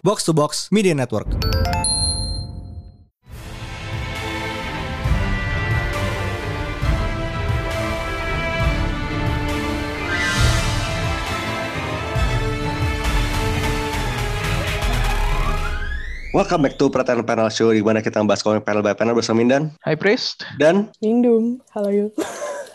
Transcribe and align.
Box 0.00 0.24
to 0.24 0.32
Box 0.32 0.72
Media 0.72 0.96
Network. 0.96 1.28
Welcome 16.30 16.62
back 16.62 16.78
to 16.78 16.86
Perhatian 16.88 17.26
Panel 17.26 17.50
Show 17.50 17.74
di 17.74 17.82
mana 17.82 17.98
kita 18.00 18.22
membahas 18.22 18.40
komik 18.46 18.62
panel 18.62 18.86
by 18.86 18.94
panel 18.94 19.18
bersama 19.18 19.42
Mindan 19.42 19.74
Hi 19.82 19.98
Priest. 19.98 20.46
dan 20.62 20.88
Lindung, 21.02 21.58
halo 21.74 21.90
yuk. 21.90 22.14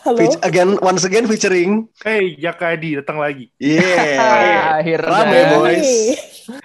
Halo. 0.06 0.16
feat- 0.16 0.38
again 0.40 0.78
once 0.78 1.02
again 1.02 1.26
featuring 1.26 1.90
Hey, 1.98 2.38
Jakadi 2.38 2.94
datang 2.96 3.18
lagi. 3.18 3.50
yeah 3.58 4.78
Akhirnya. 4.78 5.10
Rame, 5.10 5.40
boys. 5.52 5.90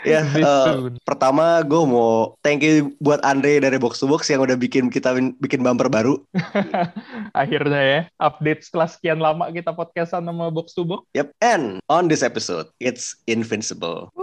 Ya 0.06 0.22
eh, 0.22 0.46
soon. 0.46 1.02
pertama 1.02 1.66
gue 1.66 1.82
mau 1.82 2.38
thank 2.40 2.62
you 2.62 2.94
buat 3.02 3.18
Andre 3.26 3.58
dari 3.58 3.82
Box 3.82 3.98
to 3.98 4.06
Box 4.06 4.30
yang 4.30 4.38
udah 4.40 4.54
bikin 4.54 4.94
kita 4.94 5.10
bikin 5.42 5.66
bumper 5.66 5.90
baru 5.90 6.22
Akhirnya 7.34 7.82
ya. 7.82 8.02
Update 8.18 8.62
setelah 8.62 8.86
sekian 8.86 9.18
lama 9.18 9.50
kita 9.50 9.74
podcastan 9.74 10.22
sama 10.22 10.54
Box 10.54 10.78
to 10.78 10.86
Box. 10.86 11.10
yep 11.12 11.34
and 11.42 11.82
on 11.88 12.06
this 12.06 12.22
episode 12.22 12.70
it's 12.78 13.18
Invincible 13.26 14.14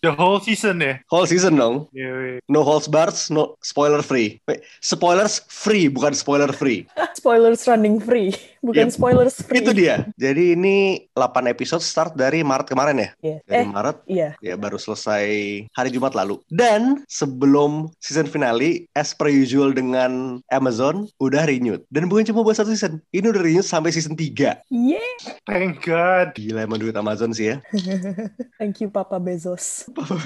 The 0.00 0.12
whole 0.12 0.38
season 0.38 0.78
ya. 0.78 1.00
whole 1.06 1.24
season 1.24 1.54
dong 1.54 1.86
Yeah, 1.90 2.12
wait. 2.12 2.40
no 2.46 2.62
holds 2.62 2.86
bars 2.86 3.28
no 3.28 3.56
spoiler 3.60 4.00
free 4.00 4.38
Wait, 4.44 4.62
spoilers 4.78 5.42
free 5.44 5.86
bukan 5.86 6.12
spoiler 6.12 6.50
free 6.50 6.84
Spoilers 7.18 7.62
running 7.64 7.98
free, 7.98 8.34
bukan 8.58 8.88
Yep. 8.88 8.94
spoilers 8.94 9.36
free. 9.38 9.60
itu 9.60 9.70
dia 9.70 10.10
jadi 10.14 10.52
ini 10.52 11.06
8 11.12 11.22
episode 11.46 11.80
start 11.80 12.12
dari 12.12 12.42
Maret 12.42 12.66
kemarin 12.66 12.98
ya 12.98 13.10
Iya. 13.20 13.36
dari 13.42 13.62
Eh, 13.62 13.68
Maret 13.68 13.96
iya. 14.04 14.28
ya 14.38 14.54
baru 14.54 14.76
selesai 14.76 15.24
hari 15.70 15.88
Jumat 15.88 16.12
lalu. 16.12 16.42
Dan 16.48 17.06
sebelum 17.06 17.70
season 17.98 18.26
finale, 18.26 18.84
as 18.92 19.12
per 19.12 19.28
usual 19.28 19.70
dengan 19.70 20.42
Amazon, 20.48 21.06
udah 21.16 21.42
renewed. 21.42 21.86
Dan 21.88 22.06
bukan 22.06 22.24
cuma 22.24 22.42
buat 22.42 22.54
satu 22.54 22.68
season, 22.68 23.00
ini 23.08 23.24
udah 23.24 23.40
renewed 23.40 23.64
sampai 23.64 23.88
season 23.88 24.12
3. 24.12 24.60
Yeah. 24.68 25.14
Thank 25.44 25.82
God. 25.82 26.34
Gila 26.34 26.66
emang 26.66 26.76
duit 26.78 26.92
Amazon 26.92 27.30
sih 27.30 27.54
ya. 27.54 27.56
Thank 28.58 28.80
you 28.80 28.88
Papa 28.88 29.16
Bezos. 29.16 29.71
Papa. 29.94 30.16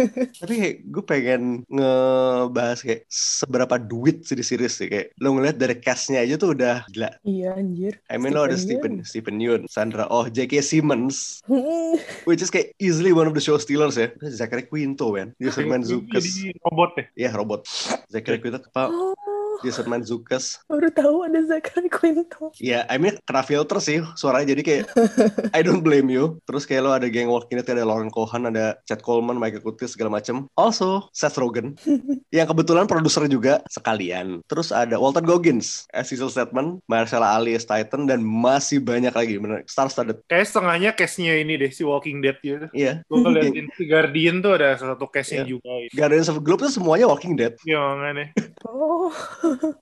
Tapi 0.40 0.54
kayak 0.56 0.76
gue 0.88 1.04
pengen 1.04 1.42
ngebahas 1.68 2.80
kayak 2.80 3.04
seberapa 3.12 3.76
duit 3.76 4.24
sih 4.24 4.36
di 4.36 4.44
series 4.44 4.72
sih 4.80 4.88
kayak 4.88 5.12
lo 5.20 5.36
ngeliat 5.36 5.60
dari 5.60 5.76
castnya 5.76 6.24
aja 6.24 6.40
tuh 6.40 6.56
udah 6.56 6.88
gila. 6.88 7.10
Iya 7.26 7.56
anjir. 7.56 8.00
I 8.08 8.16
mean 8.16 8.32
lo 8.32 8.48
ada 8.48 8.56
Stephen. 8.56 9.04
Stephen 9.04 9.36
Yeun, 9.36 9.68
Sandra 9.68 10.08
Oh, 10.08 10.26
J.K. 10.26 10.64
Simmons, 10.64 11.44
which 12.28 12.40
is 12.40 12.48
kayak 12.48 12.72
easily 12.80 13.12
one 13.12 13.28
of 13.28 13.36
the 13.36 13.42
show 13.42 13.60
stealers 13.60 14.00
ya. 14.00 14.08
Zachary 14.24 14.64
Quinto 14.64 15.12
man, 15.12 15.36
Jason 15.36 15.68
Mantzoukas. 15.68 16.24
Jadi 16.24 16.56
robot 16.64 16.90
deh. 16.96 17.06
Iya 17.20 17.30
robot. 17.36 17.68
Zachary 18.08 18.40
Quinto 18.40 18.64
apa? 18.72 18.88
Oh, 18.88 19.12
Jason 19.60 19.86
Mantzoukas. 19.86 20.60
baru 20.66 20.88
tahu 20.90 21.16
ada 21.24 21.40
Zachary 21.44 21.88
Quinto. 21.88 22.50
Ya, 22.56 22.86
I 22.86 22.96
mean 22.96 23.20
kena 23.24 23.42
filter 23.42 23.76
sih 23.78 24.00
suaranya 24.14 24.52
jadi 24.52 24.62
kayak 24.62 24.84
I 25.56 25.60
don't 25.60 25.80
blame 25.80 26.08
you. 26.08 26.38
Terus 26.44 26.64
kayak 26.64 26.82
lo 26.82 26.90
ada 26.90 27.06
geng 27.06 27.28
Walking 27.28 27.58
Dead, 27.58 27.68
ada 27.70 27.84
Lauren 27.84 28.08
Cohan, 28.08 28.46
ada 28.46 28.80
Chad 28.84 29.00
Coleman, 29.00 29.36
Michael 29.36 29.60
Curtis 29.60 29.94
segala 29.94 30.10
macem. 30.12 30.48
Also 30.54 31.08
Seth 31.10 31.36
Rogen 31.36 31.76
yang 32.36 32.46
kebetulan 32.46 32.84
produser 32.84 33.26
juga 33.26 33.60
sekalian. 33.68 34.40
Terus 34.46 34.70
ada 34.70 34.96
Walter 34.96 35.20
Goggins 35.20 35.84
as 35.90 36.08
Cecil 36.08 36.30
Statement, 36.30 36.80
Marcella 36.86 37.34
Ali 37.34 37.54
as 37.54 37.64
Titan 37.64 38.06
dan 38.06 38.22
masih 38.22 38.80
banyak 38.80 39.12
lagi 39.12 39.36
bener 39.36 39.62
star 39.66 39.86
studded. 39.86 40.22
Kayak 40.26 40.48
setengahnya 40.48 40.90
case-nya 40.92 41.36
ini 41.36 41.54
deh, 41.54 41.70
si 41.70 41.82
Walking 41.82 42.20
Dead 42.20 42.36
gitu. 42.40 42.66
Iya. 42.72 43.04
Gue 43.06 43.18
ngeliatin 43.20 43.66
si 43.76 43.84
Guardian 43.84 44.40
tuh 44.40 44.56
ada 44.56 44.74
salah 44.74 44.96
satu 44.96 45.06
case-nya 45.06 45.42
Iya. 45.44 45.50
juga. 45.50 45.70
Gitu. 45.82 45.92
Guardians 45.94 46.28
of 46.28 46.36
the 46.38 46.44
Globe 46.44 46.60
itu 46.62 46.72
semuanya 46.74 47.06
Walking 47.06 47.34
Dead. 47.34 47.54
Ya 47.62 47.78
makanya. 47.80 48.26
Oh, 48.64 49.10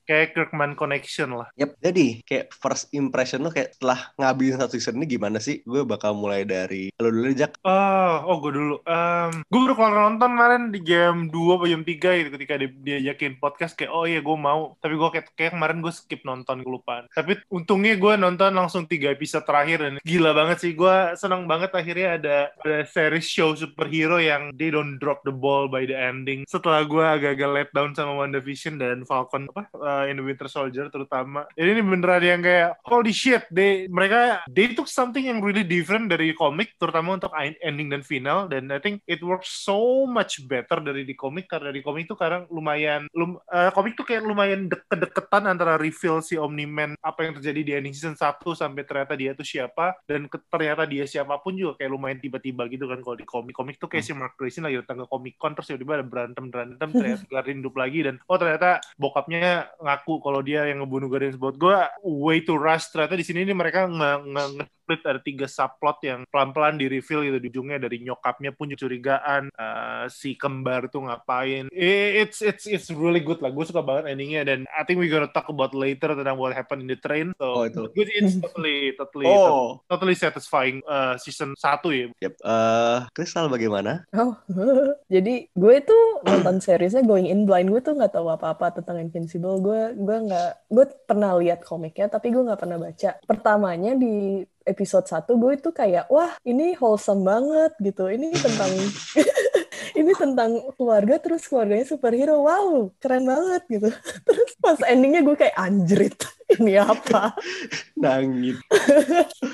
Kayak 0.07 0.33
Kirkman 0.35 0.73
Connection 0.73 1.37
lah. 1.37 1.47
Yep. 1.55 1.79
Jadi 1.79 2.07
kayak 2.25 2.53
first 2.55 2.89
impression 2.95 3.45
lo 3.45 3.53
kayak 3.53 3.77
setelah 3.77 4.11
ngabisin 4.17 4.59
satu 4.59 4.73
season 4.77 4.97
ini 5.01 5.05
gimana 5.19 5.37
sih? 5.37 5.61
Gue 5.63 5.85
bakal 5.85 6.17
mulai 6.17 6.43
dari 6.43 6.89
lo 6.97 7.09
dulu 7.09 7.31
Jack. 7.35 7.61
Oh, 7.63 8.15
oh 8.25 8.37
gue 8.41 8.51
dulu. 8.55 8.75
Um, 8.85 9.31
gue 9.45 9.59
baru 9.59 9.75
kelar 9.77 9.93
nonton 9.95 10.29
kemarin 10.33 10.63
di 10.73 10.79
jam 10.81 11.29
2 11.29 11.33
atau 11.33 11.67
jam 11.67 11.81
3 11.85 12.19
gitu 12.23 12.29
ketika 12.35 12.53
dia 12.57 12.69
diajakin 12.69 13.37
podcast 13.37 13.73
kayak 13.77 13.91
oh 13.93 14.05
iya 14.09 14.19
gue 14.23 14.37
mau. 14.37 14.75
Tapi 14.81 14.93
gue 14.97 15.09
kayak, 15.13 15.25
kayak 15.37 15.51
kemarin 15.53 15.79
gue 15.83 15.93
skip 15.93 16.21
nonton 16.25 16.65
kelupaan. 16.65 17.05
Tapi 17.13 17.39
untungnya 17.53 17.95
gue 17.99 18.13
nonton 18.17 18.51
langsung 18.55 18.89
tiga 18.89 19.13
episode 19.13 19.45
terakhir 19.45 19.85
dan 19.85 19.93
gila 20.01 20.31
banget 20.33 20.57
sih. 20.63 20.71
Gue 20.73 21.13
senang 21.19 21.45
banget 21.45 21.71
akhirnya 21.75 22.17
ada 22.17 22.37
ada 22.65 22.77
series 22.87 23.27
show 23.27 23.53
superhero 23.53 24.17
yang 24.17 24.53
they 24.55 24.73
don't 24.73 24.97
drop 24.97 25.21
the 25.23 25.33
ball 25.33 25.69
by 25.69 25.85
the 25.85 25.95
ending. 25.95 26.43
Setelah 26.49 26.85
gue 26.85 27.03
agak-agak 27.03 27.49
let 27.49 27.69
down 27.75 27.91
sama 27.93 28.15
WandaVision 28.17 28.79
dan 28.79 29.03
Falcon 29.05 29.47
apa 29.59 29.75
uh, 29.75 30.05
in 30.07 30.15
the 30.15 30.23
Winter 30.23 30.47
Soldier 30.47 30.87
terutama. 30.87 31.43
Jadi 31.53 31.75
ini 31.75 31.81
beneran 31.83 32.23
yang 32.23 32.41
kayak 32.43 32.79
holy 32.87 33.11
shit, 33.11 33.43
they 33.51 33.85
mereka 33.91 34.43
they 34.47 34.71
took 34.71 34.87
something 34.87 35.27
yang 35.27 35.43
really 35.43 35.67
different 35.67 36.07
dari 36.07 36.31
komik 36.31 36.75
terutama 36.79 37.19
untuk 37.19 37.31
en- 37.35 37.59
ending 37.59 37.91
dan 37.91 38.03
final 38.03 38.47
dan 38.47 38.71
I 38.71 38.79
think 38.79 39.03
it 39.03 39.19
works 39.19 39.51
so 39.51 40.07
much 40.07 40.43
better 40.47 40.79
dari 40.79 41.03
di 41.03 41.15
komik 41.15 41.51
karena 41.51 41.75
di 41.75 41.83
komik 41.83 42.07
itu 42.07 42.15
kadang 42.15 42.47
lumayan 42.47 43.11
lum, 43.11 43.35
eh, 43.51 43.71
komik 43.75 43.99
tuh 43.99 44.07
kayak 44.07 44.23
lumayan 44.23 44.71
deket-deketan 44.71 45.49
antara 45.49 45.75
reveal 45.75 46.23
si 46.23 46.39
Omni-Man 46.39 46.95
apa 47.03 47.19
yang 47.27 47.33
terjadi 47.35 47.61
di 47.61 47.71
ending 47.75 47.95
season 47.95 48.15
1 48.15 48.39
sampai 48.55 48.83
ternyata 48.87 49.13
dia 49.17 49.35
tuh 49.35 49.45
siapa 49.45 49.97
dan 50.07 50.29
ke- 50.31 50.41
ternyata 50.47 50.87
dia 50.87 51.03
siapa 51.03 51.35
pun 51.41 51.57
juga 51.57 51.75
kayak 51.79 51.91
lumayan 51.91 52.19
tiba-tiba 52.21 52.65
gitu 52.71 52.87
kan 52.87 52.99
kalau 53.03 53.17
di 53.17 53.27
komik 53.27 53.53
komik 53.55 53.75
tuh 53.75 53.89
kayak 53.91 54.05
si 54.05 54.13
Mark 54.15 54.39
Grayson 54.39 54.63
lagi 54.63 54.79
datang 54.79 55.03
ke 55.03 55.05
Comic 55.09 55.35
Con 55.35 55.53
terus 55.53 55.67
tiba-tiba 55.67 55.99
ada 55.99 56.05
berantem 56.05 56.45
berantem 56.47 56.89
ternyata 56.93 57.49
hidup 57.59 57.75
lagi 57.75 57.99
dan 58.07 58.15
oh 58.25 58.37
ternyata 58.39 58.79
bokapnya 58.95 59.38
ngaku 59.77 60.13
kalau 60.19 60.39
dia 60.39 60.65
yang 60.65 60.81
ngebunuh 60.81 61.07
Guardian 61.07 61.35
buat 61.35 61.55
gue 61.55 61.77
way 62.03 62.41
to 62.41 62.55
rush 62.55 62.89
ternyata 62.89 63.13
di 63.13 63.23
sini 63.23 63.41
ini 63.41 63.51
mereka 63.51 63.85
nge, 63.85 64.11
nge, 64.25 64.45
nge- 64.55 64.69
split 64.79 65.05
ada 65.05 65.21
tiga 65.21 65.45
subplot 65.45 66.01
yang 66.01 66.25
pelan-pelan 66.27 66.73
di 66.73 66.89
reveal 66.89 67.21
gitu 67.21 67.37
di 67.37 67.47
ujungnya 67.47 67.77
dari 67.77 68.01
nyokapnya 68.01 68.49
pun 68.51 68.73
curigaan 68.73 69.43
eh, 69.47 70.05
si 70.09 70.33
kembar 70.33 70.89
tuh 70.89 71.05
ngapain 71.05 71.69
it's 71.69 72.41
it's 72.41 72.65
it's 72.65 72.89
really 72.89 73.21
good 73.21 73.37
lah 73.37 73.49
gue 73.49 73.61
suka 73.63 73.79
banget 73.79 74.09
endingnya 74.09 74.41
dan 74.43 74.65
I 74.67 74.81
think 74.81 74.97
we 74.97 75.05
gonna 75.05 75.29
talk 75.29 75.45
about 75.45 75.71
later 75.71 76.11
tentang 76.11 76.35
what 76.35 76.51
happened 76.51 76.81
in 76.81 76.89
the 76.89 76.97
train 76.97 77.37
so 77.37 77.53
Oh, 77.55 77.63
itu. 77.63 77.85
good 77.93 78.09
it's 78.09 78.33
totally 78.41 78.89
totally 78.95 79.29
Oh. 79.29 79.77
totally 79.85 80.17
satisfying 80.17 80.81
eh, 80.81 81.13
season 81.17 81.53
1 81.53 81.61
ya 81.91 82.09
Yep. 82.19 82.33
Eh, 82.41 82.97
Crystal 83.13 83.45
bagaimana? 83.45 84.09
oh. 84.11 84.33
Jadi 85.13 85.49
gue 85.49 85.75
tuh 85.81 86.03
nonton 86.23 86.57
seriesnya 86.57 87.01
going 87.01 87.25
in 87.25 87.43
blind. 87.43 87.69
Gue 87.69 87.77
tuh 87.79 87.93
nggak 87.93 88.09
tahu 88.11 88.25
apa-apa 88.27 88.71
tentang 88.71 88.97
Invincible. 88.99 89.28
Gue 89.37 89.93
gue 89.93 90.17
nggak. 90.25 90.51
Gue 90.73 90.85
pernah 91.05 91.37
lihat 91.37 91.61
komiknya, 91.61 92.09
tapi 92.09 92.33
gue 92.33 92.41
nggak 92.41 92.57
pernah 92.57 92.81
baca. 92.81 93.21
Pertamanya 93.21 93.93
di 93.93 94.41
episode 94.65 95.05
1 95.05 95.29
gue 95.29 95.51
itu 95.57 95.69
kayak 95.69 96.09
wah 96.09 96.33
ini 96.41 96.73
wholesome 96.73 97.21
banget 97.21 97.77
gitu. 97.77 98.09
Ini 98.09 98.33
tentang 98.33 98.73
ini 99.95 100.11
tentang 100.15 100.73
keluarga 100.75 101.17
terus 101.21 101.45
keluarganya 101.45 101.85
superhero. 101.85 102.43
Wow, 102.45 102.91
keren 102.99 103.25
banget 103.25 103.63
gitu. 103.69 103.89
Terus 104.27 104.51
pas 104.59 104.79
endingnya 104.87 105.21
gue 105.25 105.35
kayak 105.35 105.55
anjrit. 105.57 106.17
Ini 106.49 106.81
apa? 106.81 107.37
Nangis. 108.01 108.57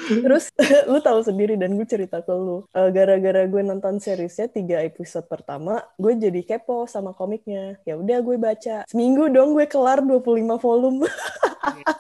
Terus 0.08 0.48
lu 0.88 1.04
tahu 1.04 1.20
sendiri 1.28 1.60
dan 1.60 1.76
gue 1.76 1.84
cerita 1.84 2.24
ke 2.24 2.32
lu. 2.32 2.64
Eh, 2.72 2.90
Gara-gara 2.96 3.44
gue 3.44 3.62
nonton 3.68 4.00
seriesnya 4.00 4.48
tiga 4.48 4.80
episode 4.80 5.28
pertama, 5.28 5.84
gue 6.00 6.16
jadi 6.16 6.40
kepo 6.48 6.88
sama 6.88 7.12
komiknya. 7.12 7.76
Ya 7.84 8.00
udah 8.00 8.24
gue 8.24 8.40
baca. 8.40 8.88
Seminggu 8.88 9.28
dong 9.28 9.52
gue 9.60 9.68
kelar 9.68 10.00
25 10.00 10.56
volume. 10.56 11.04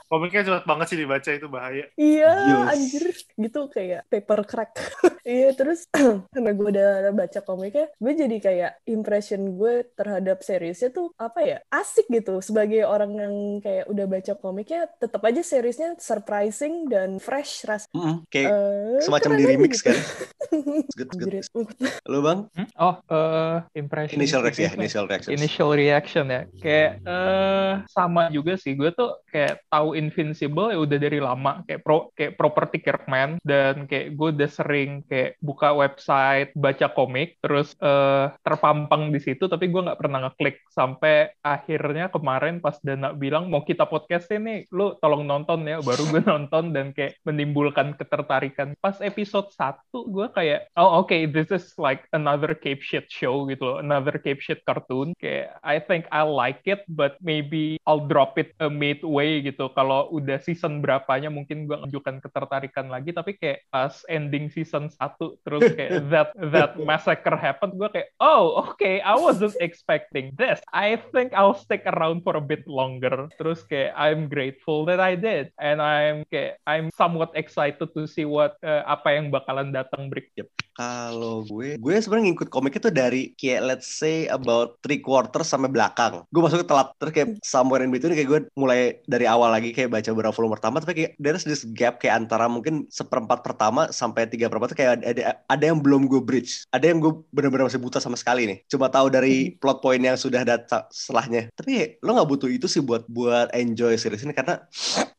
Komiknya 0.06 0.42
cepet 0.46 0.64
banget 0.64 0.86
sih 0.88 0.98
dibaca 0.98 1.30
itu 1.32 1.48
bahaya 1.48 1.86
iya, 1.96 2.32
Yes. 2.46 2.68
anjir. 2.72 3.06
Gitu 3.36 3.60
kayak 3.70 4.02
paper 4.10 4.42
crack. 4.44 4.72
Iya, 5.26 5.58
terus 5.58 5.90
karena 6.38 6.54
gue 6.54 6.68
udah 6.70 6.90
baca 7.10 7.40
komiknya, 7.42 7.90
gue 7.98 8.14
jadi 8.14 8.38
kayak 8.38 8.72
impression 8.86 9.58
gue 9.58 9.82
terhadap 9.98 10.46
seriesnya 10.46 10.94
tuh 10.94 11.10
apa 11.18 11.42
ya? 11.42 11.58
Asik 11.74 12.06
gitu. 12.14 12.46
Sebagai 12.46 12.86
orang 12.86 13.10
yang 13.18 13.34
kayak 13.58 13.90
udah 13.90 14.06
baca 14.06 14.34
komiknya, 14.38 14.86
tetap 15.02 15.26
aja 15.26 15.42
seriesnya 15.42 15.98
surprising 15.98 16.86
dan 16.86 17.18
fresh 17.18 17.66
ras. 17.66 17.90
Mm-mm, 17.90 18.22
kayak 18.30 18.54
Eh, 18.54 19.02
semacam 19.02 19.32
di 19.34 19.44
remix 19.50 19.82
gitu. 19.82 19.90
kan. 19.90 19.98
Good, 20.94 21.10
good. 21.18 21.26
Anjir. 21.26 21.44
Lu 22.14 22.22
bang? 22.22 22.40
Hmm? 22.54 22.68
Oh, 22.78 22.96
eh 23.02 23.58
impression. 23.74 24.22
Initial 24.22 24.46
reaction 24.46 24.62
ya, 24.62 24.72
Initial 24.78 25.06
reaction. 25.10 25.32
initial 25.34 25.70
reaction 25.74 26.26
ya 26.30 26.42
kayak 26.56 26.92
eh 27.02 27.74
sama 27.90 28.30
juga 28.30 28.54
sih 28.56 28.78
gue 28.78 28.94
tuh 28.94 29.10
kayak 29.26 29.46
kayak 29.46 29.62
tahu 29.70 29.94
Invincible 29.96 30.76
ya 30.76 30.80
udah 30.84 30.98
dari 31.00 31.20
lama. 31.24 31.64
Kayak 31.64 31.82
pro 31.82 32.12
kayak 32.14 32.36
properti 32.36 32.84
Kirkman 32.84 33.40
dan 33.42 33.88
kayak 33.88 34.20
gue 34.20 34.30
udah 34.36 34.52
sering 34.52 35.02
kayak 35.08 35.40
buka 35.40 35.72
website 35.72 36.52
baca 36.54 36.92
komik 36.92 37.40
terus 37.40 37.74
eh, 37.80 38.28
terpampang 38.44 39.10
di 39.10 39.20
situ 39.24 39.48
tapi 39.48 39.72
gue 39.72 39.82
nggak 39.82 40.00
pernah 40.00 40.30
ngeklik. 40.30 40.62
Sampai 40.70 41.32
akhirnya 41.40 42.12
kemarin 42.12 42.60
pas 42.60 42.76
Dana 42.84 43.16
bilang 43.16 43.48
mau 43.48 43.64
kita 43.64 43.88
podcast 43.88 44.28
ini 44.36 44.68
lu 44.76 44.98
tolong 45.00 45.24
nonton 45.24 45.64
ya. 45.64 45.80
Baru 45.80 46.04
gue 46.12 46.22
nonton 46.34 46.76
dan 46.76 46.92
kayak 46.92 47.16
menimbulkan 47.24 47.96
ketertarikan. 47.96 48.76
Pas 48.84 49.00
episode 49.00 49.50
1 49.56 49.80
gue 49.92 50.28
kayak 50.36 50.68
oh 50.76 51.04
oke 51.04 51.16
this 51.32 51.50
is 51.54 51.72
like 51.80 52.04
another 52.12 52.52
Cape 52.52 52.84
Shit 52.84 53.08
show 53.08 53.48
gitu 53.48 53.64
loh. 53.64 53.78
Another 53.80 54.20
Cape 54.20 54.44
Shit 54.44 54.68
cartoon. 54.68 55.16
Kayak 55.16 55.56
I 55.64 55.80
think 55.80 56.10
I 56.12 56.28
like 56.28 56.66
it 56.68 56.84
but 56.92 57.16
maybe 57.22 57.78
I'll 57.86 58.04
drop 58.04 58.36
it 58.42 58.52
a 58.58 58.68
midway 58.68 59.46
gitu. 59.46 59.70
Kalau 59.78 59.85
udah 59.88 60.38
season 60.44 60.84
berapanya 60.84 61.32
mungkin 61.32 61.66
gue 61.66 61.76
menunjukkan 61.76 62.20
ketertarikan 62.20 62.92
lagi 62.92 63.16
tapi 63.16 63.40
kayak 63.40 63.66
pas 63.72 64.04
ending 64.12 64.52
season 64.52 64.92
1 64.92 65.00
terus 65.46 65.64
kayak 65.74 65.92
that 66.12 66.30
that 66.54 66.76
massacre 66.82 67.36
happened 67.40 67.76
gue 67.80 67.90
kayak 67.90 68.10
oh 68.20 68.66
okay 68.66 69.00
I 69.06 69.16
wasn't 69.18 69.56
expecting 69.60 70.34
this. 70.38 70.62
I 70.74 70.98
think 71.14 71.34
I'll 71.34 71.58
stick 71.58 71.86
around 71.86 72.26
for 72.26 72.38
a 72.38 72.44
bit 72.44 72.66
longer. 72.66 73.30
Terus 73.38 73.62
kayak 73.66 73.94
I'm 73.94 74.26
grateful 74.30 74.86
that 74.90 75.02
I 75.02 75.14
did. 75.14 75.54
And 75.62 75.82
I'm 75.82 76.26
kayak 76.30 76.62
I'm 76.66 76.90
somewhat 76.94 77.34
excited 77.38 77.94
to 77.94 78.02
see 78.10 78.26
what 78.26 78.58
uh, 78.66 78.82
apa 78.86 79.18
yang 79.18 79.30
bakalan 79.30 79.74
datang 79.74 80.10
break 80.10 80.34
Kalau 80.76 81.48
gue, 81.48 81.80
gue 81.80 81.94
sebenarnya 81.96 82.36
ngikut 82.36 82.50
komik 82.52 82.76
itu 82.76 82.92
dari 82.92 83.32
kayak 83.40 83.62
let's 83.64 83.88
say 83.88 84.28
about 84.28 84.76
three 84.84 85.00
quarters 85.00 85.48
sampai 85.48 85.72
belakang. 85.72 86.28
Gue 86.28 86.42
masuk 86.44 86.66
ke 86.66 86.68
telat 86.68 86.92
terus 87.00 87.14
kayak 87.16 87.30
somewhere 87.46 87.86
in 87.86 87.94
between 87.94 88.12
kayak 88.12 88.28
gue 88.28 88.40
mulai 88.60 89.00
dari 89.08 89.24
awal 89.24 89.56
lagi 89.56 89.72
kayak 89.76 89.92
baca 89.92 90.10
beberapa 90.16 90.32
volume 90.32 90.56
pertama 90.56 90.76
tapi 90.80 90.94
kayak 90.96 91.12
there's 91.20 91.44
this 91.44 91.68
gap 91.76 92.00
kayak 92.00 92.24
antara 92.24 92.48
mungkin 92.48 92.88
seperempat 92.88 93.44
pertama 93.44 93.92
sampai 93.92 94.32
tiga 94.32 94.48
perempat 94.48 94.72
tuh 94.72 94.80
kayak 94.80 94.92
ada, 95.04 95.06
ada 95.12 95.24
ada 95.46 95.64
yang 95.68 95.84
belum 95.84 96.08
gue 96.08 96.22
bridge. 96.24 96.64
Ada 96.72 96.94
yang 96.94 97.04
gue 97.04 97.14
benar-benar 97.34 97.68
masih 97.68 97.82
buta 97.82 98.00
sama 98.00 98.16
sekali 98.16 98.48
nih. 98.48 98.58
Cuma 98.72 98.88
tahu 98.88 99.12
dari 99.12 99.58
plot 99.60 99.84
point 99.84 100.00
yang 100.00 100.16
sudah 100.16 100.46
datang 100.48 100.88
setelahnya. 100.94 101.52
Tapi 101.52 101.72
ya, 101.76 101.86
lo 102.06 102.16
nggak 102.16 102.30
butuh 102.30 102.50
itu 102.50 102.70
sih 102.72 102.80
buat 102.80 103.04
buat 103.10 103.52
enjoy 103.52 103.98
series 103.98 104.24
ini 104.24 104.32
karena 104.32 104.62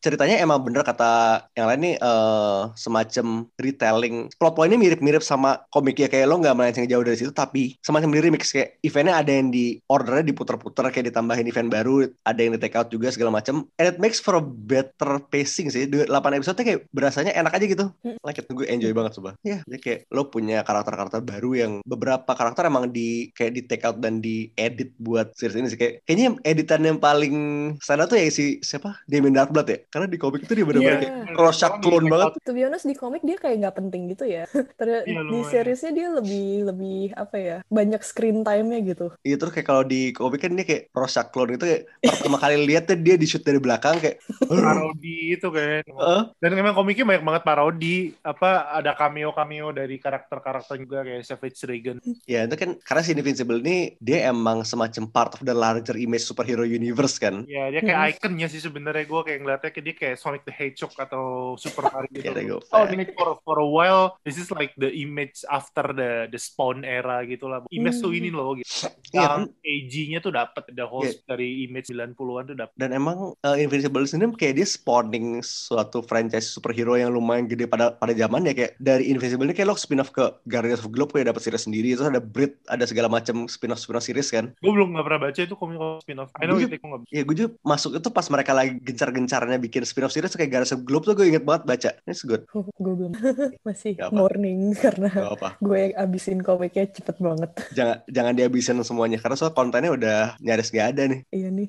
ceritanya 0.07 0.39
emang 0.39 0.63
bener 0.63 0.87
kata 0.87 1.43
yang 1.59 1.67
lain 1.67 1.81
nih 1.83 1.95
eh, 1.99 2.61
semacam 2.79 3.27
retelling 3.59 4.31
plot 4.39 4.55
pointnya 4.55 4.79
mirip-mirip 4.79 5.19
sama 5.19 5.67
komiknya 5.75 6.07
kayak 6.07 6.31
lo 6.31 6.39
nggak 6.39 6.55
melenceng 6.55 6.87
jauh 6.87 7.03
dari 7.03 7.19
situ 7.19 7.35
tapi 7.35 7.75
semacam 7.83 8.15
di 8.15 8.21
remix 8.23 8.55
kayak 8.55 8.79
eventnya 8.87 9.19
ada 9.19 9.33
yang 9.35 9.51
di 9.51 9.83
ordernya 9.91 10.31
diputer-puter 10.31 10.95
kayak 10.95 11.11
ditambahin 11.11 11.51
event 11.51 11.69
baru 11.75 12.07
ada 12.23 12.39
yang 12.39 12.55
di 12.55 12.61
take 12.63 12.79
out 12.79 12.87
juga 12.87 13.11
segala 13.11 13.35
macam 13.35 13.67
and 13.83 13.87
it 13.91 13.99
makes 13.99 14.23
for 14.23 14.39
a 14.39 14.43
better 14.47 15.21
pacing 15.23 15.69
sih. 15.69 15.85
8 15.87 16.07
episode 16.09 16.57
kayak 16.57 16.87
berasanya 16.91 17.35
enak 17.35 17.53
aja 17.53 17.67
gitu. 17.67 17.87
Like 18.23 18.39
it 18.39 18.49
gue 18.49 18.65
enjoy 18.65 18.91
banget 18.91 19.19
coba 19.19 19.37
ya 19.43 19.61
jadi 19.65 19.79
kayak 19.79 20.01
lo 20.09 20.29
punya 20.29 20.63
karakter-karakter 20.63 21.21
baru 21.21 21.51
yang 21.53 21.73
beberapa 21.85 22.33
karakter 22.33 22.67
emang 22.67 22.89
di 22.89 23.29
kayak 23.33 23.53
di 23.53 23.63
take 23.63 23.85
out 23.85 23.99
dan 23.99 24.19
di 24.19 24.49
edit 24.55 24.95
buat 24.97 25.35
series 25.35 25.57
ini 25.57 25.69
sih. 25.69 25.77
Kayak 25.77 25.95
kayaknya 26.05 26.29
editan 26.43 26.83
yang 26.83 26.99
paling 26.99 27.35
stand 27.79 28.01
out 28.01 28.09
tuh 28.09 28.17
ya 28.17 28.31
si 28.31 28.63
siapa? 28.63 29.03
Damien 29.05 29.35
Darkblood 29.35 29.67
ya? 29.67 29.79
Karena 29.89 30.07
di 30.07 30.17
komik 30.17 30.45
itu 30.45 30.55
dia 30.55 30.65
benar-benar 30.65 30.95
Iya. 30.97 31.03
kayak 31.03 31.37
Rorschach 31.37 31.77
clone 31.81 32.07
banget. 32.07 32.39
To 32.41 32.53
be 32.53 32.63
honest 32.63 32.87
di 32.87 32.95
komik 32.95 33.21
dia 33.21 33.37
kayak 33.37 33.57
nggak 33.61 33.77
penting 33.77 34.03
gitu 34.11 34.25
ya. 34.25 34.45
Ter- 34.81 35.05
Iya, 35.07 35.21
di 35.29 35.39
seriesnya 35.45 35.91
dia 35.93 36.09
lebih 36.09 36.67
lebih 36.67 37.13
apa 37.13 37.37
ya 37.37 37.57
banyak 37.67 38.01
screen 38.01 38.41
time-nya 38.43 38.79
gitu. 38.83 39.13
Iya 39.21 39.37
terus 39.37 39.53
kayak 39.53 39.67
kalau 39.67 39.83
di 39.83 40.11
komik 40.11 40.41
kan 40.41 40.55
dia 40.55 40.65
kayak 40.65 40.83
Rorschach 40.93 41.29
clone 41.29 41.55
itu 41.55 41.65
kayak 41.65 41.83
pertama 42.01 42.39
kali 42.39 42.57
lihat 42.65 42.87
tuh 42.87 42.97
dia 42.97 43.15
di 43.15 43.27
shoot 43.27 43.43
dari 43.43 43.59
belakang 43.59 43.99
kayak 43.99 44.23
parodi 44.41 45.17
itu 45.33 45.49
kan. 45.49 45.83
"Eh, 45.83 46.23
dan 46.37 46.51
memang 46.53 46.73
komiknya 46.73 47.05
banyak 47.07 47.25
banget 47.25 47.43
parodi. 47.43 47.97
Apa 48.21 48.73
ada 48.73 48.93
cameo 48.93 49.31
cameo 49.31 49.71
dari 49.71 49.97
karakter-karakter 49.97 50.77
juga 50.77 51.03
kayak 51.03 51.23
Savage 51.23 51.59
Dragon. 51.59 51.97
Ya 52.25 52.45
itu 52.45 52.55
kan 52.55 52.77
karena 52.79 53.03
si 53.03 53.11
Invincible 53.13 53.61
ini 53.61 53.77
dia 53.99 54.29
emang 54.29 54.63
semacam 54.63 55.03
part 55.07 55.33
of 55.35 55.43
the 55.43 55.53
larger 55.53 55.97
image 55.97 56.23
superhero 56.23 56.63
universe 56.63 57.17
kan. 57.17 57.47
Ya 57.47 57.69
dia 57.69 57.81
kayak 57.81 58.19
ikonnya 58.19 58.47
sih 58.47 58.61
sebenarnya. 58.61 59.05
Gue 59.05 59.23
kayak 59.23 59.39
ngeliatnya 59.41 59.71
kayak 59.71 59.85
dia 59.85 59.95
kayak 59.95 60.17
Sonic 60.17 60.43
the 60.43 60.53
Hedgehog 60.53 60.93
atau 60.95 61.25
Super 61.57 61.89
Mario 61.89 62.11
gitu. 62.11 62.25
There 62.27 62.43
you 62.43 62.53
go. 62.53 62.65
oh 62.69 62.85
ini 62.87 63.09
for 63.13 63.39
for 63.43 63.57
a 63.59 63.69
while 63.69 64.19
this 64.23 64.37
is 64.37 64.51
like 64.51 64.73
the 64.77 64.91
image 64.91 65.43
after 65.47 65.93
the 65.93 66.27
the 66.27 66.37
Spawn 66.37 66.83
era 66.83 67.23
gitu 67.23 67.47
lah 67.47 67.63
image 67.69 67.99
tuh 67.99 68.09
Hmm. 68.09 68.19
ini 68.19 68.31
loh 68.31 68.55
gitu. 68.55 68.69
Iya, 69.13 69.21
yang 69.23 69.43
AG-nya 69.61 70.19
tuh 70.19 70.31
dapet 70.31 70.65
the 70.71 70.85
host 70.85 71.23
Iya. 71.23 71.27
dari 71.27 71.49
image 71.63 71.89
90-an 71.89 72.15
tuh 72.47 72.57
dapet. 72.57 72.75
Dan 72.75 72.91
emang 72.93 73.35
uh, 73.35 73.57
Invincible 73.57 74.05
sendiri 74.05 74.26
kayak 74.35 74.59
dia 74.59 74.67
spawning 74.67 75.45
suatu 75.47 76.03
franchise 76.03 76.51
superhero 76.51 76.99
yang 76.99 77.15
lumayan 77.15 77.47
gede 77.47 77.71
pada 77.71 77.95
pada 77.95 78.11
zamannya. 78.11 78.57
Kayak 78.57 78.73
dari 78.83 79.07
Invincible 79.13 79.47
ini 79.47 79.55
kayak 79.55 79.71
lo 79.71 79.79
spin 79.79 80.03
off 80.03 80.11
ke 80.11 80.27
Guardians 80.51 80.83
of 80.83 80.91
Globe 80.91 81.15
kayak 81.15 81.31
dapat 81.31 81.47
series 81.47 81.63
sendiri. 81.63 81.95
Terus 81.95 82.11
ada 82.11 82.19
Brit 82.19 82.59
ada 82.67 82.83
segala 82.83 83.07
macam 83.07 83.47
spin 83.47 83.71
off 83.71 83.79
spin 83.79 83.95
off 83.95 84.03
series 84.03 84.29
kan? 84.35 84.51
Gue 84.59 84.73
belum 84.75 84.97
nggak 84.97 85.05
pernah 85.07 85.21
baca 85.31 85.41
itu 85.47 85.55
komik 85.55 85.77
spin-off. 86.03 86.31
I 86.41 86.49
know 86.49 86.57
Gue 86.57 86.67
it 86.67 86.81
gue 86.81 86.89
nggak 86.89 87.03
ya 87.13 87.23
gue 87.23 87.37
juga 87.37 87.51
masuk 87.63 88.01
itu 88.01 88.09
pas 88.11 88.27
mereka 88.33 88.53
lagi 88.57 88.81
gencar-gencarnya 88.81 89.59
bikin 89.61 89.83
spin 89.85 90.09
off 90.09 90.15
series 90.15 90.33
kayak 90.35 90.51
Guardians 90.51 90.75
of 90.75 90.83
Globe 90.89 91.05
tuh 91.05 91.15
gue 91.15 91.27
inget 91.29 91.45
banget 91.45 91.63
baca. 91.69 91.91
It's 92.09 92.25
good. 92.25 92.49
Gue 92.85 92.95
belum. 92.95 93.13
Masih 93.67 93.99
Gak 93.99 94.11
apa. 94.11 94.17
morning 94.17 94.73
karena 94.85 95.09
gak 95.11 95.35
apa 95.37 95.49
gue 95.61 95.93
abisin 95.97 96.41
komiknya 96.41 96.89
cepet 96.91 97.17
banget. 97.19 97.51
jangan 97.75 97.97
jangan 98.09 98.33
dihabisin 98.37 98.79
semuanya 98.85 99.19
karena 99.21 99.37
soal 99.37 99.53
kontennya 99.53 99.91
udah 99.93 100.19
nyaris 100.41 100.71
gak 100.73 100.97
ada 100.97 101.03
nih. 101.11 101.21
Iya 101.33 101.49
nih. 101.53 101.69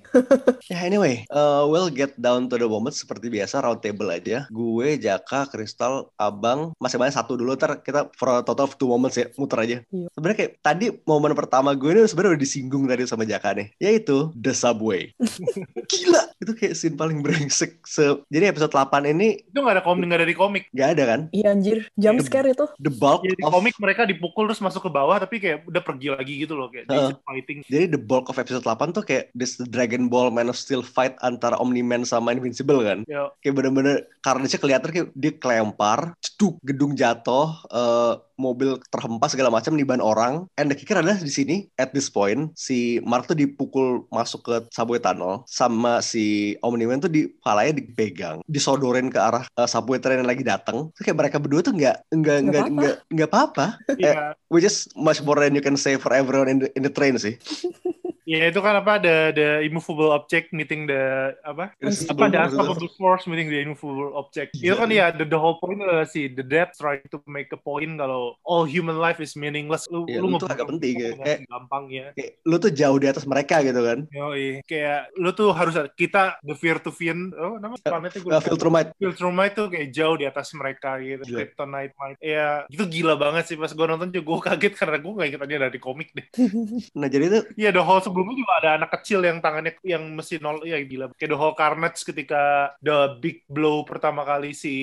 Ya 0.72 0.78
anyway, 0.84 1.24
uh, 1.32 1.68
we'll 1.68 1.92
get 1.92 2.14
down 2.20 2.47
to 2.50 2.58
the 2.58 2.68
moment 2.68 2.96
seperti 2.96 3.28
biasa 3.28 3.64
round 3.64 3.84
table 3.84 4.10
aja. 4.10 4.48
Gue, 4.50 4.96
Jaka, 4.98 5.48
Kristal, 5.52 6.10
Abang, 6.16 6.74
masih 6.80 6.98
banyak 6.98 7.16
satu 7.16 7.36
dulu 7.36 7.54
ntar 7.60 7.84
kita 7.84 8.10
for 8.16 8.32
a 8.32 8.44
total 8.44 8.72
of 8.72 8.76
two 8.80 8.90
moments 8.90 9.20
ya, 9.20 9.28
muter 9.36 9.60
aja. 9.60 9.78
Iya. 9.92 10.08
Sebenarnya 10.16 10.38
kayak 10.38 10.54
tadi 10.64 10.86
momen 11.04 11.34
pertama 11.36 11.76
gue 11.76 11.92
ini 11.94 12.08
sebenarnya 12.08 12.38
udah 12.38 12.44
disinggung 12.44 12.84
tadi 12.88 13.04
sama 13.06 13.28
Jaka 13.28 13.54
nih, 13.56 13.68
yaitu 13.78 14.32
The 14.34 14.54
Subway. 14.56 15.12
Gila, 15.92 16.22
itu 16.40 16.52
kayak 16.56 16.74
scene 16.76 16.98
paling 16.98 17.20
brengsek. 17.24 17.84
Se 17.88 18.20
Jadi 18.28 18.46
episode 18.50 18.74
8 18.74 19.08
ini 19.08 19.40
itu 19.40 19.60
nggak 19.60 19.80
ada 19.80 19.84
komik 19.84 20.04
nggak 20.08 20.20
ada 20.24 20.28
di 20.28 20.36
komik 20.36 20.64
gak 20.72 20.90
ada 20.98 21.04
kan? 21.08 21.22
Iya 21.32 21.56
anjir, 21.56 21.78
jump 21.96 22.20
scare 22.24 22.52
itu. 22.52 22.66
The 22.80 22.92
bulk 22.92 23.24
ya 23.24 23.36
di 23.36 23.44
of 23.44 23.52
komik 23.58 23.76
mereka 23.82 24.06
dipukul 24.06 24.46
terus 24.48 24.62
masuk 24.62 24.88
ke 24.88 24.92
bawah 24.94 25.18
tapi 25.18 25.42
kayak 25.42 25.66
udah 25.66 25.82
pergi 25.82 26.08
lagi 26.14 26.34
gitu 26.46 26.54
loh 26.54 26.70
kayak 26.70 26.86
just 26.88 27.20
fighting 27.26 27.66
Jadi 27.68 27.86
the 27.90 28.02
bulk 28.02 28.30
of 28.30 28.38
episode 28.38 28.64
8 28.64 28.94
tuh 28.94 29.04
kayak 29.04 29.34
this 29.34 29.58
Dragon 29.58 30.08
Ball 30.08 30.30
Man 30.30 30.48
of 30.52 30.58
Steel 30.60 30.86
fight 30.86 31.18
antara 31.26 31.58
Omni-Man 31.58 32.06
sama 32.06 32.37
Invincible 32.38 32.80
kan. 32.86 33.02
ya 33.10 33.34
kayak 33.42 33.56
bener-bener 33.58 34.06
carnage 34.22 34.56
kelihatan 34.56 34.90
kayak 34.94 35.08
dia 35.18 35.32
kelempar, 35.34 36.14
ceduk, 36.22 36.62
gedung 36.62 36.94
jatuh, 36.94 37.50
eh, 37.68 38.14
mobil 38.38 38.78
terhempas 38.94 39.34
segala 39.34 39.50
macam 39.50 39.74
di 39.74 39.82
ban 39.82 39.98
orang. 39.98 40.46
And 40.56 40.70
the 40.70 40.78
kicker 40.78 41.02
adalah 41.02 41.18
di 41.18 41.34
sini 41.34 41.66
at 41.82 41.90
this 41.92 42.06
point 42.08 42.54
si 42.54 43.02
Mark 43.02 43.26
tuh 43.26 43.34
dipukul 43.34 44.06
masuk 44.14 44.46
ke 44.46 44.56
subway 44.70 45.02
tunnel 45.02 45.42
sama 45.50 46.06
si 46.06 46.54
Omni-Man 46.62 47.02
tuh 47.02 47.10
di 47.10 47.26
palanya 47.42 47.82
dipegang, 47.82 48.46
disodorin 48.46 49.10
ke 49.10 49.18
arah 49.18 49.50
eh, 49.50 49.66
subway 49.66 49.98
train 49.98 50.22
yang 50.22 50.30
lagi 50.30 50.46
datang. 50.46 50.94
Terus 50.94 51.04
kayak 51.10 51.18
mereka 51.18 51.38
berdua 51.42 51.66
tuh 51.66 51.74
nggak 51.74 51.98
nggak 52.14 52.38
Nggak 52.38 52.66
nggak 52.70 52.70
apa-apa. 52.70 53.10
nggak 53.10 53.30
apa-apa. 53.34 53.66
ya 53.98 54.14
Which 54.48 54.64
is 54.64 54.86
much 54.96 55.20
more 55.26 55.42
than 55.42 55.58
you 55.58 55.64
can 55.66 55.76
say 55.76 55.98
for 55.98 56.14
everyone 56.14 56.48
in 56.48 56.58
the, 56.62 56.70
in 56.78 56.86
the 56.86 56.94
train 56.94 57.18
sih. 57.18 57.36
ya 58.28 58.52
itu 58.52 58.60
kan 58.60 58.76
apa 58.76 59.00
the 59.00 59.32
the 59.32 59.48
immovable 59.64 60.12
object 60.12 60.52
meeting 60.52 60.84
the 60.84 61.00
apa 61.42 61.72
Irresistible 61.80 62.20
apa 62.20 62.26
the 62.28 62.40
unstoppable 62.44 62.92
force 62.94 63.24
meeting 63.24 63.48
the 63.48 63.64
immovable 63.64 64.12
object 64.14 64.52
itu 64.54 64.76
kan 64.76 64.92
ya 64.92 65.10
the, 65.10 65.24
the 65.24 65.36
whole 65.36 65.56
point 65.56 65.80
adalah 65.80 66.04
si 66.04 66.28
the 66.28 66.44
death 66.44 66.76
trying 66.76 67.00
to 67.08 67.24
make 67.26 67.48
a 67.50 67.58
point 67.58 67.96
kalau 67.96 68.36
all 68.44 68.68
human 68.68 68.98
life 68.98 69.18
is 69.18 69.32
meaningless 69.34 69.88
lu 69.88 70.04
Iya, 70.06 70.20
lu 70.20 70.28
itu 70.30 70.44
agak 70.46 70.68
penting, 70.68 70.94
ngebunuh 70.98 71.24
kayak- 71.24 71.42
gampang 71.48 71.84
ya 71.88 72.06
Kayak, 72.12 72.32
lu 72.44 72.56
tuh 72.58 72.72
jauh 72.72 72.98
di 72.98 73.08
atas 73.08 73.24
mereka 73.24 73.56
gitu 73.62 73.80
kan. 73.80 74.00
Yoi. 74.10 74.60
kayak 74.64 75.02
lu 75.16 75.30
tuh 75.32 75.50
harus 75.50 75.74
kita 75.94 76.24
the 76.42 76.54
fear 76.54 76.78
to 76.78 76.92
fin 76.92 77.32
oh 77.32 77.56
nama 77.58 77.76
planetnya 77.78 78.20
gue 78.20 78.30
Uh, 78.30 78.44
Filtrumite. 78.44 78.92
Filtrumite 78.94 79.54
tuh 79.56 79.68
kayak 79.68 79.90
jauh 79.90 80.14
di 80.14 80.26
atas 80.26 80.52
mereka 80.52 81.00
gitu. 81.00 81.24
Gila. 81.24 81.38
Kryptonite, 81.40 81.94
Mite. 81.96 82.20
Ya, 82.20 82.68
itu 82.68 82.84
gila 82.84 83.16
banget 83.16 83.44
sih 83.46 83.56
pas 83.56 83.70
gue 83.70 83.86
nonton 83.86 84.12
juga 84.12 84.26
gue 84.28 84.40
kaget 84.46 84.74
karena 84.76 84.98
gue 84.98 85.12
gak 85.14 85.28
inget 85.28 85.42
aja 85.42 85.56
dari 85.62 85.80
komik 85.80 86.10
deh. 86.12 86.28
Nah 86.98 87.08
jadi 87.08 87.26
itu 87.26 87.40
Iya, 87.56 87.70
The 87.72 87.80
Hall 87.80 88.02
sebelumnya 88.18 88.42
juga 88.42 88.54
ada 88.58 88.70
anak 88.82 88.90
kecil 88.98 89.22
yang 89.22 89.38
tangannya 89.38 89.78
yang 89.86 90.02
mesti 90.18 90.42
nol, 90.42 90.66
ya 90.66 90.82
gila. 90.82 91.14
Kayak 91.14 91.30
The 91.30 91.38
Hall 91.38 91.54
Carnage 91.54 92.02
ketika 92.02 92.74
the 92.82 93.14
big 93.22 93.46
blow 93.46 93.86
pertama 93.86 94.26
kali 94.26 94.58
si 94.58 94.74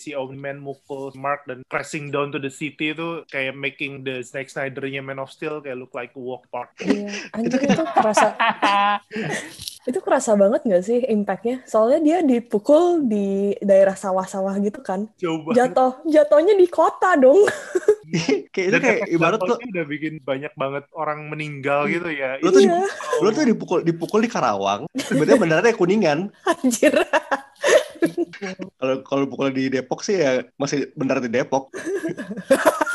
si 0.00 0.16
Omni-Man 0.16 0.64
mukul 0.64 1.12
Mark 1.12 1.44
dan 1.44 1.60
crashing 1.68 2.08
down 2.08 2.32
to 2.32 2.40
the 2.40 2.48
city 2.48 2.96
itu 2.96 3.28
kayak 3.28 3.52
making 3.52 4.00
the 4.00 4.24
Zack 4.24 4.48
Snyder-nya 4.48 5.04
Man 5.04 5.20
of 5.20 5.28
Steel 5.28 5.60
kayak 5.60 5.76
look 5.76 5.92
like 5.92 6.16
a 6.16 6.22
walk 6.24 6.48
park. 6.48 6.72
Iya, 6.80 7.12
anjir 7.36 7.60
itu 7.68 7.84
kerasa 7.84 8.32
Itu 9.88 10.04
kerasa 10.04 10.36
banget 10.36 10.60
nggak 10.68 10.84
sih 10.84 11.00
impact-nya? 11.08 11.64
Soalnya 11.64 11.98
dia 12.04 12.18
dipukul 12.20 13.08
di 13.08 13.56
daerah 13.64 13.96
sawah-sawah 13.96 14.52
gitu 14.60 14.84
kan. 14.84 15.08
Banget. 15.16 15.56
Jatuh, 15.56 15.92
jatuhnya 16.04 16.52
di 16.52 16.66
kota 16.68 17.16
dong. 17.16 17.48
kayak 18.52 18.66
itu 18.74 18.78
kayak 18.82 19.00
ibarat 19.08 19.40
lo 19.40 19.56
udah 19.56 19.84
bikin 19.86 20.18
banyak 20.20 20.52
banget 20.58 20.84
orang 20.92 21.30
meninggal 21.30 21.86
gitu 21.88 22.10
ya. 22.12 22.36
Lu 22.42 22.50
tuh 22.52 22.60
Iya. 22.66 22.82
lu 23.22 23.28
tuh 23.32 23.44
dipukul 23.46 23.78
dipukul 23.86 24.20
di 24.20 24.28
Karawang, 24.28 24.84
tiba-tiba 24.92 25.38
benerannya 25.38 25.72
kuningan. 25.78 26.28
Anjir. 26.44 26.92
Kalau 28.80 28.96
kalau 29.04 29.24
pukul 29.28 29.52
di 29.52 29.68
Depok 29.68 30.00
sih 30.00 30.18
ya 30.18 30.42
masih 30.56 30.90
bener 30.96 31.20
di 31.20 31.28
Depok. 31.28 31.70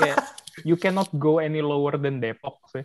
Kayak, 0.02 0.18
you 0.66 0.76
cannot 0.76 1.08
go 1.16 1.38
any 1.38 1.62
lower 1.62 1.96
than 1.96 2.18
Depok 2.20 2.60
sih. 2.74 2.84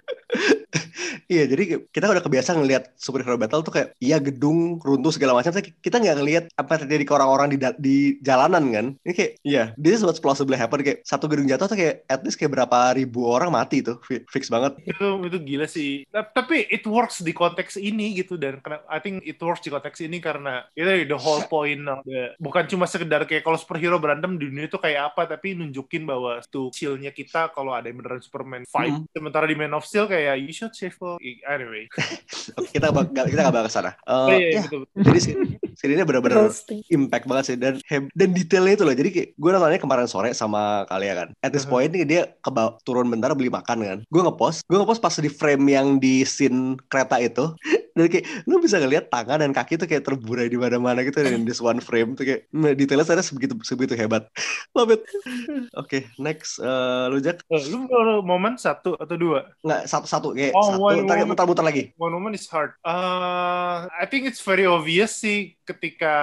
Iya, 1.27 1.47
jadi 1.47 1.87
kita 1.91 2.11
udah 2.11 2.23
kebiasa 2.23 2.59
ngelihat 2.59 2.91
superhero 2.99 3.39
battle 3.39 3.63
tuh 3.63 3.71
kayak 3.71 3.89
iya 3.99 4.19
gedung 4.19 4.83
runtuh 4.83 5.15
segala 5.15 5.33
macam, 5.33 5.55
tapi 5.55 5.71
kita 5.79 6.03
nggak 6.03 6.17
ngelihat 6.19 6.45
apa 6.55 6.71
yang 6.75 6.83
terjadi 6.87 7.05
ke 7.07 7.13
orang-orang 7.15 7.49
di 7.51 7.59
di 7.79 7.97
jalanan 8.19 8.65
kan. 8.71 8.87
Ini 9.03 9.13
kayak 9.15 9.33
iya, 9.43 9.65
this 9.79 9.99
is 9.99 10.03
what's 10.03 10.19
plausibly 10.19 10.59
happen 10.59 10.83
kayak 10.83 11.07
satu 11.07 11.31
gedung 11.31 11.47
jatuh 11.47 11.67
tuh 11.67 11.79
kayak 11.79 12.03
at 12.07 12.21
least 12.23 12.35
kayak 12.35 12.51
berapa 12.51 12.99
ribu 12.99 13.31
orang 13.31 13.55
mati 13.55 13.79
tuh, 13.79 14.03
Fi- 14.03 14.27
fix 14.27 14.51
banget. 14.51 14.75
itu 14.83 15.07
itu 15.23 15.39
gila 15.41 15.67
sih 15.71 16.03
Ta- 16.11 16.27
tapi 16.27 16.67
it 16.67 16.83
works 16.83 17.23
di 17.23 17.31
konteks 17.31 17.79
ini 17.79 18.19
gitu 18.19 18.35
dan 18.35 18.59
I 18.91 18.99
think 18.99 19.23
it 19.23 19.39
works 19.39 19.63
di 19.63 19.71
konteks 19.71 20.03
ini 20.03 20.19
karena 20.19 20.67
itu 20.75 21.07
the 21.07 21.15
whole 21.15 21.47
point 21.47 21.83
of 21.87 22.03
the- 22.03 22.35
bukan 22.43 22.67
cuma 22.67 22.91
sekedar 22.91 23.23
kayak 23.25 23.43
kalau 23.43 23.55
superhero 23.55 24.03
berantem 24.03 24.35
di 24.35 24.51
dunia 24.51 24.67
itu 24.67 24.79
kayak 24.79 25.15
apa 25.15 25.31
tapi 25.31 25.55
nunjukin 25.55 26.03
bahwa 26.03 26.43
tuh 26.45 26.75
shield-nya 26.75 27.11
kita 27.11 27.51
kalau 27.51 27.71
ada 27.71 27.87
yang 27.87 28.03
beneran 28.03 28.19
Superman 28.19 28.67
fight 28.67 28.91
Mm. 28.91 29.07
sementara 29.15 29.47
di 29.47 29.55
Man 29.55 29.71
of 29.71 29.87
Steel 29.87 30.05
kayak 30.05 30.20
you 30.37 30.51
should 30.51 30.73
save 30.73 30.97
her." 30.97 31.17
anyway 31.47 31.85
Oke, 32.59 32.71
kita 32.71 32.91
bak- 32.91 33.11
nggak- 33.11 33.29
kita 33.29 33.41
nggak 33.43 33.55
bakal 33.55 33.67
ke 33.67 33.73
sana. 33.73 33.91
Eh, 33.95 34.11
Oh, 34.11 34.29
iya, 34.31 34.49
ya, 34.53 34.63
betul. 34.65 34.83
jadi 34.97 35.19
sih 35.19 35.35
seri 35.73 35.95
ini 35.95 36.05
benar-benar 36.05 36.53
impact 36.91 37.25
banget 37.25 37.45
sih 37.47 37.57
dan 37.57 37.81
dan 38.11 38.29
detailnya 38.31 38.75
itu 38.75 38.85
loh 38.85 38.93
jadi 38.93 39.09
kayak 39.09 39.29
gue 39.33 39.51
nontonnya 39.51 39.81
kemarin 39.81 40.05
sore 40.05 40.29
sama 40.33 40.85
kalian 40.87 41.15
kan 41.17 41.29
at 41.41 41.51
this 41.51 41.65
point 41.65 41.89
nih 41.89 42.05
dia 42.05 42.23
ke 42.35 42.51
turun 42.85 43.09
bentar 43.09 43.33
beli 43.33 43.49
makan 43.49 43.79
kan 43.81 43.99
gue 44.03 44.21
ngepost 44.21 44.61
gue 44.63 44.77
ngepost 44.77 45.01
pas 45.01 45.15
di 45.15 45.31
frame 45.31 45.65
yang 45.67 45.97
di 45.97 46.21
scene 46.23 46.77
kereta 46.85 47.17
itu 47.17 47.57
dan 48.01 48.09
kayak 48.09 48.25
lu 48.49 48.57
bisa 48.59 48.81
ngeliat 48.81 49.07
tangan 49.07 49.39
dan 49.39 49.53
kaki 49.53 49.77
tuh 49.77 49.85
kayak 49.85 50.01
terburai 50.03 50.49
di 50.49 50.57
mana-mana 50.57 51.05
gitu 51.05 51.21
dan 51.21 51.45
this 51.45 51.61
one 51.61 51.79
frame 51.79 52.17
tuh 52.17 52.25
kayak 52.25 52.49
detailnya 52.75 53.05
ternyata 53.05 53.27
sebegitu 53.27 53.55
sebegitu 53.61 53.95
hebat. 53.95 54.25
Love 54.77 54.97
it. 54.97 55.03
Oke 55.77 56.09
next 56.17 56.57
Eh, 56.61 57.05
lu 57.09 57.19
Jack? 57.19 57.43
Eh, 57.47 57.63
lu 57.69 57.85
momen 58.23 58.55
satu 58.55 58.95
atau 58.95 59.17
dua? 59.17 59.49
Nggak 59.61 59.83
satu-satu 59.87 60.33
kayak 60.33 60.53
Oh, 60.53 60.63
satu. 60.71 60.81
one 60.81 60.99
ntar 61.05 61.17
moment. 61.19 61.29
muter-muter 61.35 61.65
lagi. 61.65 61.83
One 61.97 62.15
Woman 62.15 62.33
is 62.33 62.47
hard. 62.47 62.77
Uh, 62.81 63.91
I 63.91 64.07
think 64.07 64.25
it's 64.25 64.41
very 64.41 64.65
obvious 64.65 65.17
sih 65.17 65.59
ketika 65.65 66.15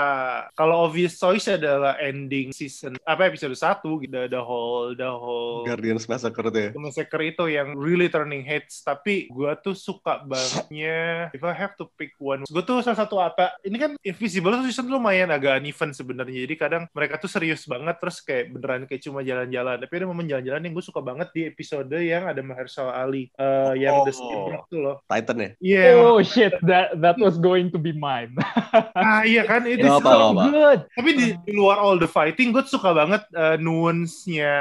kalau 0.54 0.86
obvious 0.86 1.16
choice 1.16 1.48
adalah 1.48 1.96
ending 1.98 2.52
season 2.52 3.00
apa 3.04 3.28
episode 3.28 3.56
satu 3.56 4.00
the, 4.04 4.28
the 4.28 4.40
whole 4.40 4.92
the 4.94 5.08
whole 5.08 5.64
Guardians 5.64 6.08
Massacre 6.08 6.48
tuh 6.48 6.62
ya. 6.62 6.70
Massacre 6.76 7.24
itu 7.26 7.44
yang 7.48 7.76
really 7.76 8.08
turning 8.08 8.44
heads. 8.44 8.80
Tapi 8.82 9.28
gua 9.28 9.58
tuh 9.58 9.74
suka 9.74 10.24
bangetnya 10.30 11.28
if 11.34 11.42
I 11.42 11.52
have 11.52 11.67
to 11.76 11.92
pick 12.00 12.16
one 12.18 12.48
gua 12.48 12.64
tuh 12.64 12.80
salah 12.80 13.00
satu 13.04 13.20
apa 13.20 13.60
ini 13.68 13.76
kan 13.76 13.92
Invisible 14.00 14.56
tuh 14.64 14.72
season 14.72 14.88
lumayan 14.88 15.28
agak 15.34 15.60
uneven 15.60 15.92
sebenarnya 15.92 16.48
jadi 16.48 16.56
kadang 16.56 16.84
mereka 16.96 17.20
tuh 17.20 17.28
serius 17.28 17.68
banget 17.68 18.00
terus 18.00 18.24
kayak 18.24 18.56
beneran 18.56 18.88
kayak 18.88 19.04
cuma 19.04 19.20
jalan-jalan 19.26 19.76
tapi 19.84 19.94
ada 20.00 20.06
momen 20.08 20.28
jalan-jalan 20.32 20.62
yang 20.64 20.74
gue 20.74 20.86
suka 20.86 21.04
banget 21.04 21.28
di 21.36 21.42
episode 21.50 21.92
yang 22.00 22.30
ada 22.32 22.40
Mahershala 22.40 22.96
Ali 22.96 23.28
eh, 23.36 23.74
yang 23.84 24.08
The 24.08 24.14
Oh. 24.18 24.26
Skipper 24.26 24.56
tuh 24.66 24.80
loh 24.82 24.96
Titan 25.06 25.38
ya 25.38 25.50
iya 25.62 25.98
Oh 25.98 26.22
shit, 26.22 26.54
that 26.66 26.98
that 27.02 27.18
was 27.18 27.38
going 27.42 27.74
to 27.74 27.80
be 27.82 27.94
mine. 27.94 28.34
ah 28.98 29.26
iya 29.26 29.44
kan 29.46 29.66
itu 29.66 29.86
so 29.86 29.98
apa. 30.02 30.44
Good. 30.50 30.80
Tapi 30.94 31.10
di, 31.14 31.26
di 31.46 31.52
luar 31.58 31.82
all 31.82 31.98
the 31.98 32.10
fighting, 32.10 32.54
gue 32.54 32.64
suka 32.66 32.94
banget 32.94 33.26
uh, 33.34 33.58
nuance-nya 33.58 34.56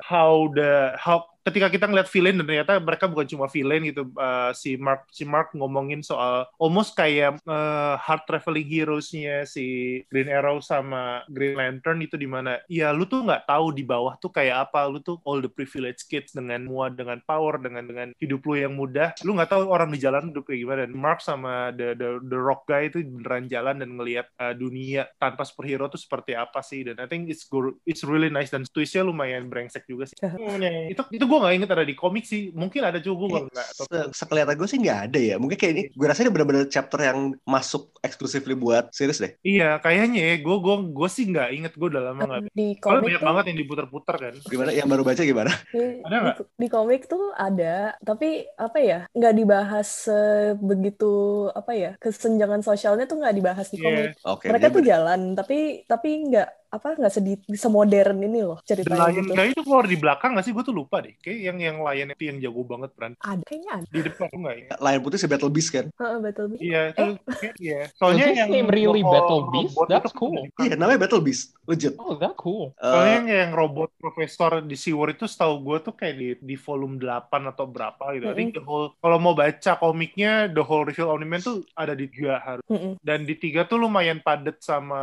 how 0.00 0.48
the 0.56 0.96
how 0.96 1.31
ketika 1.42 1.66
kita 1.68 1.90
ngeliat 1.90 2.08
villain 2.08 2.38
dan 2.38 2.46
ternyata 2.46 2.72
mereka 2.78 3.04
bukan 3.10 3.26
cuma 3.26 3.46
villain 3.50 3.82
gitu 3.82 4.06
uh, 4.14 4.54
si 4.54 4.78
Mark 4.78 5.10
si 5.10 5.26
Mark 5.26 5.50
ngomongin 5.52 6.00
soal 6.00 6.46
almost 6.58 6.94
kayak 6.94 7.42
uh, 7.46 7.98
hard 7.98 8.22
traveling 8.30 8.66
heroes-nya 8.66 9.42
si 9.42 10.00
Green 10.06 10.30
Arrow 10.30 10.62
sama 10.62 11.26
Green 11.26 11.58
Lantern 11.58 11.98
itu 12.02 12.14
di 12.14 12.30
mana 12.30 12.62
ya 12.70 12.94
lu 12.94 13.04
tuh 13.04 13.26
nggak 13.26 13.50
tahu 13.50 13.74
di 13.74 13.82
bawah 13.82 14.14
tuh 14.22 14.30
kayak 14.30 14.70
apa 14.70 14.86
lu 14.86 15.02
tuh 15.02 15.18
all 15.26 15.42
the 15.42 15.50
privileged 15.50 16.06
kids 16.06 16.30
dengan 16.30 16.62
mua 16.62 16.88
dengan 16.88 17.18
power 17.26 17.58
dengan 17.58 17.84
dengan 17.86 18.08
hidup 18.22 18.40
lu 18.46 18.54
yang 18.54 18.74
mudah. 18.78 19.14
Lu 19.26 19.34
nggak 19.34 19.50
tahu 19.50 19.66
orang 19.66 19.90
di 19.90 19.98
jalan 19.98 20.30
hidup 20.30 20.46
kayak 20.46 20.60
gimana 20.62 20.80
dan 20.86 20.94
Mark 20.94 21.20
sama 21.20 21.74
the 21.74 21.98
the, 21.98 22.22
the 22.22 22.38
Rock 22.38 22.70
guy 22.70 22.86
itu 22.86 23.02
beneran 23.02 23.50
jalan 23.50 23.82
dan 23.82 23.90
ngelihat 23.98 24.26
uh, 24.38 24.54
dunia 24.54 25.10
tanpa 25.18 25.42
superhero 25.42 25.90
tuh 25.90 25.98
seperti 25.98 26.38
apa 26.38 26.62
sih 26.62 26.86
dan 26.86 27.02
I 27.02 27.06
think 27.10 27.26
it's 27.26 27.44
go- 27.50 27.78
it's 27.82 28.06
really 28.06 28.30
nice 28.30 28.54
dan 28.54 28.62
twistnya 28.62 29.02
lumayan 29.02 29.50
brengsek 29.50 29.84
juga 29.90 30.06
sih. 30.06 30.16
Itu 30.92 31.02
itu 31.10 31.24
gue 31.32 31.40
nggak 31.40 31.54
inget 31.56 31.70
ada 31.72 31.84
di 31.88 31.94
komik 31.96 32.24
sih 32.28 32.52
mungkin 32.52 32.82
ada 32.84 33.00
juga 33.00 33.16
gue 33.22 33.28
nggak 33.48 33.66
Se- 33.72 34.10
Sekelihatan 34.12 34.54
gue 34.54 34.68
sih 34.68 34.78
nggak 34.78 35.00
ada 35.08 35.18
ya. 35.18 35.34
Mungkin 35.40 35.56
kayak 35.56 35.72
ini, 35.72 35.82
gue 35.90 36.06
rasa 36.06 36.20
ini 36.20 36.30
benar-benar 36.30 36.68
chapter 36.68 37.00
yang 37.00 37.18
masuk 37.48 37.96
exclusively 38.04 38.52
buat 38.54 38.92
series 38.92 39.18
deh. 39.18 39.32
iya 39.42 39.80
kayaknya 39.80 40.20
ya 40.20 40.34
gue 40.38 40.56
gue 40.60 40.74
gue 40.92 41.08
sih 41.08 41.24
nggak 41.26 41.48
inget 41.56 41.72
gue 41.72 41.88
udah 41.88 42.02
lama 42.12 42.22
nggak 42.28 42.40
Di 42.52 42.76
Soalnya 42.76 43.00
komik 43.00 43.04
banyak 43.08 43.22
tuh, 43.22 43.26
banget 43.28 43.44
yang 43.48 43.58
diputar-putar 43.58 44.16
kan 44.20 44.34
Gimana? 44.44 44.70
Yang 44.70 44.88
baru 44.92 45.02
baca 45.08 45.22
gimana? 45.24 45.52
di, 45.72 45.78
Ada 46.04 46.16
nggak? 46.20 46.36
di, 46.36 46.42
di 46.60 46.66
komik 46.68 47.00
tuh 47.08 47.24
ada, 47.32 47.96
tapi 48.04 48.26
apa 48.58 48.78
ya, 48.78 48.98
nggak 49.16 49.34
dibahas 49.38 49.88
sebegitu 50.04 51.04
apa 51.52 51.72
ya, 51.72 51.90
kesenjangan 52.02 52.60
sosialnya 52.60 53.04
tuh 53.08 53.16
nggak 53.20 53.34
dibahas 53.38 53.66
di 53.72 53.78
Iya. 53.78 53.84
komik. 53.86 54.10
Oke. 54.26 54.46
Mereka 54.50 54.66
dia 54.68 54.74
tuh 54.76 54.82
ber- 54.82 54.88
jalan, 54.92 55.20
tapi 55.38 55.54
tapi 55.88 56.08
nggak 56.28 56.48
apa 56.72 56.96
nggak 56.96 57.12
sedih 57.12 57.36
semodern 57.52 58.16
ini 58.18 58.40
loh 58.40 58.56
The 58.58 58.72
ceritanya 58.74 59.06
Lion 59.06 59.24
gitu. 59.24 59.34
Guy 59.34 59.48
itu 59.50 59.62
keluar 59.62 59.84
di 59.84 59.94
belakang 59.94 60.32
nggak 60.32 60.42
sih 60.42 60.50
gue 60.50 60.64
tuh 60.64 60.72
lupa 60.72 60.98
deh 60.98 61.12
kayak 61.16 61.38
yang 61.44 61.58
yang 61.58 61.76
Lion 61.78 62.08
itu 62.10 62.24
yang 62.24 62.38
jago 62.40 62.64
banget 62.64 62.90
peran 62.92 63.12
Ada 63.18 63.42
kayaknya 63.42 63.70
ada. 63.74 63.86
di 63.86 64.00
depan 64.00 64.26
tuh 64.26 64.38
nggak 64.40 64.56
ya 64.56 64.66
Lion 64.78 65.00
Putih 65.02 65.18
si 65.18 65.26
Battle 65.26 65.52
Beast 65.52 65.68
kan? 65.68 65.86
Heeh, 65.92 66.18
betul. 66.18 66.44
Iya, 66.56 66.80
itu 66.90 67.04
kayak- 67.28 67.56
iya. 67.58 67.80
Soalnya 67.92 68.26
yang 68.32 68.48
name 68.48 68.70
really 68.70 69.00
robot- 69.00 69.12
Battle 69.14 69.42
Beast? 69.46 69.74
robot 69.74 69.86
That's 69.86 70.06
itu 70.06 70.16
cool. 70.16 70.34
kan 70.48 70.62
Iya, 70.62 70.74
namanya 70.74 70.98
Battle 70.98 71.20
Beast. 71.20 71.44
Legit. 71.62 71.94
Oh, 71.94 72.16
that 72.16 72.34
cool. 72.34 72.72
Soalnya 72.74 73.04
Eh, 73.04 73.14
yang, 73.14 73.26
yang 73.28 73.50
robot 73.52 73.90
profesor 73.94 74.50
di 74.60 74.74
SeaWorld 74.74 75.14
itu 75.14 75.26
setahu 75.26 75.54
gue 75.62 75.76
tuh 75.82 75.92
kayak 75.92 76.14
di, 76.16 76.28
di 76.40 76.56
volume 76.56 76.96
8 76.96 77.12
atau 77.46 77.66
berapa 77.66 78.02
gitu. 78.12 78.24
I 78.24 78.32
think 78.32 78.52
the 78.52 78.64
whole, 78.64 78.96
kalau 78.96 79.18
mau 79.18 79.32
baca 79.32 79.76
komiknya, 79.76 80.48
The 80.48 80.60
Whole 80.60 80.84
Reveal 80.84 81.10
Omni-Man 81.10 81.40
tuh 81.40 81.56
ada 81.72 81.92
di 81.92 82.06
tiga 82.06 82.40
harus. 82.40 82.64
Mm-mm. 82.66 82.96
Dan 82.98 83.22
di 83.22 83.34
tiga 83.34 83.62
tuh 83.62 83.76
lumayan 83.76 84.18
padat 84.18 84.58
sama 84.58 85.02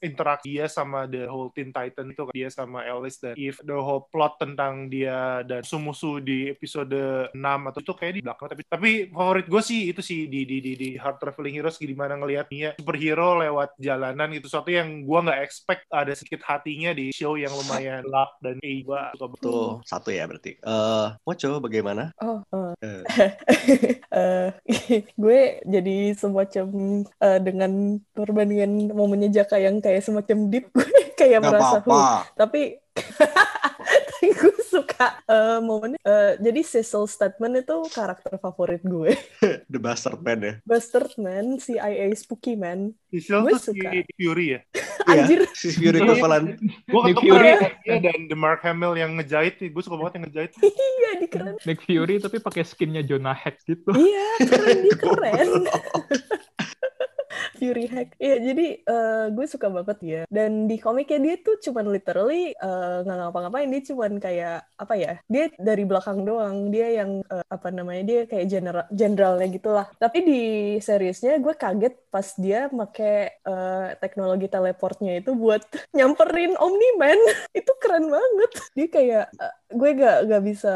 interaksi 0.00 0.50
dia 0.50 0.66
sama 0.66 1.09
The 1.10 1.26
Whole 1.26 1.50
Teen 1.52 1.74
Titan 1.74 2.14
itu. 2.14 2.24
Dia 2.32 2.48
sama 2.48 2.86
Alice 2.86 3.18
dan 3.18 3.34
Eve. 3.34 3.58
The 3.66 3.76
whole 3.76 4.06
plot 4.08 4.38
tentang 4.38 4.86
dia 4.88 5.42
dan 5.44 5.66
musuh-musuh 5.66 6.22
di 6.22 6.50
episode 6.54 6.94
6 7.34 7.36
atau 7.36 7.80
itu 7.82 7.92
kayak 7.94 8.14
di 8.18 8.22
belakang. 8.22 8.48
Tapi 8.50 8.62
tapi 8.66 8.90
favorit 9.10 9.46
gue 9.50 9.62
sih 9.62 9.90
itu 9.90 10.00
sih 10.00 10.30
di 10.30 10.46
di 10.46 10.62
di, 10.62 10.72
di 10.78 10.88
Hard 10.94 11.18
Traveling 11.18 11.54
Heroes 11.58 11.76
gimana 11.76 12.14
ngelihatnya 12.16 12.78
superhero 12.78 13.42
lewat 13.42 13.76
jalanan 13.76 14.30
gitu. 14.32 14.46
Suatu 14.46 14.70
yang 14.70 15.02
gue 15.02 15.18
nggak 15.20 15.40
expect 15.42 15.84
ada 15.90 16.14
sedikit 16.14 16.46
hatinya 16.46 16.94
di 16.94 17.10
show 17.10 17.34
yang 17.34 17.52
lumayan 17.52 18.06
luck 18.06 18.38
dan 18.40 18.56
gue 18.62 19.00
suka 19.18 19.36
tuh 19.42 19.82
satu 19.84 20.08
ya 20.14 20.24
berarti. 20.30 20.56
Eh, 20.56 21.06
Mocho 21.26 21.58
bagaimana? 21.58 22.14
Oh, 22.22 22.40
eh. 22.80 23.02
Eh, 23.18 23.32
Eh, 24.10 24.48
gue 25.14 25.40
jadi 25.64 25.96
semacam 26.18 26.66
eh, 27.06 27.40
dengan 27.40 28.02
perbandingan 28.12 28.92
momennya 28.92 29.30
Jaka 29.42 29.62
yang 29.62 29.78
kayak 29.78 30.02
semacam 30.02 30.50
deep 30.50 30.66
gue 30.74 30.99
kayak 31.18 31.38
Gak 31.38 31.44
merasa 31.44 31.76
"Huh." 31.76 31.82
apa-apa. 31.82 32.02
tapi 32.34 32.62
tapi 34.10 34.26
gue 34.34 34.56
suka 34.66 35.22
eh, 35.24 35.58
momennya 35.62 35.96
eh, 36.02 36.32
jadi 36.36 36.60
Cecil 36.60 37.06
Statement 37.06 37.62
itu 37.62 37.76
karakter 37.88 38.36
favorit 38.36 38.82
gue 38.82 39.14
The 39.72 39.78
Bastard 39.78 40.20
Man 40.20 40.38
ya. 40.42 40.54
Bastard 40.66 41.14
Man 41.16 41.56
CIA 41.56 42.10
Spooky 42.12 42.54
Man 42.54 42.92
Cecil 43.08 43.40
Gue 43.40 43.56
tuh 43.56 43.72
si 43.72 43.80
suka. 43.80 43.90
Fury 44.12 44.46
ya. 44.52 44.60
Iya, 45.10 45.22
anjir 45.24 45.40
si 45.50 45.72
Fury 45.72 45.98
equivalent. 45.98 46.46
Gue 46.86 47.00
Nick 47.02 47.16
ketemu 47.16 47.30
Fury. 47.32 47.50
dia 47.80 47.96
dan 48.04 48.18
The 48.28 48.36
Mark 48.36 48.60
Hamill 48.62 48.94
yang 48.94 49.16
ngejahit. 49.16 49.58
Gue 49.58 49.82
suka 49.82 49.96
banget 49.96 50.12
yang 50.20 50.24
ngejahit. 50.28 50.50
iya 50.60 51.10
di 51.16 51.26
keren 51.26 51.54
Nick 51.64 51.80
Fury 51.82 52.14
tapi 52.18 52.36
pakai 52.38 52.62
skinnya 52.62 53.02
Jonah 53.02 53.34
Hex 53.34 53.64
gitu. 53.64 53.90
iya 53.94 54.26
keren 54.44 54.76
dia 54.84 54.96
keren 54.98 55.48
Fury 57.60 57.86
Hack. 57.92 58.16
Iya, 58.16 58.36
jadi 58.40 58.66
eh, 58.80 59.26
gue 59.36 59.46
suka 59.46 59.68
banget 59.68 59.98
ya. 60.00 60.22
Dan 60.32 60.64
di 60.64 60.80
komiknya 60.80 61.20
dia 61.20 61.34
tuh 61.44 61.60
cuman 61.60 61.92
literally 61.92 62.56
eh, 62.56 62.96
nggak 63.04 63.16
ngapa-ngapain. 63.20 63.68
Dia 63.68 63.82
cuman 63.92 64.12
kayak 64.16 64.58
apa 64.80 64.94
ya? 64.96 65.12
Dia 65.28 65.52
dari 65.60 65.84
belakang 65.84 66.24
doang. 66.24 66.72
Dia 66.72 67.04
yang 67.04 67.20
eh, 67.28 67.44
apa 67.52 67.68
namanya? 67.68 68.02
Dia 68.08 68.20
kayak 68.24 68.46
general 68.48 68.86
generalnya 68.88 69.48
gitulah. 69.52 69.86
Tapi 70.00 70.18
di 70.24 70.42
seriesnya 70.80 71.36
gue 71.36 71.52
kaget 71.52 71.94
pas 72.08 72.26
dia 72.40 72.72
make 72.72 73.36
eh, 73.36 73.88
teknologi 74.00 74.48
teleportnya 74.48 75.20
itu 75.20 75.36
buat 75.36 75.60
nyamperin 75.96 76.56
Omni-Man. 76.56 77.20
itu 77.60 77.72
keren 77.84 78.08
banget. 78.08 78.50
Dia 78.72 78.88
kayak 78.88 79.26
gue 79.70 79.90
gak 79.96 80.18
gak 80.26 80.42
bisa 80.44 80.74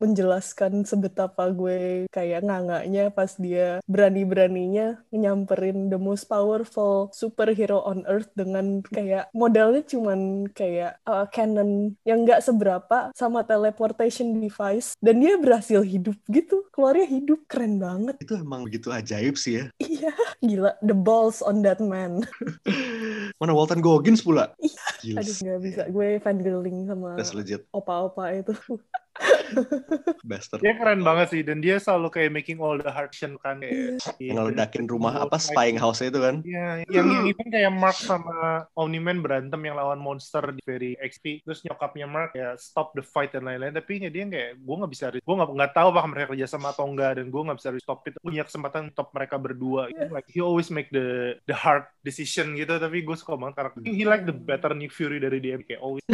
menjelaskan 0.00 0.84
sebetapa 0.88 1.52
gue 1.52 2.08
kayak 2.08 2.44
ngangaknya 2.44 3.12
pas 3.12 3.36
dia 3.36 3.84
berani-beraninya 3.84 5.00
nyamperin 5.12 5.92
the 5.92 6.00
most 6.00 6.26
powerful 6.26 7.12
superhero 7.12 7.84
on 7.84 8.04
earth 8.08 8.32
dengan 8.34 8.80
kayak 8.88 9.28
modalnya 9.36 9.84
cuman 9.84 10.48
kayak 10.52 10.98
uh, 11.04 11.28
cannon 11.28 11.96
yang 12.04 12.24
gak 12.24 12.44
seberapa 12.44 13.12
sama 13.14 13.44
teleportation 13.44 14.40
device. 14.40 14.96
Dan 14.98 15.20
dia 15.20 15.36
berhasil 15.36 15.80
hidup 15.84 16.16
gitu. 16.30 16.66
Keluarnya 16.72 17.06
hidup. 17.06 17.44
Keren 17.50 17.82
banget. 17.82 18.16
Itu 18.22 18.38
emang 18.38 18.66
begitu 18.66 18.88
ajaib 18.92 19.36
sih 19.36 19.60
ya. 19.60 19.64
iya. 19.82 20.12
Gila. 20.40 20.78
The 20.84 20.96
balls 20.96 21.44
on 21.44 21.62
that 21.66 21.82
man. 21.82 22.24
Mana 23.40 23.52
Walton 23.56 23.82
Goggins 23.82 24.22
pula? 24.24 24.52
Iya. 24.60 24.84
Gila. 25.00 25.18
aduh 25.20 25.36
gak 25.36 25.60
bisa. 25.64 25.82
Gue 25.88 26.08
fangirling 26.20 26.88
sama 26.88 27.16
opa-opa 27.70 28.29
itu 28.38 28.52
Bastard. 30.28 30.62
Dia 30.62 30.74
keren 30.76 31.02
banget 31.02 31.26
sih 31.34 31.42
dan 31.42 31.60
dia 31.60 31.76
selalu 31.76 32.08
kayak 32.12 32.30
making 32.32 32.58
all 32.62 32.78
the 32.78 32.90
hard 32.90 33.12
shit 33.12 33.32
kan 33.42 33.60
kayak 33.60 34.00
Yang 34.18 34.34
ngeledakin 34.36 34.84
rumah 34.88 35.26
apa 35.26 35.36
spying 35.36 35.76
house 35.76 36.00
itu 36.00 36.16
kan. 36.18 36.40
Iya, 36.46 36.84
yang 36.88 37.06
yang 37.10 37.24
even 37.28 37.48
kayak 37.50 37.72
Mark 37.74 37.98
sama 37.98 38.66
Omni-Man 38.74 39.20
berantem 39.20 39.60
yang 39.64 39.76
lawan 39.76 40.00
monster 40.00 40.42
di 40.54 40.62
Very 40.64 40.92
XP, 40.98 41.44
terus 41.44 41.62
nyokapnya 41.66 42.06
Mark 42.08 42.32
ya 42.34 42.54
stop 42.56 42.94
the 42.96 43.04
fight 43.04 43.34
dan 43.34 43.46
lain-lain, 43.46 43.74
tapi 43.74 44.00
ya 44.00 44.10
dia 44.10 44.24
kayak 44.26 44.60
gue 44.60 44.74
nggak 44.80 44.92
bisa, 44.92 45.12
gue 45.12 45.34
nggak 45.36 45.50
nggak 45.50 45.72
tahu 45.74 45.88
apakah 45.92 46.08
mereka 46.08 46.26
kerja 46.32 46.46
sama 46.48 46.72
atau 46.72 46.86
enggak 46.88 47.18
dan 47.20 47.26
gue 47.28 47.42
nggak 47.42 47.58
bisa 47.58 47.68
stop 47.82 48.00
itu 48.06 48.18
punya 48.22 48.42
kesempatan 48.46 48.90
stop 48.94 49.12
mereka 49.12 49.36
berdua. 49.36 49.90
Like 50.10 50.28
he 50.30 50.40
always 50.40 50.72
make 50.72 50.88
the 50.94 51.36
the 51.44 51.56
hard 51.56 51.84
decision 52.06 52.56
gitu, 52.56 52.78
tapi 52.78 53.02
gue 53.04 53.16
suka 53.18 53.36
banget 53.36 53.54
karakter. 53.58 53.80
He 53.84 54.06
like 54.06 54.24
the 54.24 54.34
better 54.34 54.72
Nick 54.72 54.94
Fury 54.94 55.18
dari 55.20 55.38
dia 55.42 55.58
kayak 55.66 55.80
always. 55.82 56.04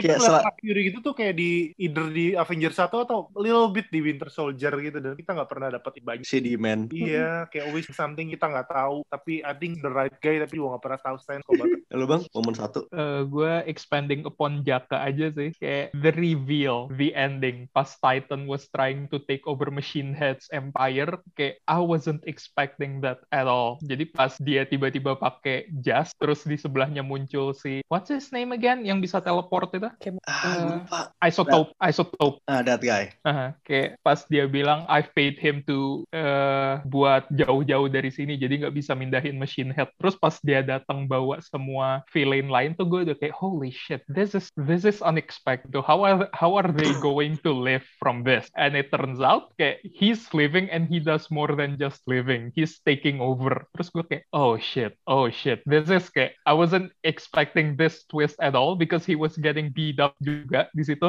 Kayak 0.00 0.18
sel- 0.18 0.40
Fury 0.62 0.90
gitu 0.90 0.98
tuh 1.04 1.14
kayak 1.14 1.34
di 1.38 1.74
either 1.92 2.08
di 2.08 2.32
Avengers 2.32 2.80
1 2.80 2.88
atau 2.88 3.28
little 3.36 3.68
bit 3.68 3.86
di 3.88 4.00
Winter 4.00 4.26
Soldier 4.26 4.72
gitu 4.80 4.98
dan 4.98 5.12
kita 5.12 5.36
nggak 5.36 5.50
pernah 5.50 5.68
dapat 5.68 5.92
banyak 6.00 6.24
Shady 6.24 6.56
man. 6.56 6.88
Iya, 6.88 7.44
kayak 7.46 7.68
always 7.68 7.84
something 7.92 8.32
kita 8.32 8.48
nggak 8.48 8.72
tahu. 8.72 9.04
Tapi 9.06 9.44
I 9.44 9.52
think 9.52 9.84
the 9.84 9.92
right 9.92 10.16
guy, 10.18 10.40
tapi 10.40 10.56
gue 10.56 10.64
nggak 10.64 10.80
pernah 10.80 10.98
tahu 10.98 11.16
stand 11.20 11.44
kok 11.44 11.54
banget. 11.54 11.84
Lalu 11.92 12.04
bang, 12.08 12.22
momen 12.32 12.54
satu. 12.56 12.80
Eh, 12.88 13.22
gue 13.28 13.52
expanding 13.68 14.24
upon 14.24 14.64
Jaka 14.64 15.04
aja 15.04 15.28
sih 15.28 15.52
kayak 15.52 15.92
the 15.92 16.12
reveal 16.12 16.88
the 16.94 17.12
ending 17.12 17.68
pas 17.68 17.92
Titan 17.94 18.46
was 18.46 18.64
trying 18.70 19.04
to 19.06 19.20
take 19.20 19.44
over 19.44 19.68
Machine 19.68 20.14
Head's 20.14 20.48
empire 20.48 21.20
kayak 21.34 21.60
I 21.66 21.82
wasn't 21.82 22.22
expecting 22.24 23.02
that 23.02 23.20
at 23.28 23.44
all 23.44 23.76
jadi 23.82 24.06
pas 24.06 24.38
dia 24.38 24.62
tiba-tiba 24.62 25.18
pakai 25.18 25.68
jas 25.78 26.14
terus 26.16 26.46
di 26.46 26.54
sebelahnya 26.54 27.02
muncul 27.02 27.52
si 27.52 27.82
what's 27.88 28.08
his 28.08 28.30
name 28.30 28.50
again 28.50 28.80
yang 28.82 29.02
bisa 29.02 29.18
teleport 29.18 29.74
itu 29.74 29.90
Ah, 30.22 30.46
Eh, 30.46 30.62
lupa. 30.78 31.00
isotope 31.20 31.71
isotope. 31.80 32.42
Ah, 32.44 32.60
that 32.60 32.82
guy. 32.82 33.14
Aha, 33.24 33.56
kayak 33.64 33.96
pas 34.04 34.24
dia 34.28 34.44
bilang 34.50 34.84
I've 34.90 35.10
paid 35.16 35.38
him 35.38 35.64
to 35.68 36.04
eh, 36.12 36.82
buat 36.86 37.28
jauh-jauh 37.32 37.88
dari 37.88 38.10
sini 38.12 38.36
jadi 38.36 38.66
nggak 38.66 38.76
bisa 38.76 38.92
mindahin 38.92 39.38
machine 39.38 39.70
head. 39.72 39.88
Terus 39.96 40.16
pas 40.18 40.36
dia 40.42 40.60
datang 40.60 41.06
bawa 41.06 41.40
semua 41.40 42.02
villain 42.10 42.48
lain 42.50 42.74
tuh 42.76 42.88
gue 42.88 43.08
udah 43.08 43.16
kayak 43.18 43.34
holy 43.34 43.72
shit 43.72 44.04
this 44.08 44.34
is 44.36 44.52
this 44.54 44.84
is 44.84 45.00
unexpected. 45.00 45.72
How 45.82 46.04
are 46.04 46.28
how 46.36 46.54
are 46.58 46.70
they 46.70 46.92
going 47.00 47.40
to 47.42 47.50
live 47.50 47.84
from 47.98 48.22
this? 48.22 48.48
And 48.54 48.76
it 48.76 48.92
turns 48.92 49.20
out 49.20 49.54
kayak 49.56 49.80
he's 49.82 50.28
living 50.36 50.68
and 50.68 50.86
he 50.86 51.00
does 51.00 51.32
more 51.32 51.52
than 51.52 51.80
just 51.80 52.04
living. 52.04 52.52
He's 52.54 52.78
taking 52.84 53.18
over. 53.18 53.64
Terus 53.74 53.88
gue 53.90 54.04
kayak 54.04 54.24
oh 54.36 54.60
shit 54.60 54.94
oh 55.08 55.32
shit. 55.32 55.64
This 55.64 55.88
is 55.88 56.08
kayak 56.12 56.36
I 56.44 56.52
wasn't 56.54 56.92
expecting 57.02 57.76
this 57.76 58.04
twist 58.08 58.36
at 58.40 58.54
all 58.54 58.76
because 58.76 59.04
he 59.04 59.16
was 59.16 59.34
getting 59.40 59.72
beat 59.72 59.98
up 59.98 60.14
juga 60.20 60.68
di 60.72 60.84
situ 60.84 61.08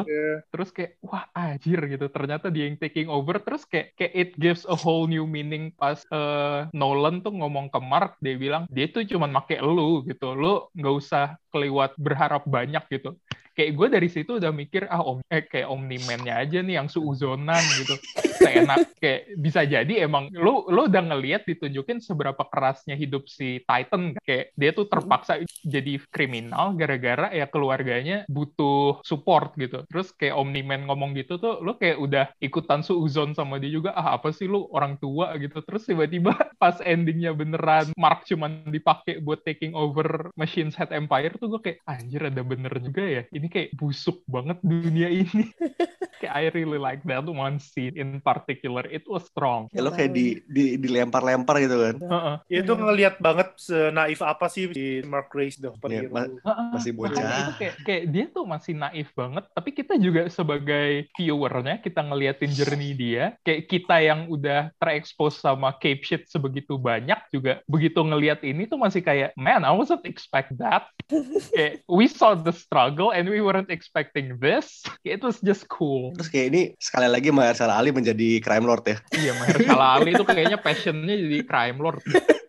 terus 0.54 0.70
kayak 0.70 1.02
wah 1.02 1.26
anjir 1.34 1.82
gitu. 1.90 2.06
Ternyata 2.06 2.46
dia 2.54 2.70
yang 2.70 2.78
taking 2.78 3.10
over. 3.10 3.42
Terus 3.42 3.66
kayak 3.66 3.98
kayak 3.98 4.12
it 4.14 4.30
gives 4.38 4.62
a 4.70 4.78
whole 4.78 5.10
new 5.10 5.26
meaning 5.26 5.74
pas 5.74 5.98
eh, 6.14 6.70
Nolan 6.70 7.26
tuh 7.26 7.34
ngomong 7.34 7.74
ke 7.74 7.82
Mark. 7.82 8.14
Dia 8.22 8.38
bilang 8.38 8.70
dia 8.70 8.86
tuh 8.86 9.02
cuman 9.02 9.34
make 9.34 9.58
lu 9.58 10.06
gitu. 10.06 10.38
Lu 10.38 10.70
nggak 10.78 10.94
usah 10.94 11.34
keliwat 11.50 11.98
berharap 11.98 12.46
banyak 12.46 12.86
gitu 12.86 13.18
kayak 13.54 13.72
gue 13.78 13.86
dari 13.88 14.08
situ 14.10 14.42
udah 14.42 14.50
mikir 14.50 14.90
ah 14.90 15.00
om 15.00 15.22
eh, 15.30 15.46
kayak 15.46 15.70
Omni-Man-nya 15.70 16.42
aja 16.42 16.58
nih 16.60 16.82
yang 16.82 16.88
suuzonan 16.90 17.62
gitu. 17.80 17.94
Seenak 18.42 18.92
kayak 18.98 19.38
bisa 19.38 19.62
jadi 19.62 20.04
emang 20.04 20.28
lu 20.34 20.66
lu 20.68 20.90
udah 20.90 21.02
ngelihat 21.14 21.46
ditunjukin 21.46 22.02
seberapa 22.02 22.42
kerasnya 22.50 22.98
hidup 22.98 23.30
si 23.30 23.62
Titan 23.62 24.18
kayak 24.20 24.52
dia 24.58 24.70
tuh 24.74 24.90
terpaksa 24.90 25.40
jadi 25.62 26.02
kriminal 26.10 26.74
gara-gara 26.74 27.30
ya 27.30 27.46
keluarganya 27.46 28.26
butuh 28.26 29.00
support 29.06 29.54
gitu. 29.56 29.86
Terus 29.86 30.10
kayak 30.12 30.34
Omni-Man 30.34 30.90
ngomong 30.90 31.14
gitu 31.14 31.38
tuh 31.38 31.62
lu 31.62 31.78
kayak 31.78 31.98
udah 32.02 32.24
ikutan 32.42 32.82
suuzon 32.82 33.32
sama 33.32 33.62
dia 33.62 33.70
juga 33.70 33.94
ah 33.94 34.18
apa 34.18 34.34
sih 34.34 34.50
lu 34.50 34.66
orang 34.74 34.98
tua? 34.98 35.36
gitu. 35.38 35.62
Terus 35.62 35.82
tiba-tiba 35.86 36.34
pas 36.62 36.78
endingnya 36.82 37.32
beneran 37.36 37.94
Mark 37.94 38.26
cuman 38.26 38.66
dipakai 38.68 39.20
buat 39.22 39.44
taking 39.46 39.76
over 39.76 40.32
Machine 40.34 40.72
Head 40.74 40.90
Empire 40.90 41.36
tuh 41.36 41.56
gue 41.56 41.60
kayak 41.60 41.78
anjir 41.86 42.22
ada 42.24 42.42
bener 42.42 42.72
juga 42.80 43.02
ya 43.04 43.22
ini 43.30 43.43
kayak 43.48 43.74
busuk 43.76 44.22
banget 44.28 44.58
dunia 44.62 45.08
ini 45.10 45.50
I 46.26 46.48
really 46.50 46.76
like 46.76 47.04
that 47.04 47.24
one 47.24 47.58
scene 47.58 47.94
in 47.94 48.18
particular 48.18 48.84
it 48.86 49.04
was 49.04 49.26
strong 49.26 49.66
Ya, 49.70 49.80
lo 49.80 49.90
kayak 49.90 50.12
di, 50.12 50.40
di 50.46 50.64
dilempar-lempar 50.76 51.58
gitu 51.58 51.76
kan. 51.76 51.94
Heeh. 51.98 52.34
Ya, 52.46 52.58
itu 52.62 52.72
ngelihat 52.72 53.18
banget 53.18 53.52
senaif 53.56 54.20
apa 54.20 54.46
sih 54.46 54.70
di 54.70 55.02
Mark 55.02 55.28
Grace 55.28 55.58
the 55.58 55.68
Iya, 55.68 55.74
superhero. 55.74 56.10
ma- 56.10 56.30
Heeh. 56.30 56.70
Masih 56.72 56.90
Makanya 56.94 57.10
itu 57.10 57.52
bocah. 57.52 57.56
kayak, 57.58 57.74
kayak 57.82 58.02
dia 58.08 58.24
tuh 58.30 58.44
masih 58.46 58.72
naif 58.74 59.08
banget, 59.12 59.44
tapi 59.50 59.70
kita 59.70 59.94
juga 59.98 60.22
sebagai 60.28 60.88
viewernya, 61.14 61.74
kita 61.78 62.00
ngeliatin 62.00 62.52
journey 62.52 62.94
dia, 62.94 63.24
kayak 63.42 63.66
kita 63.66 63.96
yang 63.98 64.26
udah 64.26 64.70
terekspos 64.78 65.38
sama 65.38 65.74
cape 65.76 66.02
shit 66.02 66.22
sebegitu 66.26 66.78
banyak 66.78 67.18
juga, 67.28 67.60
begitu 67.66 68.00
ngeliat 68.00 68.40
ini 68.42 68.64
tuh 68.64 68.78
masih 68.78 69.02
kayak, 69.02 69.34
man, 69.34 69.62
I 69.62 69.74
wasn't 69.74 70.06
expect 70.06 70.54
that. 70.62 70.86
kayak, 71.56 71.82
we 71.86 72.06
saw 72.06 72.32
the 72.38 72.54
struggle 72.54 73.10
and 73.10 73.26
we 73.26 73.42
weren't 73.42 73.68
expecting 73.68 74.38
this. 74.38 74.80
It 75.02 75.20
was 75.20 75.42
just 75.42 75.66
cool. 75.68 76.13
Terus 76.14 76.28
kayak 76.30 76.46
ini 76.54 76.62
sekali 76.78 77.06
lagi 77.10 77.28
Mahershala 77.34 77.76
Ali 77.76 77.90
menjadi 77.90 78.38
crime 78.40 78.66
lord 78.66 78.84
ya. 78.86 78.96
Iya, 79.12 79.32
Mahershala 79.36 79.86
Ali 79.98 80.14
tuh 80.14 80.26
kayaknya 80.26 80.58
passionnya 80.62 81.14
jadi 81.18 81.38
crime 81.44 81.78
lord. 81.82 82.00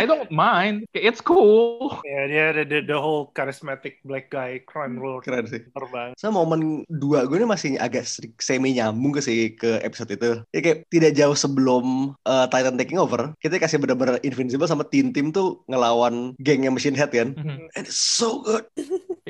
I 0.00 0.06
don't 0.06 0.30
mind. 0.32 0.86
It's 0.96 1.20
cool. 1.20 2.00
Ya, 2.06 2.24
dia 2.24 2.42
ada 2.54 2.62
the, 2.64 2.80
the 2.84 2.96
whole 2.96 3.32
charismatic 3.36 4.00
black 4.04 4.32
guy 4.32 4.60
crime 4.64 5.00
lord. 5.00 5.26
Keren 5.26 5.44
sih. 5.44 5.60
Terbang. 5.72 6.16
So 6.16 6.32
momen 6.32 6.84
dua 6.88 7.26
gue 7.28 7.40
ini 7.40 7.48
masih 7.48 7.76
agak 7.80 8.06
semi 8.40 8.76
nyambung 8.76 9.16
ke 9.16 9.20
si 9.20 9.52
ke 9.56 9.80
episode 9.84 10.14
itu. 10.14 10.30
Ya 10.56 10.60
kayak 10.64 10.78
tidak 10.88 11.12
jauh 11.16 11.36
sebelum 11.36 12.16
uh, 12.24 12.46
Titan 12.48 12.80
taking 12.80 13.00
over, 13.00 13.32
kita 13.44 13.60
kasih 13.60 13.80
benar-benar 13.80 14.22
invincible 14.24 14.68
sama 14.68 14.86
tim 14.88 15.12
tim 15.12 15.32
tuh 15.34 15.60
ngelawan 15.68 16.32
gengnya 16.40 16.72
Machine 16.72 16.96
Head 16.96 17.12
kan. 17.12 17.36
Mhm. 17.36 17.68
And 17.76 17.84
it's 17.84 18.00
so 18.00 18.40
good. 18.44 18.64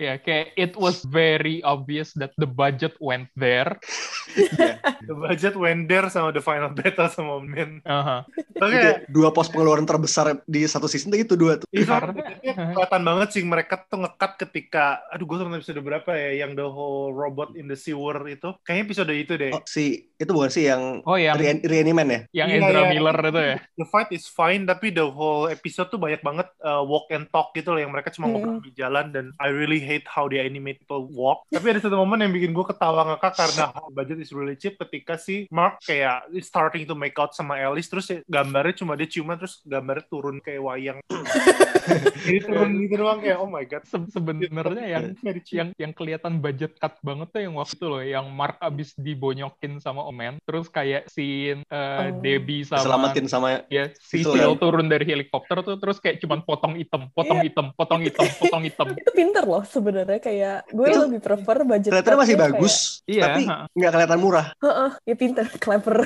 Ya, 0.01 0.17
kayak 0.17 0.57
it 0.57 0.73
was 0.75 1.05
very 1.05 1.61
obvious 1.61 2.17
that 2.17 2.33
the 2.35 2.49
budget 2.49 2.97
went 2.99 3.29
there. 3.37 3.77
The 5.01 5.13
budget 5.13 5.55
went 5.55 5.87
there 5.87 6.07
sama 6.07 6.31
the 6.31 6.41
final 6.41 6.71
battle 6.71 7.11
sama 7.11 7.43
Men. 7.43 7.83
Aha. 7.83 8.23
Oke, 8.57 8.71
Kayak 8.71 9.11
dua 9.11 9.29
pos 9.29 9.51
pengeluaran 9.51 9.85
terbesar 9.85 10.41
di 10.45 10.65
satu 10.65 10.87
season 10.87 11.13
itu 11.13 11.35
dua 11.35 11.59
tuh. 11.59 11.67
itu 11.71 11.85
kelihatan 11.85 13.03
banget 13.03 13.29
sih 13.31 13.43
mereka 13.43 13.83
tuh 13.85 14.01
ngekat 14.01 14.39
ketika 14.39 14.85
aduh 15.09 15.27
gue 15.27 15.37
nonton 15.37 15.59
episode 15.59 15.81
berapa 15.81 16.11
ya 16.11 16.45
yang 16.45 16.55
the 16.55 16.65
whole 16.65 17.11
robot 17.11 17.53
in 17.53 17.67
the 17.67 17.75
sewer 17.75 18.17
itu 18.25 18.55
kayaknya 18.63 18.85
episode 18.87 19.11
itu 19.11 19.33
deh 19.35 19.51
Oh, 19.51 19.63
si 19.65 19.85
itu 20.15 20.31
bukan 20.31 20.49
sih 20.49 20.65
yang 20.65 21.03
Oh, 21.03 21.17
yang 21.17 21.35
Re- 21.35 21.59
ya? 21.59 22.21
yang 22.33 22.49
Iya, 22.49 22.59
Ezra 22.63 22.81
iya. 22.81 22.89
Miller 22.89 23.17
itu 23.19 23.41
ya. 23.41 23.57
the 23.75 23.87
fight 23.87 24.11
is 24.11 24.25
fine 24.25 24.63
tapi 24.65 24.89
the 24.89 25.05
whole 25.05 25.47
episode 25.47 25.89
tuh 25.89 25.99
banyak 25.99 26.21
banget 26.21 26.47
uh, 26.61 26.81
walk 26.81 27.11
and 27.11 27.27
talk 27.29 27.51
gitu 27.53 27.75
loh 27.75 27.81
yang 27.81 27.91
mereka 27.91 28.09
cuma 28.09 28.31
Mm. 28.31 28.33
ngobrol 28.33 28.63
di 28.63 28.71
jalan 28.73 29.11
dan 29.11 29.27
I 29.37 29.51
really 29.51 29.83
hate 29.91 30.07
how 30.07 30.25
they 30.25 30.39
animate 30.39 30.79
people 30.79 31.11
walk 31.11 31.43
tapi 31.49 31.67
ada 31.67 31.81
satu 31.81 31.99
momen 31.99 32.23
yang 32.23 32.31
bikin 32.31 32.51
gue 32.51 32.63
ketawa 32.65 33.03
ngakak 33.09 33.35
karena 33.35 33.65
budget 33.97 34.19
is 34.19 34.31
really 34.31 34.55
cheap 34.55 34.79
ketika 34.79 35.19
si 35.19 35.51
Mark 35.51 35.83
kayak 35.83 36.23
starting 36.39 36.87
to 36.87 36.95
make 36.95 37.19
out 37.19 37.33
sama 37.33 37.59
Alice 37.59 37.87
terus 37.87 38.07
ya 38.07 38.23
gambarnya 38.25 38.77
cuma 38.77 38.95
dia 38.95 39.05
ciuman 39.05 39.35
terus 39.35 39.59
gambarnya 39.63 40.07
turun 40.07 40.39
kayak 40.39 40.63
wayang 40.63 40.99
jadi 42.23 42.39
turun 42.41 42.71
gitu 42.79 42.95
doang 42.97 43.19
kayak 43.19 43.39
oh 43.39 43.49
my 43.49 43.65
god 43.65 43.83
Se- 43.83 44.11
Sebenarnya 44.11 44.85
yang 44.87 45.05
yang 45.59 45.69
yang 45.75 45.93
kelihatan 45.93 46.39
budget 46.39 46.77
cut 46.77 46.95
banget 47.01 47.29
tuh 47.31 47.41
yang 47.41 47.55
waktu 47.57 47.73
itu 47.73 47.87
loh, 47.87 48.03
yang 48.03 48.27
Mark 48.29 48.61
abis 48.61 48.93
dibonyokin 48.95 49.79
sama 49.79 50.05
Omen 50.05 50.39
terus 50.41 50.69
kayak 50.69 51.09
scene 51.09 51.67
uh, 51.67 51.83
Oh. 51.91 52.23
Debbie 52.23 52.63
sama 52.63 52.81
Selamatin 52.81 53.27
sama 53.27 53.49
ya 53.67 53.91
si 53.95 54.23
Sil 54.23 54.33
kan. 54.53 54.57
turun 54.57 54.87
dari 54.87 55.03
helikopter 55.05 55.61
tuh 55.61 55.77
terus 55.77 55.99
kayak 55.99 56.17
cuman 56.19 56.41
potong 56.41 56.77
item 56.77 57.11
potong 57.11 57.39
Iya. 57.39 57.51
item 57.51 57.67
potong 57.75 58.01
item 58.01 58.27
potong 58.37 58.63
item 58.63 58.89
Itu 58.95 59.11
pinter 59.11 59.43
loh 59.43 59.65
sebenarnya 59.81 60.21
kayak 60.21 60.59
gue 60.69 60.87
Itu 60.87 61.01
lebih 61.09 61.21
prefer 61.25 61.57
budget 61.65 61.91
kelihatannya 61.91 62.21
masih 62.21 62.37
bagus, 62.37 62.75
Iya, 63.09 63.23
tapi 63.27 63.43
nggak 63.49 63.91
kelihatan 63.97 64.21
murah. 64.21 64.47
Heeh, 64.61 64.91
ya 65.09 65.15
pinter, 65.17 65.47
clever, 65.65 65.99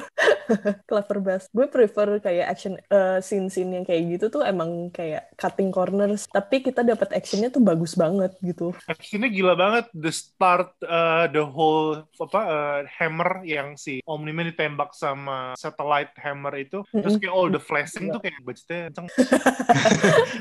clever 0.87 1.18
best. 1.20 1.46
Gue 1.50 1.66
prefer 1.66 2.22
kayak 2.22 2.46
action 2.46 2.78
eh, 2.78 3.18
scene-scene 3.18 3.82
yang 3.82 3.84
kayak 3.84 4.02
gitu 4.16 4.40
tuh 4.40 4.42
emang 4.46 4.88
kayak 4.94 5.34
cutting 5.34 5.74
corners, 5.74 6.30
tapi 6.30 6.62
kita 6.62 6.87
dapat 6.87 7.10
actionnya 7.12 7.50
tuh 7.50 7.60
bagus 7.60 7.98
banget 7.98 8.32
gitu. 8.40 8.70
Actionnya 8.87 9.28
gila 9.28 9.54
banget. 9.58 9.90
The 9.92 10.12
start, 10.14 10.78
uh, 10.87 11.26
the 11.28 11.42
whole 11.42 12.06
apa 12.20 12.40
uh, 12.40 12.80
hammer 12.87 13.42
yang 13.42 13.74
si 13.74 13.98
Omni-Man 14.06 14.54
ditembak 14.54 14.94
sama 14.94 15.58
satellite 15.58 16.14
hammer 16.22 16.54
itu, 16.56 16.87
terus 16.88 17.18
kayak 17.18 17.34
all 17.34 17.50
the 17.50 17.60
flashing 17.60 18.08
tuh 18.14 18.22
kayak 18.22 18.38
budgetnya 18.46 18.90
kenceng. 18.92 19.06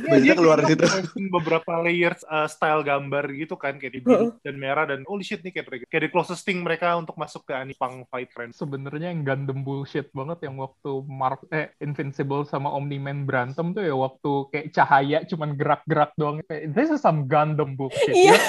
Iya, 0.03 0.09
Budgetnya 0.09 0.35
keluar 0.35 0.57
di 0.61 0.65
situ. 0.75 0.85
beberapa 1.31 1.71
layers 1.79 2.21
uh, 2.27 2.45
style 2.49 2.83
gambar 2.83 3.12
gitu 3.29 3.53
kan 3.53 3.77
kayak 3.77 3.93
di 3.93 4.01
biru 4.01 4.33
dan 4.41 4.55
merah 4.57 4.89
dan 4.89 5.05
holy 5.05 5.21
shit 5.21 5.45
nih 5.45 5.53
kayak 5.53 5.85
kayak 5.91 6.03
the 6.07 6.09
closest 6.09 6.41
thing 6.41 6.65
mereka 6.65 6.97
untuk 6.97 7.13
masuk 7.13 7.45
ke 7.45 7.53
Anipang 7.53 8.07
fight 8.09 8.33
friends. 8.33 8.57
sebenarnya 8.57 9.13
yang 9.13 9.21
Gundam 9.21 9.61
bullshit 9.61 10.09
banget 10.15 10.49
yang 10.49 10.57
waktu 10.57 10.91
Mark 11.05 11.45
eh 11.53 11.69
Invincible 11.77 12.47
sama 12.49 12.73
Omni-Man 12.73 13.29
berantem 13.29 13.75
tuh 13.75 13.83
ya 13.85 13.93
waktu 13.93 14.31
kayak 14.49 14.67
cahaya 14.73 15.19
cuman 15.27 15.53
gerak-gerak 15.53 16.11
doang 16.17 16.41
kayak 16.49 16.73
this 16.73 16.89
is 16.89 16.99
some 17.03 17.29
Gundam 17.29 17.77
bullshit 17.77 18.13
Iya. 18.13 18.33
Kayak, 18.37 18.41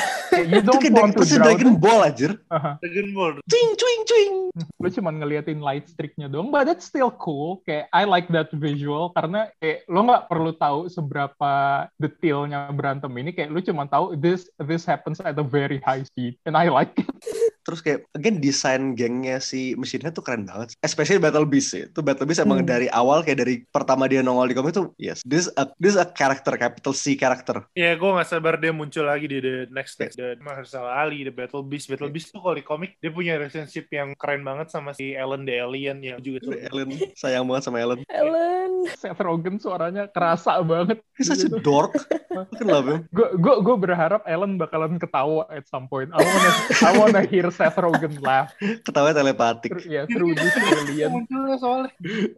you 0.43 0.59
Itu 0.61 0.67
don't 0.67 0.83
kayak 0.83 0.95
want 0.99 1.13
to 1.15 1.23
itu 1.23 1.37
drown 1.39 1.47
Dragon 1.47 1.73
Ball 1.79 2.01
aja. 2.03 2.29
Aha. 2.51 2.73
Dragon 2.83 3.09
Ball. 3.15 3.33
Cuing 3.47 3.71
cuing 3.79 4.03
cuing. 4.09 4.35
lu 4.55 4.89
cuman 4.93 5.19
ngeliatin 5.19 5.59
light 5.59 5.89
streaknya 5.91 6.31
doang 6.31 6.55
but 6.55 6.63
that's 6.69 6.87
still 6.87 7.11
cool 7.11 7.59
kayak 7.67 7.91
I 7.91 8.07
like 8.07 8.31
that 8.31 8.55
visual 8.55 9.11
karena 9.11 9.51
kayak 9.59 9.83
lo 9.91 10.07
nggak 10.07 10.31
perlu 10.31 10.53
tahu 10.55 10.87
seberapa 10.87 11.53
detailnya 11.99 12.71
berantem 12.71 13.11
ini 13.19 13.35
kayak 13.35 13.51
lu 13.51 13.59
cuman 13.59 13.91
tahu 13.91 14.15
this 14.15 14.47
this 14.63 14.87
happens 14.87 15.19
at 15.25 15.35
a 15.41 15.47
very 15.47 15.83
high 15.83 16.07
speed 16.07 16.39
and 16.47 16.55
I 16.55 16.71
like 16.71 16.95
it 17.01 17.09
Terus 17.65 17.81
kayak 17.81 18.05
again 18.13 18.39
desain 18.39 18.93
gengnya 18.93 19.41
si 19.41 19.73
mesinnya 19.75 20.13
tuh 20.13 20.21
keren 20.21 20.45
banget. 20.45 20.77
Especially 20.81 21.17
Battle 21.17 21.45
Beast 21.45 21.73
sih. 21.73 21.89
Itu 21.89 22.01
Battle 22.01 22.25
Beast 22.25 22.39
emang 22.39 22.61
Hmm. 22.61 22.69
dari 22.69 22.87
awal 22.87 23.21
kayak 23.21 23.41
dari 23.41 23.65
pertama 23.67 24.05
dia 24.05 24.21
nongol 24.21 24.47
di 24.47 24.55
komik 24.55 24.71
tuh 24.71 24.93
yes, 24.95 25.25
this 25.25 25.45
is 25.45 25.49
a, 25.57 25.65
this 25.77 25.93
is 25.93 25.99
a 25.99 26.07
character 26.07 26.55
capital 26.55 26.93
C 26.93 27.17
character. 27.17 27.65
Ya, 27.73 27.93
gue 27.95 28.07
gak 28.07 28.29
sabar 28.29 28.57
dia 28.57 28.71
muncul 28.71 29.03
lagi 29.03 29.27
di 29.27 29.41
The 29.41 29.69
Next 29.69 29.97
Stage. 29.97 30.15
The 30.15 30.37
Mahershala 30.39 30.93
Ali, 30.95 31.25
The 31.25 31.33
Battle 31.33 31.65
Beast. 31.65 31.89
Battle 31.89 32.09
Beast 32.09 32.31
tuh 32.31 32.39
kalau 32.39 32.55
di 32.55 32.63
komik, 32.63 33.01
dia 33.01 33.09
punya 33.09 33.35
relationship 33.35 33.89
yang 33.89 34.13
keren 34.15 34.45
banget 34.45 34.69
sama 34.69 34.93
si 34.93 35.13
Ellen 35.13 35.43
the 35.43 35.57
Alien 35.57 35.99
yang 35.99 36.21
juga 36.21 36.45
tuh. 36.45 36.53
Ellen 36.55 36.93
sayang 37.15 37.45
banget 37.45 37.65
sama 37.65 37.81
Ellen. 37.81 38.05
Ellen, 38.07 38.73
Seth 38.93 39.19
Rogen 39.19 39.57
suaranya 39.57 40.05
kerasa 40.07 40.61
banget 40.61 41.01
He's 41.15 41.31
such 41.31 41.47
a 41.47 41.63
dork. 41.63 41.95
Fucking 42.29 42.67
love 42.67 42.87
him. 42.87 43.01
gue 43.09 43.29
gue 43.39 43.55
gue 43.63 43.77
berharap 43.79 44.27
Ellen 44.27 44.59
bakalan 44.59 44.99
ketawa 44.99 45.47
at 45.49 45.65
some 45.65 45.87
point. 45.87 46.11
I 46.11 46.19
wanna 46.19 46.51
I 46.83 46.91
wanna 46.93 47.23
hear 47.25 47.47
Seth 47.55 47.79
Rogen 47.79 48.19
laugh. 48.19 48.51
Ketawa 48.59 49.11
telepatik. 49.11 49.71
Yeah, 49.85 50.05
through 50.05 50.35
this 50.35 50.51
Dia 50.53 50.75
alien. 50.77 51.11
munculnya 51.11 51.57
soalnya. 51.57 51.91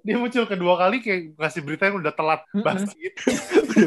Dia 0.03 0.17
muncul 0.17 0.45
kedua 0.45 0.77
kali 0.77 1.01
kayak 1.01 1.35
ngasih 1.35 1.61
berita 1.61 1.89
yang 1.89 1.97
udah 1.99 2.13
telat 2.13 2.41
banget 2.55 2.93
gitu. 2.95 3.23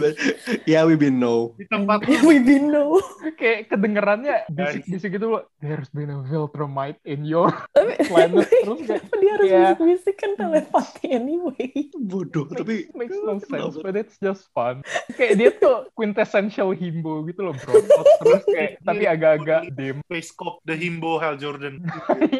yeah, 0.66 0.84
we 0.84 0.96
been 0.96 1.18
know. 1.18 1.54
Di 1.56 1.66
tempat 1.66 2.04
we 2.28 2.40
been 2.40 2.70
know. 2.70 2.98
Kayak 3.36 3.70
kedengerannya 3.70 4.50
bisik-bisik 4.50 5.16
gitu 5.16 5.28
loh. 5.30 5.44
There's 5.60 5.90
been 5.90 6.10
a 6.10 6.20
Viltrumite 6.22 6.98
in 7.04 7.24
your 7.24 7.54
planet. 8.10 8.50
Terus 8.50 8.80
kayak 8.84 9.04
Dia 9.14 9.32
harus 9.32 9.46
Iya. 9.46 9.60
bisik-bisik 9.72 10.16
kan 10.16 10.32
telepati 10.36 11.06
anyway. 11.10 11.70
Bodoh, 11.96 12.50
tapi 12.50 12.90
makes 12.92 13.14
no 13.16 13.38
sense, 13.38 13.48
Kenapa? 13.76 13.84
but 13.84 13.94
it's 13.96 14.18
just 14.18 14.50
fun. 14.52 14.82
Kayak 15.14 15.34
dia 15.36 15.50
tuh 15.54 15.76
quintessential 15.94 16.72
himbo 16.72 17.22
gitu 17.24 17.44
loh, 17.44 17.54
bro. 17.56 17.74
Terus 18.20 18.44
kayak 18.46 18.72
tapi 18.82 19.04
agak-agak 19.06 19.62
dim. 19.72 20.02
Space 20.06 20.32
Cop, 20.32 20.64
The 20.64 20.74
Himbo 20.74 21.19
Hal 21.20 21.36
Jordan. 21.38 21.84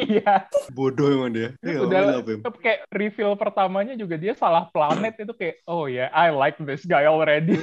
Iya. 0.10 0.48
bodoh 0.74 1.12
emang 1.12 1.36
dia. 1.36 1.54
Yeah, 1.62 1.86
we 1.86 1.92
Udah 1.92 2.24
him. 2.24 2.42
kayak 2.64 2.88
reveal 2.90 3.36
pertamanya 3.36 3.94
juga 4.00 4.16
dia 4.18 4.34
salah 4.34 4.72
planet 4.72 5.20
itu 5.22 5.34
kayak 5.36 5.62
oh 5.70 5.86
ya 5.86 6.10
I 6.16 6.32
like 6.34 6.58
this 6.64 6.88
guy 6.88 7.06
already. 7.06 7.60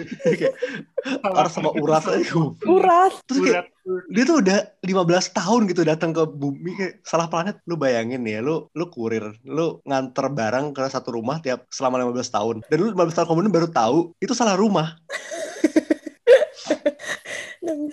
Harus 1.25 1.53
sama 1.57 1.73
urat 1.75 2.05
aja. 2.07 2.35
Urat. 2.67 3.13
Terus 3.27 3.41
kayak 3.43 3.65
dia 4.11 4.25
tuh 4.27 4.43
udah 4.43 4.59
15 4.83 5.39
tahun 5.39 5.61
gitu 5.71 5.83
datang 5.87 6.11
ke 6.11 6.23
bumi 6.27 6.75
kayak 6.75 6.95
salah 7.07 7.31
planet 7.31 7.63
lu 7.71 7.79
bayangin 7.79 8.27
nih 8.27 8.39
ya 8.39 8.41
lu 8.43 8.67
lu 8.75 8.85
kurir 8.91 9.39
lu 9.47 9.79
nganter 9.87 10.27
barang 10.27 10.75
ke 10.75 10.83
satu 10.91 11.15
rumah 11.15 11.39
tiap 11.39 11.71
selama 11.71 12.03
15 12.03 12.35
tahun 12.35 12.57
dan 12.67 12.77
lu 12.83 12.91
15 12.91 13.15
tahun 13.15 13.27
kemudian 13.31 13.55
baru 13.55 13.69
tahu 13.71 14.11
itu 14.19 14.35
salah 14.35 14.59
rumah 14.59 14.99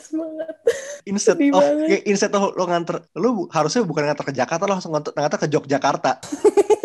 Nangis 0.03 0.11
banget. 0.11 0.55
instead 1.03 1.37
Sedih 1.39 1.51
of 1.55 1.63
banget. 1.63 2.03
instead 2.03 2.33
of 2.35 2.43
lu 2.51 2.63
nganter 2.67 2.97
lu 3.15 3.47
harusnya 3.47 3.81
bukan 3.87 4.03
nganter 4.07 4.25
ke 4.27 4.33
Jakarta 4.35 4.63
lu 4.67 4.71
langsung 4.75 4.91
nganter, 4.91 5.11
nganter 5.15 5.39
ke 5.39 5.47
Yogyakarta 5.47 6.11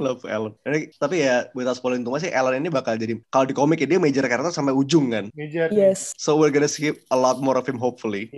love 0.00 0.24
Ellen 0.24 0.56
Ini- 0.64 0.90
tapi 0.96 1.22
ya 1.22 1.46
buat 1.52 1.70
spoiling 1.76 2.02
tuh 2.02 2.16
masih 2.16 2.32
Ellen 2.32 2.64
ini 2.64 2.72
bakal 2.72 2.96
jadi 2.96 3.20
kalau 3.28 3.44
di 3.46 3.54
komik 3.54 3.84
ya 3.84 3.86
dia 3.86 4.00
major 4.00 4.24
karakter 4.24 4.50
sampai 4.50 4.72
ujung 4.72 5.12
kan 5.12 5.28
Meja. 5.36 5.68
Yes. 5.70 6.16
so 6.16 6.34
we're 6.40 6.52
gonna 6.52 6.68
skip 6.70 7.04
a 7.12 7.18
lot 7.18 7.38
more 7.38 7.54
of 7.60 7.68
him 7.68 7.76
hopefully 7.76 8.32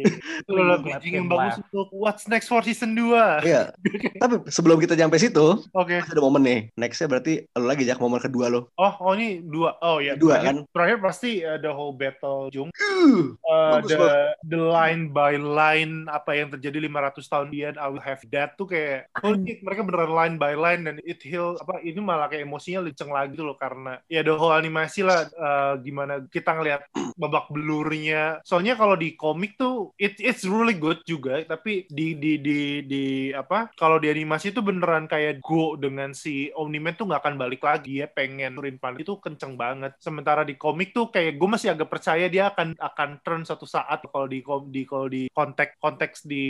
bridging 0.83 1.15
yang 1.17 1.29
bagus 1.31 1.63
untuk 1.63 1.89
What's 1.95 2.27
Next 2.27 2.51
for 2.51 2.61
Season 2.65 2.95
2. 2.99 3.47
Iya. 3.47 3.73
Tapi 4.19 4.35
sebelum 4.51 4.83
kita 4.83 4.99
nyampe 4.99 5.17
situ, 5.17 5.63
Oke. 5.73 6.03
masih 6.03 6.13
ada 6.13 6.23
momen 6.23 6.43
nih. 6.43 6.61
Nextnya 6.77 7.09
berarti 7.09 7.47
lu 7.57 7.67
lagi 7.67 7.87
jak 7.87 8.03
momen 8.03 8.19
kedua 8.19 8.51
lo. 8.51 8.73
Oh, 8.77 8.93
oh 9.01 9.13
ini 9.15 9.41
dua. 9.43 9.79
Oh 9.81 10.03
ya. 10.03 10.19
Dua, 10.19 10.39
terakhir, 10.39 10.47
kan? 10.47 10.57
Terakhir 10.75 10.97
pasti 11.01 11.31
uh, 11.43 11.59
the 11.63 11.71
whole 11.71 11.95
battle 11.95 12.51
Jung. 12.53 12.71
Uh, 12.73 13.35
Uh, 13.53 13.81
the 13.85 14.01
the 14.49 14.61
line 14.61 15.13
by 15.13 15.37
line 15.37 16.05
apa 16.09 16.37
yang 16.37 16.49
terjadi 16.53 16.89
500 16.89 17.25
tahun 17.25 17.47
dia 17.53 17.69
I 17.77 17.89
will 17.89 18.03
have 18.05 18.21
that 18.33 18.57
tuh 18.57 18.69
kayak 18.69 19.09
oh, 19.25 19.33
ini 19.33 19.61
mereka 19.65 19.85
beneran 19.85 20.13
line 20.13 20.35
by 20.37 20.53
line 20.57 20.85
dan 20.89 21.01
it 21.05 21.21
heal 21.25 21.52
apa 21.59 21.83
ini 21.85 21.99
malah 22.01 22.29
kayak 22.31 22.47
emosinya 22.47 22.85
liceng 22.87 23.11
lagi 23.11 23.37
tuh 23.37 23.53
loh 23.53 23.59
karena 23.59 23.99
ya 24.07 24.25
the 24.25 24.33
whole 24.33 24.55
animasi 24.55 25.05
lah 25.05 25.29
uh, 25.37 25.75
gimana 25.81 26.25
kita 26.31 26.57
ngelihat 26.57 26.89
babak 27.21 27.51
belurnya 27.53 28.41
soalnya 28.47 28.79
kalau 28.79 28.97
di 28.97 29.15
komik 29.19 29.59
tuh 29.59 29.93
it 30.01 30.17
it's 30.23 30.47
really 30.47 30.77
good 30.77 31.01
juga 31.05 31.43
tapi 31.45 31.85
di 31.91 32.17
di 32.17 32.39
di 32.39 32.85
di 32.87 33.05
apa 33.35 33.73
kalau 33.77 33.99
di 33.99 34.09
animasi 34.09 34.55
tuh 34.55 34.65
beneran 34.65 35.11
kayak 35.11 35.43
go 35.43 35.75
dengan 35.75 36.15
si 36.15 36.53
Omni-Man 36.55 36.95
tuh 36.95 37.11
nggak 37.11 37.23
akan 37.23 37.37
balik 37.37 37.63
lagi 37.65 38.05
ya 38.05 38.07
pengen 38.07 38.55
turin 38.57 38.79
planet 38.79 39.03
itu 39.03 39.19
kenceng 39.19 39.59
banget. 39.59 39.99
Sementara 39.99 40.47
di 40.47 40.55
komik 40.55 40.95
tuh 40.95 41.11
kayak 41.11 41.37
gue 41.37 41.49
masih 41.49 41.75
agak 41.75 41.89
percaya 41.91 42.31
dia 42.31 42.53
akan 42.53 42.79
akan 42.79 43.09
turn 43.27 43.43
suatu 43.43 43.67
saat 43.67 44.05
kalau 44.07 44.31
di 44.31 44.45
di 44.71 44.83
kalau 44.87 45.07
di 45.11 45.27
konteks 45.33 45.83
konteks 45.83 46.19
di 46.29 46.47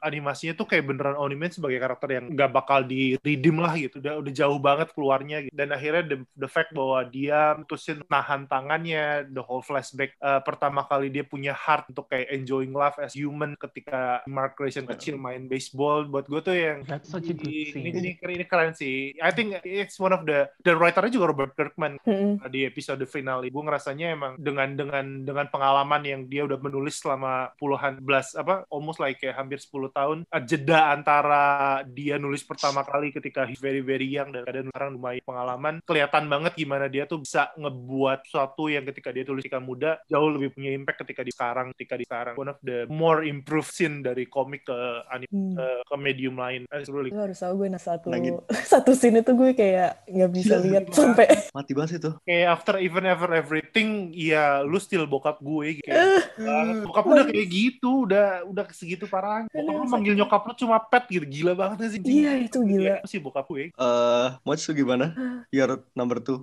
animasinya 0.00 0.54
tuh 0.54 0.66
kayak 0.68 0.86
beneran 0.86 1.18
Omni-Man 1.18 1.52
sebagai 1.52 1.82
karakter 1.82 2.08
yang 2.14 2.24
nggak 2.32 2.50
bakal 2.52 2.86
di 2.86 3.18
redeem 3.18 3.58
lah 3.58 3.74
gitu. 3.74 3.98
Udah 3.98 4.21
udah 4.22 4.32
jauh 4.32 4.58
banget 4.58 4.88
keluarnya 4.94 5.44
gitu. 5.44 5.54
dan 5.54 5.74
akhirnya 5.74 6.02
the, 6.06 6.18
the 6.38 6.46
fact 6.46 6.70
bahwa 6.70 7.02
dia 7.04 7.58
mutusin 7.58 8.00
nahan 8.06 8.46
tangannya 8.46 9.26
the 9.28 9.42
whole 9.42 9.60
flashback 9.60 10.14
eh, 10.16 10.40
pertama 10.46 10.86
kali 10.86 11.10
dia 11.10 11.26
punya 11.26 11.52
heart 11.52 11.90
untuk 11.90 12.06
kayak 12.06 12.30
enjoying 12.30 12.70
life 12.70 12.96
as 13.02 13.12
human 13.12 13.58
ketika 13.58 14.22
Mark 14.24 14.54
Grayson 14.54 14.86
kecil 14.86 15.18
main 15.18 15.50
baseball 15.50 16.06
buat 16.06 16.30
gue 16.30 16.40
tuh 16.40 16.54
yang 16.54 16.78
That's 16.86 17.10
such 17.10 17.28
a 17.28 17.34
good 17.34 17.42
ini, 17.48 17.72
scene. 17.72 17.82
ini, 17.82 17.90
ini, 17.92 18.10
keren- 18.14 18.36
ini 18.38 18.46
keren 18.46 18.72
sih 18.72 19.16
I 19.18 19.30
think 19.34 19.58
it's 19.66 19.98
one 19.98 20.14
of 20.14 20.22
the 20.22 20.46
the 20.62 20.72
writernya 20.72 21.10
juga 21.10 21.34
Robert 21.34 21.52
Kirkman 21.58 21.98
Mm-mm. 22.06 22.38
di 22.48 22.62
episode 22.62 23.02
finale 23.08 23.50
gue 23.50 23.62
ngerasanya 23.62 24.06
emang 24.14 24.32
dengan 24.38 24.68
dengan 24.76 25.04
dengan 25.24 25.46
pengalaman 25.50 26.02
yang 26.04 26.20
dia 26.28 26.46
udah 26.46 26.60
menulis 26.60 27.00
selama 27.00 27.50
puluhan 27.56 27.98
belas 27.98 28.36
apa 28.36 28.68
almost 28.68 29.00
like 29.00 29.18
kayak 29.18 29.34
hampir 29.34 29.58
10 29.58 29.90
tahun 29.90 30.18
jeda 30.44 30.92
antara 30.92 31.42
dia 31.88 32.20
nulis 32.20 32.44
pertama 32.44 32.84
kali 32.84 33.10
ketika 33.10 33.48
he's 33.48 33.58
very 33.62 33.80
very 33.80 34.04
young 34.12 34.30
dan 34.30 34.42
kadang 34.42 34.68
sekarang 34.68 34.90
lumayan 34.92 35.22
pengalaman. 35.22 35.74
Kelihatan 35.82 36.24
banget 36.26 36.52
gimana 36.54 36.86
dia 36.86 37.04
tuh 37.04 37.18
bisa 37.18 37.48
ngebuat 37.54 38.24
sesuatu 38.24 38.66
yang 38.66 38.84
ketika 38.84 39.08
dia 39.08 39.22
tulis 39.22 39.42
ketika 39.42 39.58
muda 39.58 39.90
jauh 40.04 40.28
lebih 40.28 40.52
punya 40.52 40.70
impact 40.70 41.00
ketika 41.00 41.20
di 41.20 41.30
sekarang 41.30 41.66
ketika 41.72 41.94
di 41.94 42.04
sekarang. 42.04 42.34
One 42.34 42.48
of 42.48 42.58
the 42.60 42.84
more 42.86 43.22
improved 43.22 43.68
scene 43.68 44.00
dari 44.00 44.24
komik 44.24 44.64
ke 44.64 44.76
anime 45.08 45.30
Hmm. 45.32 45.54
ke, 45.54 45.66
ke 45.82 45.96
medium 45.96 46.36
lain. 46.36 46.68
That's 46.68 46.86
really 46.86 47.08
Lu 47.08 47.18
harus 47.18 47.38
tahu 47.38 47.56
gue 47.58 47.68
nah 47.68 47.80
satu 47.80 48.08
Nangin. 48.08 48.36
satu 48.68 48.92
scene 48.92 49.18
itu 49.18 49.32
gue 49.32 49.52
kayak 49.52 50.04
nggak 50.06 50.30
bisa 50.30 50.54
Iya, 50.54 50.62
lihat 50.62 50.84
sampai 50.90 51.26
mati 51.56 51.72
banget 51.72 51.98
itu. 51.98 52.10
kayak 52.22 52.46
after 52.52 52.76
even 52.76 53.02
ever 53.02 53.30
everything 53.32 53.88
ya 54.10 54.60
lu 54.60 54.76
still 54.76 55.04
bokap 55.04 55.40
gue 55.40 55.78
gitu. 55.78 55.88
Kayak, 55.88 56.36
banget. 56.36 56.74
bokap 56.84 57.02
lu 57.02 57.12
udah 57.12 57.26
kayak 57.26 57.48
gitu 57.48 57.90
udah 58.04 58.26
udah 58.44 58.64
segitu 58.70 59.04
parah 59.06 59.46
bokap 59.46 59.74
lu 59.74 59.86
manggil 59.88 60.14
nyokap 60.14 60.42
lu 60.42 60.52
cuma 60.54 60.76
pet 60.82 61.04
gitu. 61.08 61.24
Gila 61.24 61.52
banget 61.54 61.76
sih 61.90 62.00
Iya, 62.02 62.32
itu 62.40 62.58
gila. 62.60 62.82
Iya, 62.82 62.96
sih 63.04 63.18
bokap 63.18 63.46
gue. 63.46 63.64
Eh, 63.70 64.01
eh 64.02 64.28
Moch 64.46 64.62
tuh 64.62 64.74
gimana? 64.74 65.14
Your 65.56 65.84
number 65.94 66.18
two. 66.18 66.42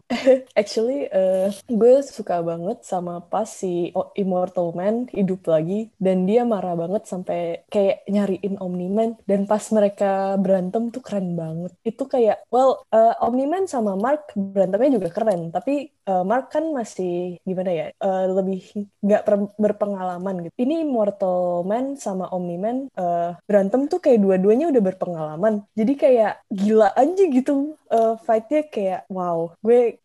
Actually, 0.54 1.10
eh, 1.10 1.50
gue 1.66 1.94
suka 2.06 2.40
banget 2.46 2.86
sama 2.86 3.24
pas 3.26 3.48
si 3.50 3.92
Immortal 4.16 4.72
Man 4.78 5.10
hidup 5.10 5.50
lagi 5.50 5.90
dan 5.98 6.30
dia 6.30 6.46
marah 6.46 6.78
banget 6.78 7.10
sampai 7.10 7.66
kayak 7.74 8.06
nyariin 8.06 8.56
Omni-Man 8.62 9.20
dan 9.26 9.50
pas 9.50 9.64
mereka 9.74 10.38
berantem 10.38 10.94
tuh 10.94 11.02
keren 11.02 11.34
banget. 11.34 11.72
Itu 11.82 12.06
kayak, 12.06 12.46
well, 12.54 12.86
eh, 12.94 13.16
Omni-Man 13.20 13.66
sama 13.66 13.98
Mark 13.98 14.32
berantemnya 14.38 15.02
juga 15.02 15.10
keren, 15.10 15.50
tapi 15.50 15.90
eh, 16.10 16.24
Mark 16.30 16.46
kan 16.54 16.66
masih 16.78 17.38
gimana 17.48 17.72
ya, 17.80 17.86
eh, 17.94 18.26
lebih 18.38 18.60
nggak 19.06 19.22
berpengalaman 19.64 20.36
gitu. 20.46 20.56
Ini 20.66 20.74
Immortal 20.86 21.64
Man 21.70 21.86
sama 22.06 22.26
Omni-Man 22.36 22.78
eh, 23.00 23.30
berantem 23.48 23.82
tuh 23.92 24.00
kayak 24.04 24.20
dua-duanya 24.24 24.66
udah 24.72 24.84
berpengalaman. 24.90 25.54
Jadi 25.80 25.94
kayak 26.04 26.32
gila 26.52 26.90
aja 26.98 27.24
gitu 27.38 27.52
eh, 27.90 28.16
fight-nya 28.24 28.62
kayak 28.70 29.02
wow, 29.10 29.54
gue 29.62 29.98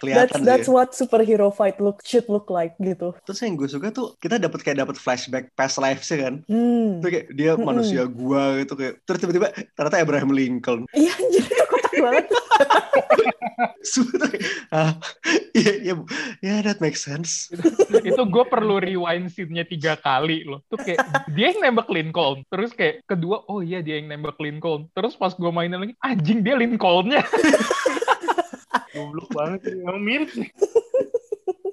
that's 0.00 0.32
Kelihatan 0.32 0.40
that's 0.48 0.66
sih. 0.66 0.72
what 0.72 0.90
superhero 0.96 1.52
fight 1.52 1.76
look 1.78 2.00
should 2.02 2.26
look 2.26 2.48
like 2.48 2.72
gitu. 2.80 3.12
Terus 3.28 3.38
yang 3.44 3.54
gue 3.60 3.68
suka 3.68 3.92
tuh 3.92 4.16
kita 4.16 4.40
dapat 4.40 4.64
kayak 4.64 4.80
dapat 4.82 4.96
flashback 4.96 5.52
past 5.54 5.76
life 5.76 6.00
sih 6.00 6.16
kan. 6.18 6.40
Hmm. 6.48 7.04
Itu 7.04 7.08
kayak 7.12 7.26
dia 7.36 7.52
Mm-mm. 7.54 7.66
manusia 7.68 8.08
gua 8.08 8.56
gitu 8.64 8.74
kayak 8.78 9.04
terus 9.04 9.18
tiba-tiba 9.20 9.52
ternyata 9.76 10.00
Abraham 10.00 10.32
Lincoln. 10.32 10.88
Iya 10.96 11.12
anjir 11.12 11.44
itu 11.44 11.64
kotak 11.68 11.94
banget. 12.00 12.24
Tuh 13.60 14.06
kayak, 14.08 14.44
ah, 14.72 14.96
iya 15.52 15.72
iya 15.84 15.94
ya 16.40 16.54
that 16.64 16.80
makes 16.80 17.04
sense. 17.04 17.52
itu 17.92 18.22
gue 18.24 18.44
perlu 18.48 18.80
rewind 18.80 19.28
scene-nya 19.28 19.68
tiga 19.68 20.00
kali 20.00 20.48
loh. 20.48 20.64
Tuh 20.72 20.80
kayak 20.80 21.00
dia 21.36 21.52
yang 21.52 21.60
nembak 21.60 21.88
Lincoln. 21.92 22.44
Terus 22.48 22.72
kayak 22.72 23.04
kedua, 23.04 23.44
oh 23.48 23.60
iya 23.60 23.84
dia 23.84 24.00
yang 24.00 24.08
nembak 24.08 24.40
Lincoln. 24.40 24.88
Terus 24.96 25.16
pas 25.16 25.32
gue 25.36 25.50
mainin 25.52 25.76
lagi, 25.76 25.94
anjing 26.00 26.40
dia 26.40 26.56
Lincoln-nya. 26.60 27.24
Goblok 28.94 29.28
banget 29.32 29.60
sih. 29.64 29.74
Emang 29.80 30.02
mirip 30.04 30.28
sih. 30.28 30.48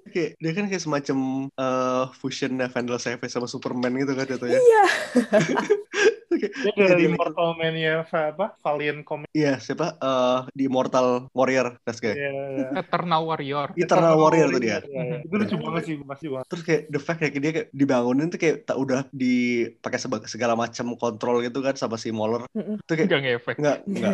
Kayak 0.08 0.32
dia 0.40 0.52
kan 0.56 0.66
kayak 0.72 0.84
semacam 0.84 1.18
eh, 1.52 2.06
fusion 2.16 2.56
Vandal 2.72 3.00
Savage 3.04 3.34
sama 3.36 3.52
Superman 3.52 4.00
gitu 4.00 4.16
kan 4.16 4.26
jatuhnya. 4.26 4.58
Iya. 4.58 4.86
Kayak, 6.38 6.54
Dia 6.54 6.72
jadi 6.72 6.88
dari 6.88 7.04
ini- 7.04 7.14
Immortal 7.14 7.50
Man-nya 7.54 7.94
apa? 8.06 8.46
Valiant 8.60 9.02
Comic. 9.02 9.28
Iya 9.32 9.58
siapa 9.58 9.98
eh, 9.98 10.40
di 10.54 10.64
Immortal 10.66 11.30
Warrior 11.32 11.78
that's 11.82 11.98
guy. 11.98 12.14
Iya, 12.14 12.32
iya. 12.32 12.68
Eternal 12.78 13.22
Warrior. 13.24 13.68
Eternal 13.74 14.16
Warrior 14.16 14.48
tuh 14.50 14.62
dia. 14.62 14.78
Iya, 14.82 15.22
Itu 15.22 15.36
lucu 15.36 15.56
banget 15.58 15.82
sih, 15.84 15.96
pasti 16.02 16.26
banget. 16.28 16.46
Terus 16.48 16.64
kayak 16.64 16.82
the 16.88 17.00
fact 17.00 17.20
kayak 17.20 17.34
dia 17.38 17.52
kayak 17.54 17.68
dibangunin 17.72 18.28
tuh 18.28 18.38
kayak 18.38 18.56
tak 18.64 18.78
udah 18.78 19.06
dipakai 19.10 19.98
segala 20.26 20.54
macam 20.54 20.94
kontrol 20.96 21.42
gitu 21.42 21.60
kan 21.60 21.74
sama 21.74 21.96
si 21.96 22.10
Moller. 22.10 22.46
Tuh 22.54 22.94
kayak 22.94 23.08
Gak 23.08 23.22
ngefek. 23.24 23.56
enggak 23.58 23.78
enggak. 23.86 24.14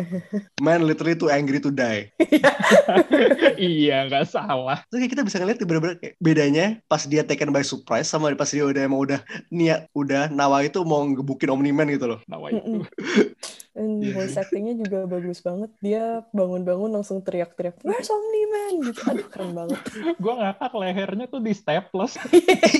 Man 0.58 0.84
literally 0.84 1.14
too 1.14 1.28
angry 1.28 1.58
to 1.58 1.68
die. 1.68 2.08
iya, 3.58 4.06
nggak 4.06 4.26
salah. 4.26 4.82
Terus 4.88 5.04
kayak 5.04 5.12
kita 5.12 5.22
bisa 5.24 5.36
ngeliat 5.38 5.58
bener-bener 5.60 5.96
kayak 5.98 6.14
bedanya 6.18 6.66
pas 6.84 7.02
dia 7.04 7.22
taken 7.22 7.50
by 7.50 7.62
surprise 7.62 8.06
sama 8.06 8.32
pas 8.34 8.48
dia 8.48 8.64
udah 8.64 8.82
emang 8.82 9.00
udah 9.00 9.20
niat 9.48 9.86
udah 9.92 10.30
nawa 10.30 10.62
itu 10.62 10.80
mau 10.82 11.02
ngebukin 11.02 11.50
Omni-Man 11.50 11.88
gitu 11.92 12.06
loh. 12.06 12.13
Nawa 12.26 12.54
itu. 12.54 12.82
Dan 13.74 13.98
Iya. 13.98 14.14
voice 14.14 14.38
actingnya 14.38 14.74
juga 14.78 15.02
bagus 15.10 15.42
banget. 15.42 15.70
Dia 15.82 16.22
bangun-bangun 16.30 16.94
langsung 16.94 17.18
teriak-teriak, 17.26 17.82
Where's 17.82 18.06
Omni-Man? 18.06 18.86
Gitu. 18.86 19.00
Aduh, 19.02 19.26
keren 19.26 19.50
banget. 19.50 19.80
gue 20.22 20.34
ngakak 20.38 20.72
lehernya 20.78 21.26
tuh 21.26 21.42
di 21.42 21.50
staples. 21.50 22.14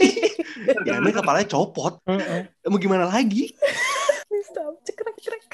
ya 0.86 1.02
ini 1.02 1.10
kepalanya 1.10 1.50
copot. 1.50 1.98
Mau 2.70 2.78
gimana 2.78 3.10
lagi? 3.10 3.50
Stop, 4.44 4.86
cekrek-cekrek. 4.86 5.44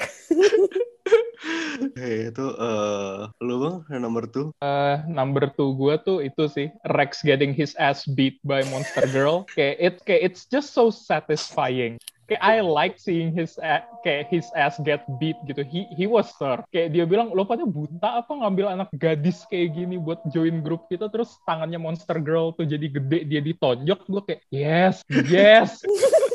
Hei, 1.97 2.29
itu 2.29 2.45
eh 2.45 3.19
lu 3.41 3.55
bang 3.57 3.75
yang 3.89 4.01
nomor 4.05 4.29
tuh. 4.29 4.53
Eh, 4.61 4.97
number 5.09 5.49
two 5.49 5.73
gue 5.73 5.95
tuh 6.05 6.17
itu 6.21 6.43
sih 6.45 6.67
Rex 6.85 7.25
getting 7.25 7.51
his 7.51 7.73
ass 7.81 8.05
beat 8.05 8.37
by 8.45 8.61
Monster 8.69 9.09
Girl. 9.09 9.43
kayak 9.57 9.75
it 9.81 9.95
kayak 10.05 10.21
it's 10.31 10.45
just 10.45 10.77
so 10.77 10.93
satisfying. 10.93 11.97
Kayak 12.29 12.43
I 12.47 12.55
like 12.63 12.95
seeing 12.95 13.35
his 13.35 13.57
a- 13.59 13.83
kayak 14.05 14.31
his 14.31 14.47
ass 14.55 14.79
get 14.85 15.03
beat 15.19 15.35
gitu. 15.49 15.65
He 15.65 15.89
he 15.91 16.05
was 16.05 16.31
sir. 16.37 16.61
Kayak 16.69 16.93
dia 16.95 17.03
bilang 17.09 17.33
lo 17.33 17.43
pada 17.43 17.65
buta 17.65 18.23
apa 18.23 18.31
ngambil 18.31 18.71
anak 18.77 18.89
gadis 18.95 19.43
kayak 19.49 19.75
gini 19.75 19.97
buat 19.97 20.21
join 20.29 20.61
grup 20.63 20.87
kita 20.87 21.09
terus 21.09 21.35
tangannya 21.43 21.81
Monster 21.81 22.21
Girl 22.21 22.53
tuh 22.55 22.69
jadi 22.69 22.87
gede 22.87 23.25
dia 23.27 23.41
ditonjok 23.43 23.99
gue 24.07 24.21
kayak 24.29 24.41
yes 24.53 24.95
yes 25.27 25.81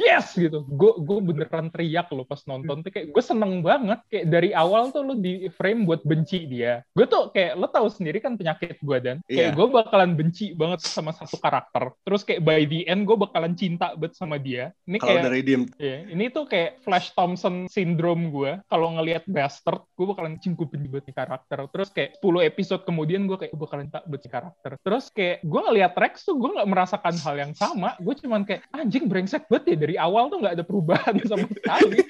yes 0.00 0.34
gitu 0.34 0.64
gue 0.66 0.92
gue 1.00 1.18
beneran 1.20 1.70
teriak 1.70 2.10
loh 2.10 2.26
pas 2.26 2.40
nonton 2.48 2.82
tuh 2.82 2.90
kayak 2.90 3.14
gue 3.14 3.22
seneng 3.24 3.60
banget 3.64 4.00
kayak 4.10 4.26
dari 4.28 4.50
awal 4.52 4.90
tuh 4.90 5.02
lo 5.06 5.14
di 5.16 5.48
frame 5.52 5.86
buat 5.86 6.02
benci 6.02 6.46
dia 6.48 6.82
gue 6.92 7.06
tuh 7.06 7.30
kayak 7.30 7.56
lo 7.58 7.70
tahu 7.70 7.88
sendiri 7.88 8.18
kan 8.20 8.34
penyakit 8.34 8.78
gue 8.80 8.98
dan 9.00 9.16
kayak 9.24 9.54
gue 9.54 9.66
bakalan 9.70 10.12
benci 10.16 10.52
banget 10.52 10.84
sama 10.84 11.14
satu 11.14 11.38
karakter 11.38 11.94
terus 12.04 12.26
kayak 12.26 12.42
by 12.42 12.66
the 12.66 12.84
end 12.88 13.06
gue 13.06 13.16
bakalan 13.16 13.54
cinta 13.56 13.94
banget 13.94 14.14
sama 14.16 14.36
dia 14.36 14.74
ini 14.84 14.98
Kalau 15.00 15.16
kayak 15.16 15.24
dari 15.24 15.40
Dim, 15.44 15.62
Iya, 15.80 15.98
ini 16.12 16.24
tuh 16.28 16.44
kayak 16.46 16.84
Flash 16.84 17.12
Thompson 17.16 17.66
syndrome 17.66 18.30
gue. 18.30 18.60
Kalau 18.68 18.94
ngelihat 18.96 19.24
Bastard, 19.28 19.84
gue 19.96 20.06
bakalan 20.06 20.36
cingkup 20.38 20.70
benci 20.70 20.88
banget 20.88 21.14
karakter. 21.16 21.58
Terus 21.70 21.88
kayak 21.90 22.10
10 22.20 22.50
episode 22.50 22.82
kemudian 22.84 23.26
gue 23.28 23.36
kayak 23.40 23.52
gue 23.52 23.60
bakalan 23.60 23.88
tak 23.88 24.04
benci 24.08 24.28
karakter. 24.28 24.76
Terus 24.80 25.04
kayak 25.10 25.44
gue 25.44 25.60
ngelihat 25.60 25.92
Rex 25.96 26.24
tuh 26.24 26.36
gue 26.36 26.50
nggak 26.52 26.68
merasakan 26.68 27.14
hal 27.20 27.34
yang 27.36 27.52
sama. 27.56 27.96
Gue 28.00 28.14
cuman 28.18 28.42
kayak 28.44 28.66
anjing 28.72 29.06
brengsek 29.08 29.46
banget 29.54 29.70
ya 29.70 29.76
dari 29.78 29.94
awal 29.94 30.26
tuh 30.26 30.42
nggak 30.42 30.54
ada 30.58 30.64
perubahan 30.66 31.14
sama 31.30 31.46
sekali. 31.46 32.02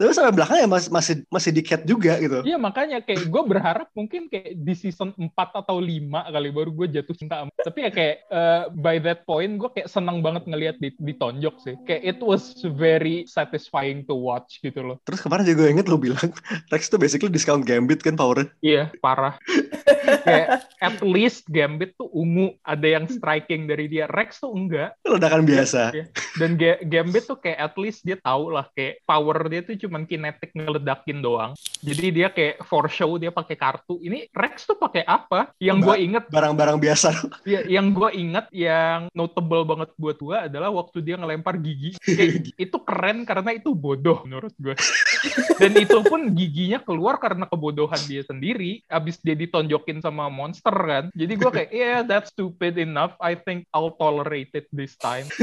tapi 0.00 0.10
sampai 0.10 0.32
belakang 0.32 0.58
ya 0.64 0.68
masih 0.68 0.88
masih 0.88 1.14
masih 1.28 1.50
di 1.52 1.60
cat 1.60 1.84
juga 1.84 2.16
gitu. 2.16 2.40
Iya 2.40 2.56
makanya 2.56 3.04
kayak 3.04 3.28
gue 3.28 3.42
berharap 3.44 3.88
mungkin 3.92 4.32
kayak 4.32 4.56
di 4.56 4.72
season 4.72 5.12
4 5.12 5.28
atau 5.36 5.76
5 5.76 5.84
kali 6.08 6.48
baru 6.48 6.70
gue 6.72 6.86
jatuh 6.90 7.12
cinta. 7.12 7.44
sama- 7.44 7.52
Tapi 7.60 7.78
ya 7.84 7.90
kayak 7.92 8.16
eh, 8.24 8.62
by 8.72 8.96
that 8.98 9.22
point 9.24 9.52
gue 9.54 9.68
kayak 9.70 9.92
seneng 9.92 10.24
banget 10.24 10.48
ngelihat 10.48 10.76
di, 10.80 10.96
ditonjok 10.96 11.54
sih. 11.60 11.74
Kayak 11.84 12.02
it 12.02 12.18
was 12.20 12.56
very 12.64 13.28
satisfying 13.28 14.08
to 14.08 14.16
watch 14.16 14.58
gitu 14.60 14.80
loh. 14.80 14.96
Terus 15.04 15.20
kemarin 15.20 15.44
juga 15.44 15.68
inget 15.68 15.86
lo 15.86 16.00
bilang 16.00 16.32
Rex 16.72 16.88
tuh 16.88 16.96
basically 16.96 17.28
discount 17.28 17.68
Gambit 17.68 18.00
kan 18.00 18.16
powernya. 18.16 18.48
Iya, 18.64 18.88
parah. 19.04 19.36
Kayak 20.22 20.48
at 20.78 20.98
least 21.02 21.48
Gambit 21.50 21.96
tuh 21.98 22.08
ungu, 22.12 22.54
ada 22.62 22.86
yang 22.86 23.10
striking 23.10 23.66
dari 23.66 23.90
dia. 23.90 24.06
Rex 24.06 24.38
tuh 24.38 24.54
enggak. 24.54 24.94
Ledakan 25.02 25.42
biasa. 25.42 25.90
Iya. 25.90 26.04
Dan 26.38 26.50
Ga- 26.60 26.82
Gambit 26.84 27.24
tuh 27.26 27.38
kayak 27.40 27.58
at 27.72 27.74
least 27.80 28.04
dia 28.04 28.20
tahu 28.20 28.54
lah 28.54 28.68
kayak 28.76 29.02
power 29.08 29.48
dia 29.48 29.60
tuh 29.64 29.74
cuman 29.80 30.04
kinetic 30.04 30.52
ngeledakin 30.54 31.18
doang. 31.24 31.52
Jadi 31.80 32.06
dia 32.12 32.28
kayak 32.28 32.62
for 32.68 32.86
show 32.92 33.16
dia 33.16 33.32
pakai 33.32 33.56
kartu. 33.56 33.98
Ini 33.98 34.28
Rex 34.30 34.68
tuh 34.68 34.76
pakai 34.76 35.02
apa? 35.08 35.50
Yang 35.58 35.78
gue 35.88 35.96
inget 36.04 36.24
Barang-barang 36.28 36.78
biasa. 36.78 37.08
Ya, 37.48 37.64
yang 37.64 37.96
gue 37.96 38.10
ingat 38.12 38.48
yang 38.52 39.08
notable 39.16 39.64
banget 39.64 39.90
buat 39.96 40.18
gue 40.20 40.36
adalah 40.36 40.68
waktu 40.72 41.00
dia 41.00 41.16
ngelempar 41.16 41.56
gigi. 41.60 41.96
Kayak, 42.04 42.52
itu 42.68 42.76
keren 42.84 43.24
karena 43.24 43.56
itu 43.56 43.72
bodoh 43.72 44.24
menurut 44.28 44.52
gue. 44.60 44.76
Dan 45.56 45.72
itu 45.80 45.98
pun 46.04 46.36
giginya 46.36 46.80
keluar 46.84 47.16
karena 47.16 47.48
kebodohan 47.48 48.00
dia 48.04 48.20
sendiri. 48.24 48.84
Abis 48.88 49.20
dia 49.24 49.32
ditonjokin 49.32 50.03
sama 50.04 50.28
monster 50.28 50.76
kan. 50.76 51.08
Jadi 51.16 51.32
gue 51.40 51.50
kayak, 51.50 51.70
yeah, 51.80 52.04
that's 52.04 52.28
stupid 52.28 52.76
enough. 52.76 53.16
I 53.24 53.40
think 53.40 53.64
I'll 53.72 53.96
tolerate 53.96 54.52
it 54.52 54.68
this 54.68 55.00
time. 55.00 55.24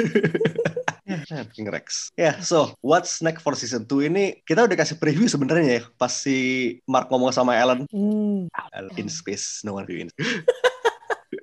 King 1.57 1.67
Rex. 1.67 2.13
Ya, 2.15 2.39
so 2.39 2.71
what's 2.79 3.19
next 3.19 3.43
for 3.43 3.57
season 3.57 3.83
2 3.83 4.07
ini 4.07 4.39
kita 4.47 4.63
udah 4.63 4.77
kasih 4.79 4.95
preview 4.95 5.27
sebenarnya 5.27 5.67
ya 5.67 5.83
pas 5.99 6.13
si 6.13 6.77
Mark 6.87 7.11
ngomong 7.11 7.35
sama 7.35 7.57
Ellen 7.57 7.83
Hmm. 7.91 8.47
in 8.95 9.11
space, 9.11 9.65
no 9.67 9.75
one 9.75 9.87
in. 9.91 10.07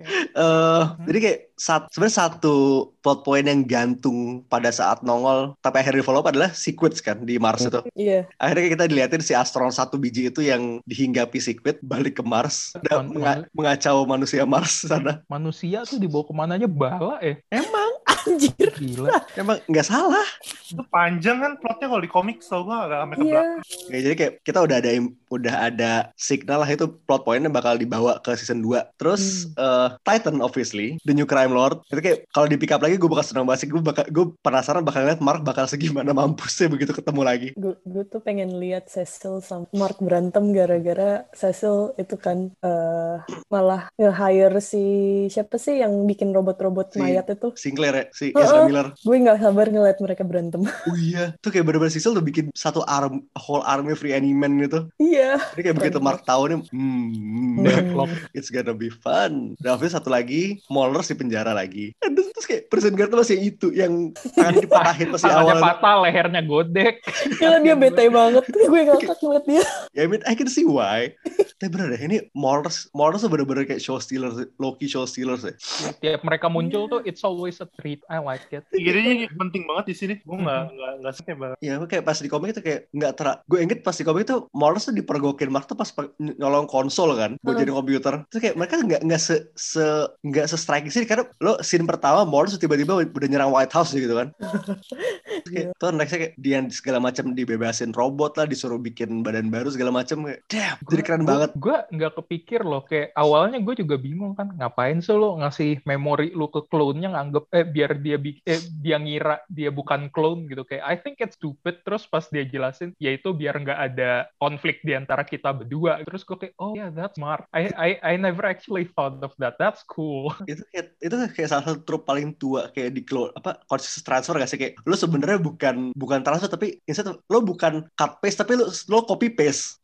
Eh, 0.08 0.82
jadi 1.04 1.18
kayak 1.20 1.40
sat, 1.58 1.82
sebenarnya 1.90 2.16
satu 2.16 2.54
plot 3.02 3.26
point 3.26 3.44
yang 3.44 3.66
gantung 3.66 4.46
pada 4.46 4.70
saat 4.70 5.02
nongol 5.02 5.58
tapi 5.58 5.82
akhirnya 5.82 6.06
follow 6.06 6.22
up 6.22 6.30
adalah 6.30 6.54
Sequid 6.54 6.94
kan 7.02 7.20
di 7.22 7.36
Mars 7.36 7.66
itu. 7.66 7.82
Iya. 7.92 8.30
Akhirnya 8.38 8.78
kita 8.78 8.84
dilihatin 8.86 9.22
si 9.22 9.34
astronot 9.34 9.74
satu 9.74 9.98
biji 9.98 10.30
itu 10.30 10.40
yang 10.40 10.78
dihinggapi 10.86 11.38
Sequid 11.38 11.82
balik 11.82 12.18
ke 12.18 12.24
Mars 12.24 12.72
dan 12.86 13.10
Man- 13.10 13.10
menga- 13.12 13.46
mengacau 13.52 14.06
manusia 14.06 14.46
Mars 14.46 14.86
sana. 14.86 15.20
Manusia 15.26 15.82
tuh 15.84 15.98
dibawa 15.98 16.24
ke 16.24 16.34
mana 16.34 16.54
aja 16.56 16.68
bala 16.70 17.18
ya. 17.20 17.34
Emang, 17.50 17.90
Anjir. 18.38 18.70
Gila. 18.72 19.18
emang 19.34 19.58
nggak 19.64 19.82
salah. 19.84 20.26
Itu 20.64 20.82
panjang 20.86 21.38
kan 21.38 21.52
plotnya 21.56 21.86
kalau 21.86 21.98
di 21.98 22.08
komik 22.08 22.38
tau 22.40 22.62
gue 22.62 22.76
agak 22.76 22.98
sampai 23.00 23.14
ke 23.14 23.20
Iya. 23.20 23.32
belakang. 23.32 23.60
Ya, 23.88 23.98
jadi 24.00 24.14
kayak 24.14 24.32
kita 24.42 24.58
udah 24.60 24.76
ada 24.78 24.90
udah 25.28 25.54
ada 25.60 25.90
signal 26.14 26.58
lah 26.58 26.70
itu 26.70 26.86
plot 27.00 27.22
pointnya 27.22 27.48
bakal 27.48 27.74
dibawa 27.74 28.16
ke 28.18 28.32
season 28.32 28.60
2. 28.60 28.94
Terus 28.96 29.22
eh, 29.52 29.88
Titan 30.00 30.38
obviously, 30.38 30.96
The 31.02 31.12
New 31.12 31.26
Crime 31.26 31.50
Lord. 31.50 31.82
Itu 31.86 31.98
kayak 31.98 32.30
kalau 32.30 32.46
di 32.46 32.54
pick 32.54 32.70
up 32.70 32.80
lagi 32.80 32.94
gue 32.94 33.06
bakal 33.06 33.26
senang 33.26 33.44
banget 33.44 33.60
sih. 33.60 33.68
Gue 33.68 33.82
bakal 33.82 34.06
gue 34.06 34.26
penasaran 34.38 34.80
bakal 34.80 35.02
lihat 35.02 35.18
Mark 35.18 35.42
bakal 35.42 35.66
segimana 35.66 36.12
mampusnya 36.12 36.68
begitu 36.68 36.92
ketemu 36.92 37.22
lagi. 37.22 37.48
Gue 37.54 37.74
gue 37.82 38.04
tuh 38.04 38.20
pengen 38.20 38.54
lihat 38.56 38.86
Cecil 38.86 39.40
sama 39.40 39.66
Mark 39.72 39.98
berantem 39.98 40.52
gara-gara 40.52 41.26
Cecil 41.32 41.96
itu 41.96 42.14
kan 42.14 42.54
eh, 42.56 43.16
malah 43.48 43.90
nge-hire 43.96 44.60
si 44.60 44.84
siapa 45.28 45.56
sih 45.56 45.78
yang 45.78 46.04
bikin 46.04 46.30
robot-robot 46.30 46.92
Si- 46.92 47.00
mayat 47.00 47.26
itu? 47.28 47.50
Sinclair 47.54 47.94
ya, 47.94 48.04
si 48.10 48.27
si 48.28 48.36
Ezra 48.36 48.56
Uh-uh. 48.60 48.66
Miller. 48.68 48.86
Gue 49.00 49.16
nggak 49.18 49.38
sabar 49.40 49.66
ngeliat 49.66 49.98
mereka 49.98 50.22
berantem. 50.22 50.62
Oh 50.88 50.96
iya, 50.96 51.36
tuh 51.40 51.52
kayak 51.52 51.64
bener-bener 51.64 51.92
Cecil 51.92 52.12
tuh 52.12 52.24
bikin 52.24 52.48
satu 52.52 52.80
arm, 52.84 53.20
whole 53.36 53.60
army 53.62 53.92
free 53.92 54.12
animan 54.12 54.56
gitu. 54.60 54.88
iya. 54.96 55.36
Ini 55.52 55.60
kayak 55.64 55.76
begitu 55.76 55.98
Mark 55.98 56.24
tahu 56.24 56.48
nih, 56.48 56.58
hmm, 56.68 57.06
Hmm. 57.08 57.64
Deadlock. 57.64 58.10
it's 58.32 58.48
gonna 58.48 58.72
be 58.72 58.88
fun. 58.88 59.52
Dan 59.58 59.76
satu 59.80 60.08
lagi, 60.08 60.60
Molners 60.68 61.08
di 61.08 61.16
penjara 61.16 61.52
lagi. 61.52 61.92
Aduh, 62.00 62.24
terus 62.32 62.46
kayak 62.46 62.62
prison 62.68 62.94
guard 62.94 63.10
tuh 63.10 63.20
masih 63.20 63.38
itu, 63.40 63.72
yang 63.72 64.12
tangan 64.36 64.60
dipatahin 64.60 65.08
pas 65.10 65.20
di 65.20 65.26
Tangannya 65.26 65.54
awal. 65.56 65.64
patah, 65.64 65.96
lehernya 66.04 66.42
godek. 66.44 66.94
Gila 67.36 67.58
dia 67.64 67.74
bete 67.74 68.04
banget. 68.08 68.44
Gue 68.48 68.80
ngakak 68.84 69.18
ngeliat 69.18 69.44
dia. 69.44 69.64
Ya, 69.92 70.02
I 70.04 70.08
mean, 70.08 70.22
I 70.24 70.34
can 70.34 70.48
see 70.48 70.64
why. 70.64 71.12
Tapi 71.58 71.68
bener 71.68 71.90
deh, 71.90 72.00
ini 72.00 72.16
Molners 72.36 72.86
tuh 72.94 73.30
bener-bener 73.30 73.66
kayak 73.66 73.82
show 73.82 73.98
stealers, 73.98 74.38
low-key 74.56 74.86
show 74.86 75.02
stealers 75.04 75.42
ya. 75.42 75.54
Tiap 75.98 76.22
mereka 76.22 76.46
muncul 76.46 76.86
tuh, 76.86 77.00
it's 77.02 77.22
always 77.22 77.58
a 77.58 77.66
treat. 77.78 77.98
I 78.06 78.17
like 78.24 78.48
it. 78.50 78.64
Jadi 78.72 79.28
penting 79.34 79.62
banget 79.68 79.84
di 79.90 79.94
sini. 79.94 80.14
Gue 80.22 80.38
nggak 80.40 80.62
nggak 80.74 80.92
nggak 81.04 81.14
suka 81.14 81.32
banget. 81.34 81.56
Ya, 81.62 81.74
kayak 81.78 82.04
pas 82.04 82.18
di 82.18 82.28
komik 82.28 82.50
itu 82.56 82.62
kayak 82.64 82.80
nggak 82.92 83.12
ter... 83.14 83.26
Gue 83.46 83.58
inget 83.62 83.80
pas 83.84 83.96
di 83.96 84.04
komik 84.04 84.26
itu 84.26 84.36
Molners 84.54 84.88
tuh 84.88 84.94
dipergokin 84.96 85.50
Mark 85.52 85.70
tuh 85.70 85.78
pas 85.78 85.88
pa- 85.92 86.12
nyolong 86.18 86.66
konsol 86.66 87.14
kan, 87.14 87.36
buat 87.40 87.56
jadi 87.58 87.72
komputer. 87.72 88.24
Terus 88.32 88.40
kayak 88.40 88.56
mereka 88.56 88.74
nggak 88.80 89.02
nggak 89.04 89.20
se 89.20 89.36
se 89.54 89.84
nggak 90.24 90.46
se 90.50 90.56
striking 90.58 90.92
sih 90.92 91.04
karena 91.04 91.28
lo 91.42 91.60
scene 91.62 91.86
pertama 91.86 92.24
tuh 92.48 92.60
tiba-tiba 92.60 92.98
udah 93.04 93.28
nyerang 93.28 93.52
White 93.52 93.74
House 93.74 93.92
gitu 93.92 94.14
kan. 94.16 94.32
Terus 94.38 95.50
kayak, 95.52 95.68
tuh 95.80 95.90
nextnya 95.92 96.18
kayak 96.18 96.34
dia 96.40 96.58
segala 96.72 96.98
macam 97.02 97.32
dibebasin 97.32 97.92
robot 97.92 98.36
lah, 98.40 98.46
disuruh 98.48 98.80
bikin 98.80 99.20
badan 99.22 99.52
baru 99.52 99.68
segala 99.72 99.90
macam 99.92 100.24
kayak, 100.24 100.40
damn, 100.48 100.78
jadi 100.88 101.02
keren 101.04 101.24
banget. 101.24 101.50
Gue 101.58 101.76
nggak 101.92 102.12
kepikir 102.22 102.60
loh, 102.64 102.82
kayak 102.84 103.12
awalnya 103.14 103.58
gue 103.60 103.74
juga 103.78 103.96
bingung 104.00 104.32
kan, 104.34 104.50
ngapain 104.54 104.98
sih 105.02 105.14
lo 105.14 105.38
ngasih 105.40 105.82
memori 105.84 106.32
lu 106.32 106.48
ke 106.48 106.64
clone-nya 106.68 107.12
nganggep, 107.12 107.44
eh 107.52 107.66
biar 107.66 107.90
dia 108.16 108.32
eh, 108.48 108.62
dia 108.80 108.96
ngira 108.96 109.44
dia 109.52 109.68
bukan 109.68 110.08
clone 110.08 110.48
gitu. 110.48 110.64
Kayak 110.64 110.84
I 110.88 110.96
think 110.96 111.20
it's 111.20 111.36
stupid, 111.36 111.84
terus 111.84 112.08
pas 112.08 112.24
dia 112.32 112.48
jelasin, 112.48 112.96
ya 112.96 113.12
itu 113.12 113.36
biar 113.36 113.60
nggak 113.60 113.80
ada 113.92 114.30
konflik 114.40 114.80
di 114.80 114.96
antara 114.96 115.26
kita 115.26 115.52
berdua. 115.52 116.00
Terus 116.08 116.24
gue 116.24 116.36
kayak, 116.40 116.54
oh 116.56 116.72
yeah, 116.72 116.88
that's 116.88 117.18
smart. 117.20 117.44
I, 117.52 117.68
I, 117.76 117.90
I 118.00 118.12
never 118.16 118.46
actually 118.48 118.88
thought 118.88 119.20
of 119.20 119.36
that. 119.42 119.60
That's 119.60 119.84
cool. 119.84 120.32
itu 120.50 120.62
kayak 120.72 120.86
itu 121.02 121.14
kayak 121.34 121.48
salah 121.50 121.64
satu 121.66 121.82
trup 121.82 122.06
paling 122.06 122.32
tua 122.38 122.70
kayak 122.70 122.94
di 122.94 123.02
clone 123.02 123.34
apa 123.34 123.58
conscious 123.66 124.00
transfer 124.00 124.38
gak 124.38 124.50
sih 124.50 124.58
kayak 124.60 124.78
lo 124.86 124.94
sebenarnya 124.94 125.38
bukan 125.42 125.90
bukan 125.92 126.20
transfer 126.22 126.48
tapi 126.48 126.78
instead 126.86 127.10
of- 127.10 127.20
lo 127.26 127.42
bukan 127.42 127.84
cut 127.98 128.22
paste 128.22 128.38
tapi 128.38 128.54
lo 128.54 128.70
lo 128.70 129.04
copy 129.04 129.32
paste 129.34 129.82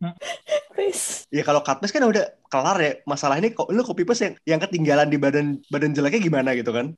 Guys. 0.75 1.25
ya 1.33 1.43
kalau 1.43 1.61
cut 1.65 1.83
paste 1.83 1.95
kan 1.95 2.07
udah 2.07 2.25
kelar 2.55 2.79
ya 2.79 2.93
masalah 3.11 3.43
ini 3.43 3.51
kok 3.51 3.67
lo 3.75 3.83
copy 3.83 4.07
paste 4.07 4.23
yang 4.31 4.35
yang 4.55 4.61
ketinggalan 4.63 5.11
di 5.11 5.19
badan 5.19 5.59
badan 5.75 5.91
jeleknya 5.91 6.23
gimana 6.23 6.55
gitu 6.55 6.71
kan? 6.71 6.95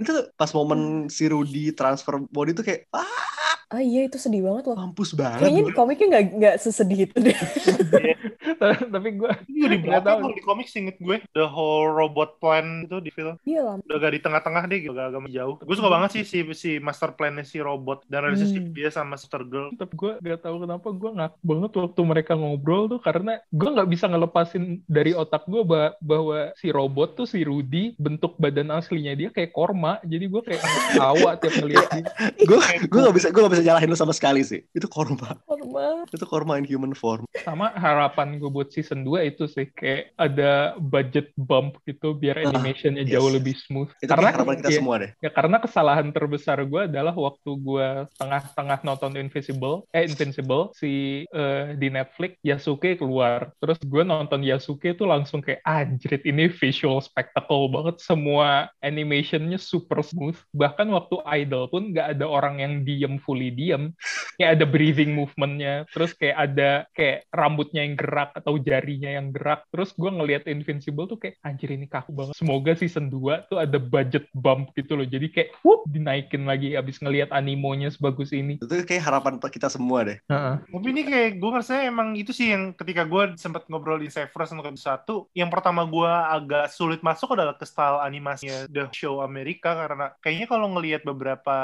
Itu 0.00 0.32
pas 0.40 0.48
momen 0.56 1.12
si 1.12 1.28
Rudy 1.28 1.76
transfer 1.76 2.24
body 2.32 2.56
tuh 2.56 2.64
kayak 2.64 2.88
ah 2.96 3.43
Ah 3.68 3.80
iya 3.80 4.06
itu 4.06 4.16
sedih 4.16 4.44
banget 4.44 4.64
loh. 4.68 4.76
mampus 4.76 5.12
banget 5.14 5.40
Kayaknya 5.40 5.62
komiknya 5.72 6.06
nggak 6.10 6.24
nggak 6.36 6.54
sesedih 6.60 6.98
itu 7.06 7.16
deh. 7.20 7.36
Tapi 8.94 9.08
gue 9.16 9.30
Itu 9.48 9.66
di 9.66 9.78
Nggak 9.80 10.02
belakang 10.04 10.32
di 10.32 10.42
komik 10.44 10.68
inget 10.70 10.96
gue. 10.98 11.16
The 11.32 11.46
whole 11.46 11.88
robot 11.88 12.38
plan 12.38 12.84
itu 12.84 13.00
di 13.00 13.10
film. 13.10 13.36
Iya 13.44 13.60
lah. 13.62 13.74
Udah 13.80 13.96
gak 13.98 14.12
di 14.14 14.20
tengah-tengah 14.20 14.62
deh, 14.68 14.78
gitu, 14.80 14.92
agak 14.94 15.06
agak 15.12 15.22
menjauh. 15.24 15.56
Gue 15.60 15.76
suka 15.76 15.90
banget 15.90 16.10
sih 16.16 16.22
si 16.24 16.38
si 16.54 16.70
master 16.78 17.12
plan-nya 17.14 17.44
si 17.44 17.58
robot 17.60 18.04
dan 18.06 18.24
relationship 18.24 18.64
Hmm. 18.64 18.72
dia 18.72 18.88
sama 18.88 19.18
Sister 19.18 19.42
Girl. 19.44 19.68
tapi 19.74 19.92
gue 19.94 20.12
gak 20.20 20.46
tahu 20.46 20.64
kenapa 20.64 20.88
gue 20.88 21.10
ngak 21.10 21.32
banget 21.42 21.70
waktu 21.74 22.00
mereka 22.00 22.32
ngobrol 22.34 22.86
tuh 22.86 23.00
karena 23.00 23.42
gue 23.50 23.68
nggak 23.68 23.90
bisa 23.90 24.06
ngelepasin 24.06 24.80
dari 24.86 25.12
otak 25.12 25.44
gue 25.44 25.62
bahwa, 25.62 25.90
bahwa 26.00 26.38
si 26.56 26.68
robot 26.70 27.14
tuh 27.14 27.26
si 27.26 27.42
Rudy 27.42 27.92
bentuk 27.98 28.36
badan 28.36 28.70
aslinya 28.70 29.12
dia 29.14 29.28
kayak 29.28 29.52
korma 29.52 29.98
jadi 30.02 30.24
gue 30.26 30.42
kayak 30.42 30.62
ketawa 30.94 31.30
tiap 31.36 31.54
ngeliat 31.58 31.88
dia. 31.90 32.04
gue 32.40 32.58
gue 32.88 33.00
gak 33.00 33.14
bisa 33.14 33.28
gue 33.30 33.40
gak 33.42 33.52
bisa 33.52 33.53
nyalahin 33.60 33.90
lo 33.90 33.98
sama 33.98 34.10
sekali 34.10 34.42
sih. 34.42 34.64
Itu 34.72 34.88
korma. 34.88 35.38
Normal. 35.46 36.06
itu 36.08 36.24
korma 36.26 36.54
in 36.56 36.66
human 36.66 36.94
form. 36.94 37.26
Sama 37.42 37.70
harapan 37.74 38.38
gue 38.38 38.46
buat 38.48 38.70
season 38.70 39.02
2 39.02 39.30
itu 39.34 39.44
sih 39.46 39.68
kayak 39.74 40.14
ada 40.16 40.78
budget 40.78 41.34
bump 41.36 41.76
gitu 41.84 42.14
biar 42.14 42.40
Ah, 42.40 42.50
animationnya 42.50 43.02
yes, 43.04 43.12
jauh 43.14 43.30
lebih 43.30 43.54
smooth. 43.58 43.90
Itu 44.00 44.10
kayak 44.10 44.38
harapan 44.38 44.54
kita 44.62 44.70
ya, 44.70 44.78
semua 44.80 44.94
deh. 45.02 45.10
ya 45.18 45.30
karena 45.30 45.56
kesalahan 45.58 46.08
terbesar 46.10 46.58
gue 46.64 46.86
adalah 46.86 47.14
waktu 47.14 47.50
gue 47.58 47.88
tengah-tengah 48.16 48.78
nonton 48.82 49.12
Invisible 49.18 49.84
eh 49.90 50.06
Invincible 50.06 50.70
si 50.74 51.24
eh, 51.26 51.74
di 51.74 51.88
Netflix 51.90 52.38
Yasuke 52.46 52.96
keluar. 52.96 53.50
Terus 53.58 53.78
gue 53.82 54.02
nonton 54.06 54.40
Yasuke 54.46 54.94
tuh 54.94 55.10
langsung 55.10 55.42
kayak 55.42 55.60
anjrit 55.66 56.22
ini 56.24 56.46
visual 56.48 57.02
spectacle 57.02 57.66
banget. 57.68 57.98
Semua 58.00 58.70
animationnya 58.80 59.58
super 59.58 60.00
smooth. 60.00 60.38
Bahkan 60.54 60.86
waktu 60.88 61.16
idol 61.42 61.66
pun 61.68 61.90
nggak 61.90 62.16
ada 62.16 62.26
orang 62.28 62.62
yang 62.62 62.72
diem 62.86 63.18
fully 63.18 63.43
diem. 63.52 63.92
Kayak 64.38 64.50
ada 64.60 64.64
breathing 64.66 65.12
movementnya 65.14 65.74
terus 65.90 66.12
kayak 66.16 66.36
ada 66.36 66.70
kayak 66.92 67.28
rambutnya 67.30 67.86
yang 67.86 67.94
gerak 67.98 68.30
atau 68.36 68.56
jarinya 68.60 69.10
yang 69.10 69.28
gerak. 69.34 69.66
Terus 69.68 69.92
gue 69.94 70.10
ngelihat 70.10 70.48
Invincible 70.48 71.06
tuh 71.10 71.18
kayak 71.20 71.40
anjir 71.44 71.72
ini 71.72 71.88
kaku 71.88 72.14
banget. 72.14 72.34
Semoga 72.38 72.72
season 72.78 73.10
2 73.10 73.50
tuh 73.50 73.58
ada 73.60 73.78
budget 73.78 74.28
bump 74.32 74.72
gitu 74.78 74.94
loh. 74.94 75.06
Jadi 75.06 75.30
kayak 75.30 75.50
whoop 75.66 75.84
dinaikin 75.90 76.48
lagi 76.48 76.78
abis 76.78 77.00
ngelihat 77.02 77.30
animonya 77.34 77.90
sebagus 77.90 78.30
ini. 78.30 78.56
Itu 78.60 78.84
kayak 78.84 79.04
harapan 79.04 79.36
kita 79.40 79.68
semua 79.68 80.06
deh. 80.06 80.18
Heeh. 80.30 80.54
Tapi 80.70 80.88
ini 80.90 81.02
kayak 81.06 81.30
gue 81.38 81.50
ngerasa 81.50 81.86
emang 81.86 82.16
itu 82.18 82.30
sih 82.34 82.52
yang 82.52 82.72
ketika 82.74 83.06
gue 83.06 83.36
sempat 83.38 83.66
ngobrol 83.68 84.00
di 84.00 84.08
Cyprus 84.10 84.52
untuk 84.52 84.74
satu, 84.76 85.28
yang 85.32 85.48
pertama 85.48 85.86
gue 85.86 86.10
agak 86.10 86.70
sulit 86.72 87.00
masuk 87.00 87.34
adalah 87.38 87.54
ke 87.54 87.64
style 87.64 88.02
animasinya 88.02 88.66
The 88.68 88.90
Show 88.92 89.22
Amerika 89.24 89.74
karena 89.74 90.12
kayaknya 90.20 90.46
kalau 90.50 90.66
ngelihat 90.74 91.02
beberapa 91.06 91.56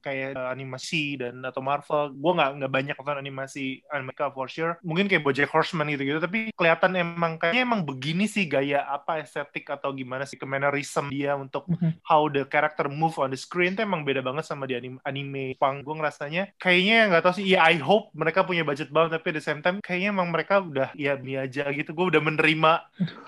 kayak 0.00 0.34
uh, 0.34 0.48
animasi 0.50 1.16
dan 1.24 1.40
atau 1.42 1.64
Marvel, 1.64 2.12
gue 2.12 2.32
nggak 2.36 2.50
nggak 2.60 2.72
banyak 2.72 2.94
nonton 3.00 3.18
animasi 3.18 3.80
Amerika 3.88 4.28
for 4.30 4.46
sure. 4.46 4.76
Mungkin 4.84 5.08
kayak 5.08 5.24
BoJack 5.24 5.50
Horseman 5.50 5.88
gitu-gitu, 5.88 6.20
tapi 6.20 6.52
kelihatan 6.52 6.92
emang 6.94 7.40
kayaknya 7.40 7.64
emang 7.64 7.82
begini 7.82 8.28
sih 8.28 8.44
gaya 8.44 8.84
apa 8.84 9.24
estetik 9.24 9.66
atau 9.72 9.90
gimana 9.96 10.28
sih 10.28 10.36
mannerism 10.44 11.08
dia 11.08 11.32
untuk 11.34 11.64
Mhm. 11.64 12.04
how 12.04 12.28
the 12.28 12.44
character 12.44 12.86
move 12.92 13.16
on 13.16 13.32
the 13.32 13.38
screen 13.40 13.72
tuh 13.72 13.88
emang 13.88 14.04
beda 14.04 14.20
banget 14.20 14.44
sama 14.44 14.68
di 14.68 14.76
anime, 14.76 15.00
anime 15.08 15.56
Jepang. 15.56 15.80
Gue 15.80 15.94
ngerasanya 15.96 16.52
kayaknya 16.60 17.08
nggak 17.08 17.22
tahu 17.24 17.34
sih. 17.40 17.46
Ya 17.56 17.64
I 17.64 17.80
hope 17.80 18.12
mereka 18.12 18.44
punya 18.44 18.66
budget 18.66 18.92
banget 18.92 19.16
tapi 19.16 19.32
at 19.32 19.36
the 19.40 19.44
same 19.44 19.64
time 19.64 19.80
kayaknya 19.80 20.12
emang 20.12 20.28
mereka 20.28 20.60
udah 20.60 20.92
ya 20.92 21.16
ini 21.16 21.40
aja 21.40 21.64
gitu. 21.72 21.96
Gue 21.96 22.12
udah 22.12 22.20
menerima 22.20 22.72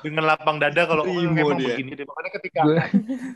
dengan 0.04 0.24
lapang 0.28 0.60
dada 0.60 0.82
kalau 0.84 1.06
oh, 1.06 1.16
emang 1.16 1.56
dia. 1.56 1.72
begini 1.78 1.96
deh. 1.96 2.04
Makanya 2.04 2.30
ketika 2.36 2.60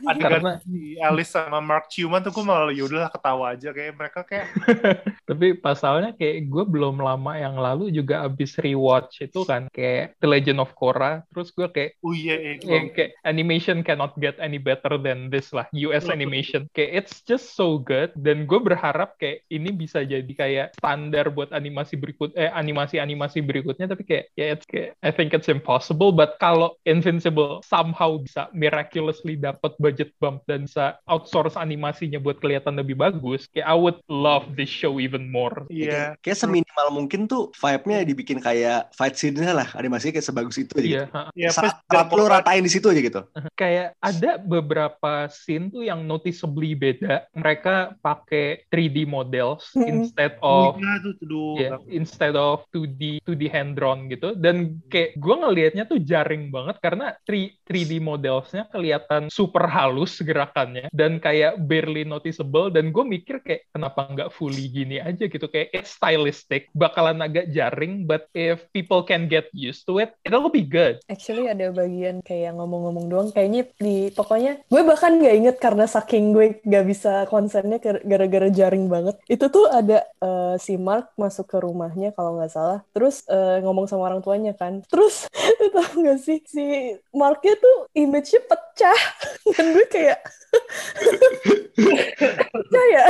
adegan 0.05 0.29
karena 0.31 0.51
si 0.61 0.99
Alice 1.01 1.31
sama 1.33 1.57
Mark 1.63 1.87
Ciuman 1.89 2.21
tuh 2.21 2.35
gue 2.35 2.43
malah 2.45 2.69
yaudahlah 2.69 3.09
ketawa 3.09 3.55
aja 3.55 3.69
kayak 3.73 3.93
mereka 3.97 4.19
kayak 4.27 4.50
tapi 5.29 5.57
pasalnya 5.59 6.15
kayak 6.15 6.47
gue 6.49 6.63
belum 6.65 6.99
lama 6.99 7.37
yang 7.37 7.55
lalu 7.59 7.93
juga 7.93 8.25
abis 8.25 8.57
rewatch 8.59 9.23
itu 9.23 9.43
kan 9.45 9.69
kayak 9.71 10.17
The 10.19 10.27
Legend 10.27 10.59
of 10.63 10.73
Korra 10.73 11.23
terus 11.31 11.51
gue 11.53 11.67
kayak 11.69 11.99
oh 12.01 12.15
iya 12.15 12.35
iya 12.39 12.71
Ya, 12.71 12.87
kayak 12.93 13.11
animation 13.27 13.83
cannot 13.83 14.15
get 14.17 14.39
any 14.39 14.55
better 14.55 14.95
than 14.95 15.27
this 15.27 15.51
lah 15.51 15.67
US 15.75 16.07
animation. 16.07 16.71
Kayak 16.71 17.03
it's 17.03 17.15
just 17.27 17.53
so 17.53 17.81
good 17.81 18.15
dan 18.15 18.47
gue 18.47 18.59
berharap 18.61 19.19
kayak 19.19 19.43
ini 19.51 19.75
bisa 19.75 20.07
jadi 20.07 20.31
kayak 20.31 20.67
standar 20.79 21.27
buat 21.33 21.51
animasi 21.51 21.99
berikut 21.99 22.31
eh 22.39 22.47
animasi 22.47 22.97
animasi 23.01 23.43
berikutnya 23.43 23.91
tapi 23.91 24.07
kayak 24.07 24.25
ya 24.39 24.55
it's 24.55 24.65
kayak 24.65 24.95
I 25.03 25.11
think 25.11 25.35
it's 25.35 25.51
impossible 25.51 26.15
but 26.15 26.39
kalau 26.39 26.79
Invincible 26.87 27.59
somehow 27.67 28.15
bisa 28.21 28.47
miraculously 28.55 29.35
dapat 29.35 29.75
budget 29.77 30.15
bump 30.23 30.47
dan 30.47 30.65
bisa 30.65 30.97
outsource 31.09 31.59
animasinya 31.59 32.21
buat 32.23 32.39
kelihatan 32.39 32.79
lebih 32.79 32.95
bagus 32.95 33.51
kayak 33.51 33.67
I 33.67 33.75
would 33.75 33.99
love 34.07 34.40
this 34.53 34.69
show 34.69 34.97
even 34.97 35.29
more 35.29 35.65
iya 35.71 36.15
kayak 36.21 36.37
seminimal 36.37 36.87
mungkin 36.93 37.25
tuh 37.25 37.49
vibe-nya 37.57 38.03
dibikin 38.05 38.39
kayak 38.41 38.91
fight 38.95 39.15
scene-nya 39.17 39.53
lah 39.55 39.67
animasinya 39.77 40.17
kayak 40.19 40.27
sebagus 40.27 40.57
itu 40.61 40.73
aja 40.77 40.85
iya 40.85 41.03
gitu. 41.05 41.15
ha. 41.15 41.21
ya 41.37 41.49
Saat 41.51 41.83
pas 41.87 42.07
lu 42.11 42.25
ratain 42.27 42.63
di 42.65 42.71
situ 42.71 42.87
aja 42.91 43.01
gitu 43.01 43.21
kayak 43.55 43.95
ada 44.01 44.41
beberapa 44.41 45.29
scene 45.31 45.71
tuh 45.71 45.83
yang 45.85 46.03
noticeably 46.05 46.73
beda. 46.75 47.27
Mereka 47.33 48.01
pakai 48.03 48.67
3D 48.67 49.07
models 49.07 49.71
Mm-mm. 49.73 49.89
instead 49.89 50.35
of 50.43 50.77
iya 50.77 51.75
ya 51.75 51.75
instead 51.87 52.35
of 52.35 52.65
2D 52.73 53.23
2D 53.23 53.43
hand 53.51 53.77
drawn 53.77 54.09
gitu. 54.11 54.33
Dan 54.35 54.81
kayak 54.89 55.17
gue 55.17 55.35
ngelihatnya 55.35 55.83
tuh 55.87 55.99
jaring 56.01 56.49
banget 56.49 56.77
karena 56.81 57.15
3, 57.23 57.63
3D 57.67 58.01
modelsnya 58.01 58.67
kelihatan 58.69 59.31
super 59.31 59.67
halus 59.69 60.19
gerakannya 60.19 60.91
dan 60.91 61.21
kayak 61.21 61.61
barely 61.65 62.03
noticeable 62.03 62.73
dan 62.73 62.89
gue 62.91 63.03
mikir 63.05 63.39
kayak 63.43 63.69
kenapa 63.71 64.09
nggak 64.11 64.30
fully 64.31 64.71
gini 64.71 65.03
aja 65.03 65.27
gitu 65.27 65.51
kayak 65.51 65.75
it's 65.75 65.99
stylistic 65.99 66.71
bakalan 66.71 67.19
agak 67.19 67.51
jaring 67.51 68.07
but 68.07 68.31
if 68.31 68.63
people 68.71 69.03
can 69.03 69.27
get 69.27 69.51
used 69.51 69.83
to 69.83 69.99
it 69.99 70.15
it'll 70.23 70.49
be 70.49 70.63
good. 70.63 71.03
Actually 71.11 71.51
ada 71.51 71.69
bagian 71.69 72.23
kayak 72.23 72.55
ngomong-ngomong 72.55 73.05
doang 73.11 73.29
kayaknya 73.29 73.67
di 73.77 74.09
pokoknya 74.15 74.63
gue 74.71 74.81
bahkan 74.87 75.19
nggak 75.19 75.35
inget 75.35 75.57
karena 75.59 75.85
saking 75.85 76.31
gue 76.31 76.63
nggak 76.63 76.85
bisa 76.87 77.27
konsennya 77.27 77.83
gara-gara 77.83 78.47
jaring 78.49 78.87
banget. 78.87 79.19
Itu 79.27 79.51
tuh 79.51 79.67
ada 79.67 80.07
eh, 80.23 80.55
si 80.57 80.79
Mark 80.79 81.11
masuk 81.19 81.51
ke 81.51 81.57
rumahnya 81.59 82.15
kalau 82.15 82.39
nggak 82.39 82.51
salah 82.51 82.79
terus 82.95 83.27
eh, 83.27 83.59
ngomong 83.61 83.91
sama 83.91 84.07
orang 84.07 84.23
tuanya 84.23 84.55
kan. 84.55 84.79
Terus 84.87 85.27
tau 85.75 85.91
nggak 85.99 86.19
sih 86.23 86.39
si 86.47 86.95
Marknya 87.11 87.59
tuh 87.59 87.91
image-nya 87.93 88.41
pecah. 88.47 89.01
Dan 89.55 89.75
gue 89.75 89.87
kayak 89.91 90.19
ya? 92.95 93.07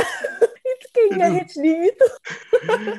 itu 0.61 0.61
kayak 1.04 1.10
nggak 1.12 1.30
HD 1.46 1.64
gitu 1.84 2.06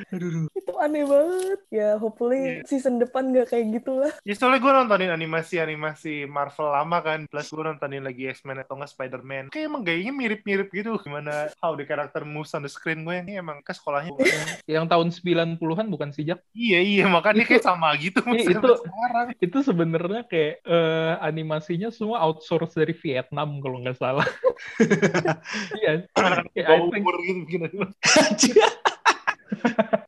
Aduh. 0.10 0.46
itu 0.52 0.72
aneh 0.76 1.04
banget 1.04 1.60
ya 1.70 1.90
hopefully 1.96 2.60
season 2.64 2.98
depan 2.98 3.30
nggak 3.30 3.50
kayak 3.50 3.66
gitu 3.74 3.98
lah 3.98 4.12
Ya 4.22 4.34
soalnya 4.34 4.60
gue 4.60 4.72
nontonin 4.74 5.12
animasi-animasi 5.12 6.26
Marvel 6.26 6.70
lama 6.70 6.98
kan, 7.00 7.20
plus 7.26 7.48
gue 7.48 7.60
nontonin 7.62 8.02
lagi 8.02 8.30
X-Men 8.30 8.62
atau 8.62 8.76
nggak 8.76 8.90
Spider-Man. 8.90 9.46
Kayak 9.50 9.66
emang 9.68 9.84
gayanya 9.84 10.12
mirip-mirip 10.12 10.70
gitu. 10.70 10.96
Gimana 10.98 11.52
how 11.58 11.74
the 11.74 11.84
character 11.84 12.24
moves 12.24 12.52
on 12.52 12.62
the 12.62 12.72
screen 12.72 13.04
gue 13.04 13.16
ini 13.18 13.38
emang 13.38 13.60
ke 13.60 13.72
sekolahnya. 13.72 14.16
yang 14.66 14.86
tahun 14.86 15.12
90-an 15.12 15.60
bukan 15.88 16.10
sih 16.10 16.24
Jak 16.24 16.40
iya 16.52 16.80
iya 16.80 17.06
makanya 17.06 17.44
kayak 17.44 17.62
sama 17.62 17.92
gitu. 17.98 18.24
Iya, 18.24 18.56
itu- 18.56 18.80
sekarang. 18.80 19.28
itu 19.38 19.58
sebenarnya 19.62 20.22
kayak 20.26 20.54
eh, 20.64 21.14
animasinya 21.20 21.90
semua 21.90 22.24
outsource 22.24 22.74
dari 22.74 22.96
Vietnam 22.96 23.60
kalau 23.60 23.78
nggak 23.80 23.98
salah 23.98 24.26
iya 25.80 26.08
Kayak 26.54 26.66
I 26.66 26.70
Bau 26.70 26.88
think- 26.90 27.04
umur 27.04 27.16
gitu 27.22 27.40
bikin 27.46 27.62
哈 28.02 28.22
哈 28.84 28.93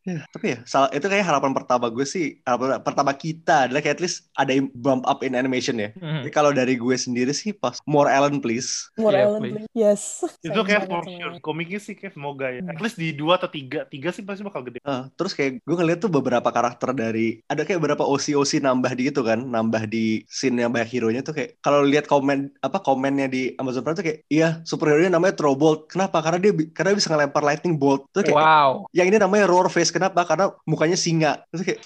Ya, 0.05 0.21
tapi 0.29 0.53
ya 0.53 0.59
salah 0.69 0.93
itu 0.93 1.01
kayak 1.01 1.25
harapan 1.25 1.49
pertama 1.57 1.89
gue 1.89 2.05
sih 2.05 2.37
harapan 2.45 2.77
pertama 2.77 3.09
kita 3.09 3.65
adalah 3.65 3.81
kayak 3.81 3.97
at 3.97 4.03
least 4.05 4.29
ada 4.37 4.53
bump 4.77 5.01
up 5.09 5.25
in 5.25 5.33
animation 5.33 5.81
ya. 5.81 5.89
Mhm. 5.97 6.21
Tapi 6.21 6.29
kalau 6.29 6.53
dari 6.53 6.77
gue 6.77 6.93
sendiri 6.93 7.33
sih 7.33 7.57
pas 7.57 7.81
more 7.89 8.05
Ellen 8.05 8.38
please. 8.38 8.86
More 9.01 9.17
Iya, 9.17 9.25
Ellen 9.25 9.41
please. 9.41 9.55
please. 9.65 9.69
Yes. 9.73 10.03
itu 10.45 10.59
kayak 10.61 10.86
for 10.86 11.01
sure. 11.09 11.33
Komiknya 11.41 11.81
sih 11.81 11.97
kayak 11.97 12.13
semoga 12.13 12.53
ya. 12.53 12.61
At 12.69 12.77
least 12.77 13.01
di 13.01 13.17
dua 13.17 13.41
atau 13.41 13.49
tiga. 13.49 13.89
Tiga 13.89 14.13
sih 14.13 14.21
pasti 14.21 14.45
bakal 14.45 14.61
gede. 14.61 14.77
Eh, 14.86 15.03
terus 15.17 15.33
kayak 15.33 15.65
gue 15.65 15.75
ngeliat 15.75 15.97
tuh 15.97 16.13
beberapa 16.13 16.53
karakter 16.53 16.93
dari 16.93 17.41
ada 17.49 17.65
kayak 17.65 17.81
beberapa 17.81 18.05
OC-OC 18.05 18.61
nambah 18.61 18.93
di 18.93 19.09
gitu 19.09 19.25
kan, 19.25 19.41
nambah 19.41 19.89
di 19.89 20.21
scene 20.29 20.61
yang 20.61 20.69
banyak 20.69 20.89
hero-nya 20.93 21.25
tuh 21.25 21.33
kayak 21.33 21.57
kalau 21.65 21.81
lihat 21.81 22.05
komen 22.05 22.53
apa 22.61 22.77
komennya 22.77 23.25
di 23.25 23.57
Amazon 23.57 23.81
Prime 23.81 23.97
tuh 23.97 24.05
kayak 24.05 24.19
iya 24.29 24.61
superhero-nya 24.61 25.09
namanya 25.09 25.33
Throbolt. 25.33 25.89
Kenapa? 25.89 26.21
Karena 26.21 26.38
dia 26.38 26.53
karena 26.77 26.93
dia 26.93 26.99
bisa 27.01 27.09
ngelempar 27.09 27.41
lightning 27.41 27.73
bolt. 27.73 28.05
Terus 28.13 28.29
kayak 28.29 28.38
wow 28.38 28.86
yang 28.93 29.09
ini 29.09 29.17
namanya 29.26 29.45
Roar 29.49 29.67
Face. 29.67 29.89
Kenapa? 29.89 30.23
Karena 30.23 30.53
mukanya 30.63 30.95
singa. 30.95 31.43
Terus 31.51 31.61
kayak 31.65 31.80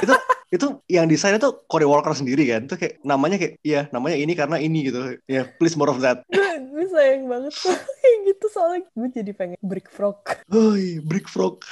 itu 0.00 0.14
itu 0.48 0.66
yang 0.88 1.04
desainnya 1.04 1.42
tuh 1.42 1.60
Corey 1.68 1.84
Walker 1.84 2.14
sendiri 2.16 2.48
kan. 2.48 2.64
Itu 2.64 2.80
kayak 2.80 3.02
namanya 3.04 3.36
kayak 3.36 3.60
iya 3.60 3.90
namanya 3.92 4.16
ini 4.16 4.32
karena 4.32 4.56
ini 4.56 4.88
gitu. 4.88 5.18
Ya 5.28 5.44
please 5.58 5.76
more 5.76 5.92
of 5.92 6.00
that. 6.00 6.24
gue, 6.28 6.86
sayang 6.88 7.26
banget 7.26 7.52
kayak 7.58 8.16
gitu 8.30 8.46
soalnya 8.54 8.86
gue 8.94 9.08
jadi 9.10 9.32
pengen 9.34 9.58
brick 9.60 9.90
frog. 9.90 10.22
Hoi, 10.48 11.02
Brick 11.02 11.26
Frog. 11.26 11.66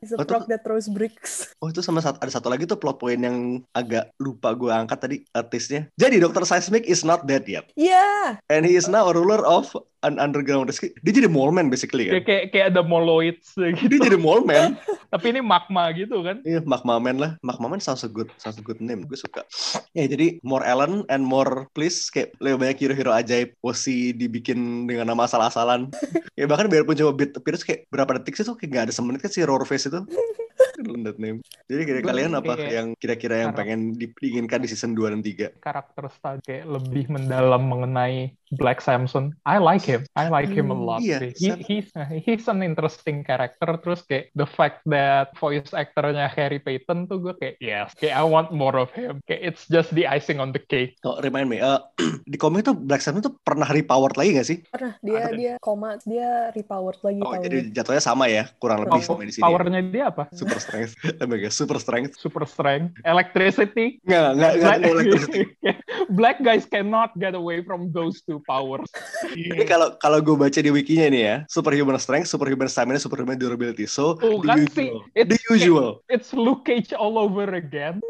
It's 0.00 0.14
a 0.14 0.18
Oh, 0.18 0.24
frog 0.24 0.48
that 0.48 0.64
throws 0.64 0.88
bricks. 0.88 1.52
Oh 1.60 1.68
itu 1.68 1.84
sama 1.84 2.00
ada 2.00 2.30
satu 2.32 2.48
lagi 2.48 2.64
tuh 2.64 2.78
plot 2.80 2.96
point 2.96 3.20
yang 3.20 3.60
agak 3.76 4.08
lupa 4.16 4.56
gue 4.56 4.70
angkat 4.72 4.98
tadi 4.98 5.16
artisnya. 5.36 5.90
Jadi 6.00 6.22
Dr. 6.22 6.46
Seismic 6.48 6.88
is 6.88 7.04
not 7.04 7.28
dead 7.28 7.44
yet. 7.44 7.68
Ya, 7.76 8.40
And 8.48 8.64
he 8.64 8.78
is 8.78 8.88
now 8.88 9.10
a 9.10 9.14
ruler 9.14 9.42
of 9.44 9.68
an 10.00 10.16
underground 10.16 10.68
rescue. 10.68 10.92
Dia 11.04 11.12
jadi 11.12 11.28
mole 11.28 11.52
man 11.52 11.68
basically 11.68 12.08
kayak 12.08 12.24
kan. 12.24 12.28
kayak, 12.28 12.44
kayak 12.52 12.66
ada 12.72 12.82
moloids 12.84 13.52
gitu 13.52 13.86
Dia 13.92 14.00
jadi 14.08 14.16
mole 14.16 14.44
man. 14.44 14.76
tapi 15.12 15.34
ini 15.34 15.40
magma 15.42 15.90
gitu 15.90 16.22
kan 16.22 16.40
Iya, 16.46 16.62
Magma 16.64 16.96
Man 17.02 17.18
lah. 17.18 17.34
Magma 17.42 17.66
Man 17.68 17.82
sounds 17.82 18.06
a 18.06 18.08
good, 18.08 18.30
sounds 18.38 18.56
a 18.56 18.64
good 18.64 18.78
name. 18.80 19.04
Gue 19.04 19.18
suka. 19.18 19.44
Ya, 19.92 20.06
jadi 20.06 20.40
more 20.40 20.62
Ellen 20.64 21.04
and 21.12 21.26
more 21.26 21.68
please 21.76 22.08
kayak 22.08 22.32
lebih 22.40 22.62
banyak 22.62 22.78
hero-hero 22.80 23.12
ajaib. 23.12 23.52
Wosi 23.60 24.14
dibikin 24.16 24.86
dengan 24.88 25.12
nama 25.12 25.26
asal-asalan. 25.28 25.90
ya 26.38 26.46
bahkan 26.48 26.70
biarpun 26.70 26.96
cuma 26.96 27.12
bit 27.12 27.34
appearance 27.36 27.66
kayak 27.66 27.84
berapa 27.92 28.16
detik 28.22 28.38
sih 28.38 28.46
tuh 28.46 28.56
kayak 28.56 28.70
gak 28.72 28.84
ada 28.88 28.92
semenit 28.94 29.20
kan 29.20 29.30
si 29.30 29.44
Roar 29.44 29.66
Face 29.66 29.90
itu. 29.90 30.00
Learn 30.86 31.04
that 31.04 31.20
name. 31.20 31.44
Jadi 31.68 31.82
kira 31.84 32.00
kalian 32.00 32.32
apa 32.32 32.56
kayak 32.56 32.72
yang 32.72 32.88
kira-kira 32.96 33.34
yang 33.44 33.52
pengen 33.52 33.92
di- 33.94 34.12
diinginkan 34.16 34.64
di 34.64 34.68
season 34.70 34.96
2 34.96 35.12
dan 35.12 35.20
3? 35.20 35.60
karakter 35.60 36.04
study 36.08 36.40
kayak 36.40 36.66
lebih 36.66 37.04
mendalam 37.12 37.60
mengenai 37.60 38.32
Black 38.50 38.78
Samson. 38.78 39.30
I 39.46 39.56
like 39.56 39.82
him. 39.82 40.02
I 40.12 40.26
like 40.26 40.50
him 40.50 40.68
a 40.68 40.74
Hmm, 40.74 40.82
lot. 40.84 41.00
sih. 41.00 41.30
He, 41.38 41.48
he's 41.62 41.88
he's 42.20 42.44
an 42.46 42.60
interesting 42.60 43.22
character. 43.22 43.78
Terus 43.78 44.02
kayak 44.02 44.34
the 44.34 44.44
fact 44.44 44.82
that 44.86 45.30
voice 45.34 45.70
actornya 45.70 46.26
Harry 46.26 46.58
Payton 46.58 47.06
tuh 47.06 47.22
gue 47.22 47.34
kayak 47.34 47.54
yes, 47.58 47.94
kayak 47.94 48.14
I 48.14 48.24
want 48.24 48.50
more 48.50 48.74
of 48.74 48.90
him. 48.90 49.22
Kayak 49.24 49.54
it's 49.54 49.64
just 49.66 49.94
the 49.94 50.04
icing 50.04 50.38
on 50.38 50.50
the 50.50 50.58
cake. 50.58 50.98
Oh, 51.02 51.18
remind 51.18 51.46
me, 51.46 51.62
eh, 51.62 51.78
di 52.26 52.34
komik 52.34 52.62
tuh 52.62 52.74
Black 52.74 53.00
Samson 53.00 53.22
tuh 53.22 53.38
pernah 53.38 53.66
repowered 53.66 54.18
lagi 54.18 54.34
gak 54.34 54.46
sih? 54.46 54.58
pernah 54.66 54.98
dia 54.98 55.20
Ada. 55.22 55.34
dia 55.34 55.52
koma 55.58 55.96
dia 56.02 56.50
repowered 56.50 56.98
lagi 57.00 57.20
Oh, 57.22 57.34
jadi 57.36 57.56
ini. 57.60 57.70
jatuhnya 57.70 58.02
sama 58.02 58.26
ya, 58.26 58.50
kurang 58.58 58.82
lebih 58.82 58.98
Pow- 58.98 59.14
sama 59.14 59.22
di 59.22 59.30
sini. 59.30 59.42
ya. 59.42 59.46
Powernya 59.46 59.80
dia 59.84 60.04
apa? 60.10 60.26
Super 60.38 60.58
strength. 60.58 60.98
Lembaga 61.16 61.48
super 61.48 61.78
strength. 61.78 62.12
Super 62.16 62.44
strength, 62.44 62.98
electricity. 63.04 64.00
Nggak, 64.02 64.28
nggak, 64.34 64.52
nggak, 64.58 64.76
electricity. 64.82 65.42
Black 66.18 66.40
guys 66.40 66.64
cannot 66.64 67.14
get 67.14 67.32
away 67.32 67.62
from 67.62 67.92
those 67.92 68.24
two 68.24 68.39
powers. 68.44 68.88
Ini 69.30 69.64
kalau 69.64 69.94
kalau 69.96 70.18
gue 70.20 70.36
baca 70.36 70.58
di 70.58 70.70
wikinya 70.72 71.06
nih 71.10 71.22
ya, 71.22 71.36
superhuman 71.46 71.96
strength, 71.96 72.28
superhuman 72.28 72.66
stamina, 72.66 72.98
superhuman 72.98 73.36
durability. 73.36 73.84
So 73.84 74.16
Tuh 74.16 74.40
the 74.40 74.48
kan 74.48 74.58
usual. 74.64 75.04
sih, 75.12 75.24
The 75.26 75.38
usual. 75.52 75.88
it's 76.08 76.30
Luke 76.32 76.64
Cage 76.64 76.92
all 76.92 77.16
over 77.16 77.48
again. 77.52 78.00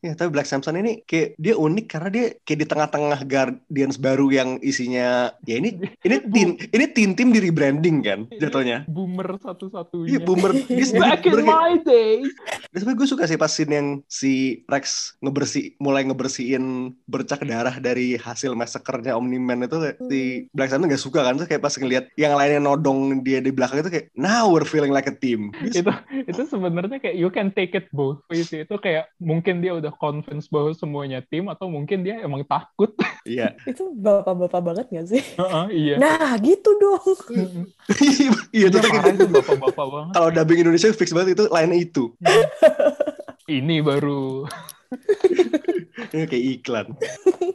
Ya, 0.00 0.16
tapi 0.16 0.32
Black 0.32 0.48
Samson 0.48 0.80
ini 0.80 1.04
kayak 1.04 1.36
dia 1.36 1.54
unik 1.56 1.86
karena 1.88 2.08
dia 2.08 2.24
kayak 2.44 2.60
di 2.64 2.66
tengah-tengah 2.68 3.20
Guardians 3.28 3.96
baru 4.00 4.32
yang 4.32 4.56
isinya 4.64 5.32
ya 5.44 5.60
ini 5.60 5.76
ini 6.04 6.16
tin 6.34 6.48
ini 6.56 6.84
tim 6.92 7.10
tim 7.12 7.28
di 7.32 7.40
rebranding 7.40 8.00
kan 8.00 8.20
jatuhnya. 8.40 8.88
Boomer 8.88 9.36
satu-satunya. 9.40 10.16
Iya 10.16 10.20
boomer. 10.24 10.52
Dia 10.70 10.86
sendiri 10.86 11.04
Back 11.04 11.26
in 11.26 11.44
my 11.44 11.74
day. 11.84 12.24
Dan 12.70 12.78
sebenarnya 12.80 13.00
gue 13.00 13.08
suka 13.08 13.24
sih 13.26 13.38
pas 13.40 13.52
scene 13.52 13.72
yang 13.74 13.88
si 14.06 14.62
Rex 14.70 15.16
ngebersih 15.20 15.76
mulai 15.82 16.06
ngebersihin 16.06 16.94
bercak 17.04 17.44
darah 17.44 17.76
dari 17.82 18.16
hasil 18.16 18.54
massacre-nya 18.54 19.16
Omni-Man 19.18 19.66
itu 19.66 19.76
kayak 19.76 19.96
si 20.08 20.20
Black 20.54 20.70
Samson 20.70 20.88
gak 20.88 21.02
suka 21.02 21.20
kan 21.26 21.36
terus 21.36 21.48
kayak 21.50 21.64
pas 21.64 21.74
ngeliat 21.74 22.08
yang 22.16 22.36
lainnya 22.38 22.62
nodong 22.62 23.20
dia 23.26 23.42
di 23.42 23.50
belakang 23.52 23.82
itu 23.82 23.90
kayak 23.90 24.06
now 24.14 24.48
we're 24.48 24.68
feeling 24.68 24.94
like 24.94 25.10
a 25.10 25.14
team. 25.14 25.50
Itu 25.60 25.84
itu 26.12 26.42
sebenarnya 26.46 27.02
kayak 27.02 27.16
you 27.18 27.28
can 27.28 27.50
take 27.52 27.74
it 27.76 27.90
both 27.90 28.22
ways 28.30 28.48
itu 28.52 28.76
kayak 28.78 29.10
mungkin 29.30 29.62
dia 29.62 29.78
udah 29.78 29.94
convince 29.94 30.50
bahwa 30.50 30.74
semuanya 30.74 31.22
tim 31.22 31.46
atau 31.46 31.70
mungkin 31.70 32.02
dia 32.02 32.18
emang 32.18 32.42
takut 32.42 32.90
Iya. 33.22 33.54
Itu 33.62 33.94
bapak-bapak 33.94 34.60
banget 34.64 34.86
gak 34.90 35.06
sih? 35.06 35.22
Heeh, 35.38 35.64
iya 35.70 35.94
Nah, 36.00 36.34
gitu 36.42 36.70
dong. 36.82 37.14
Iya 38.50 38.66
itu 38.66 38.78
gitu. 38.80 38.88
itu 38.90 39.26
bapak-bapak 39.30 39.86
banget 39.86 40.12
Kalau 40.18 40.28
dubbing 40.34 40.60
Indonesia 40.66 40.90
fix 40.90 41.14
banget 41.14 41.38
itu 41.38 41.44
lainnya 41.46 41.78
itu. 41.78 42.10
ini 43.46 43.78
baru 43.78 44.48
kayak 46.30 46.44
iklan. 46.60 46.86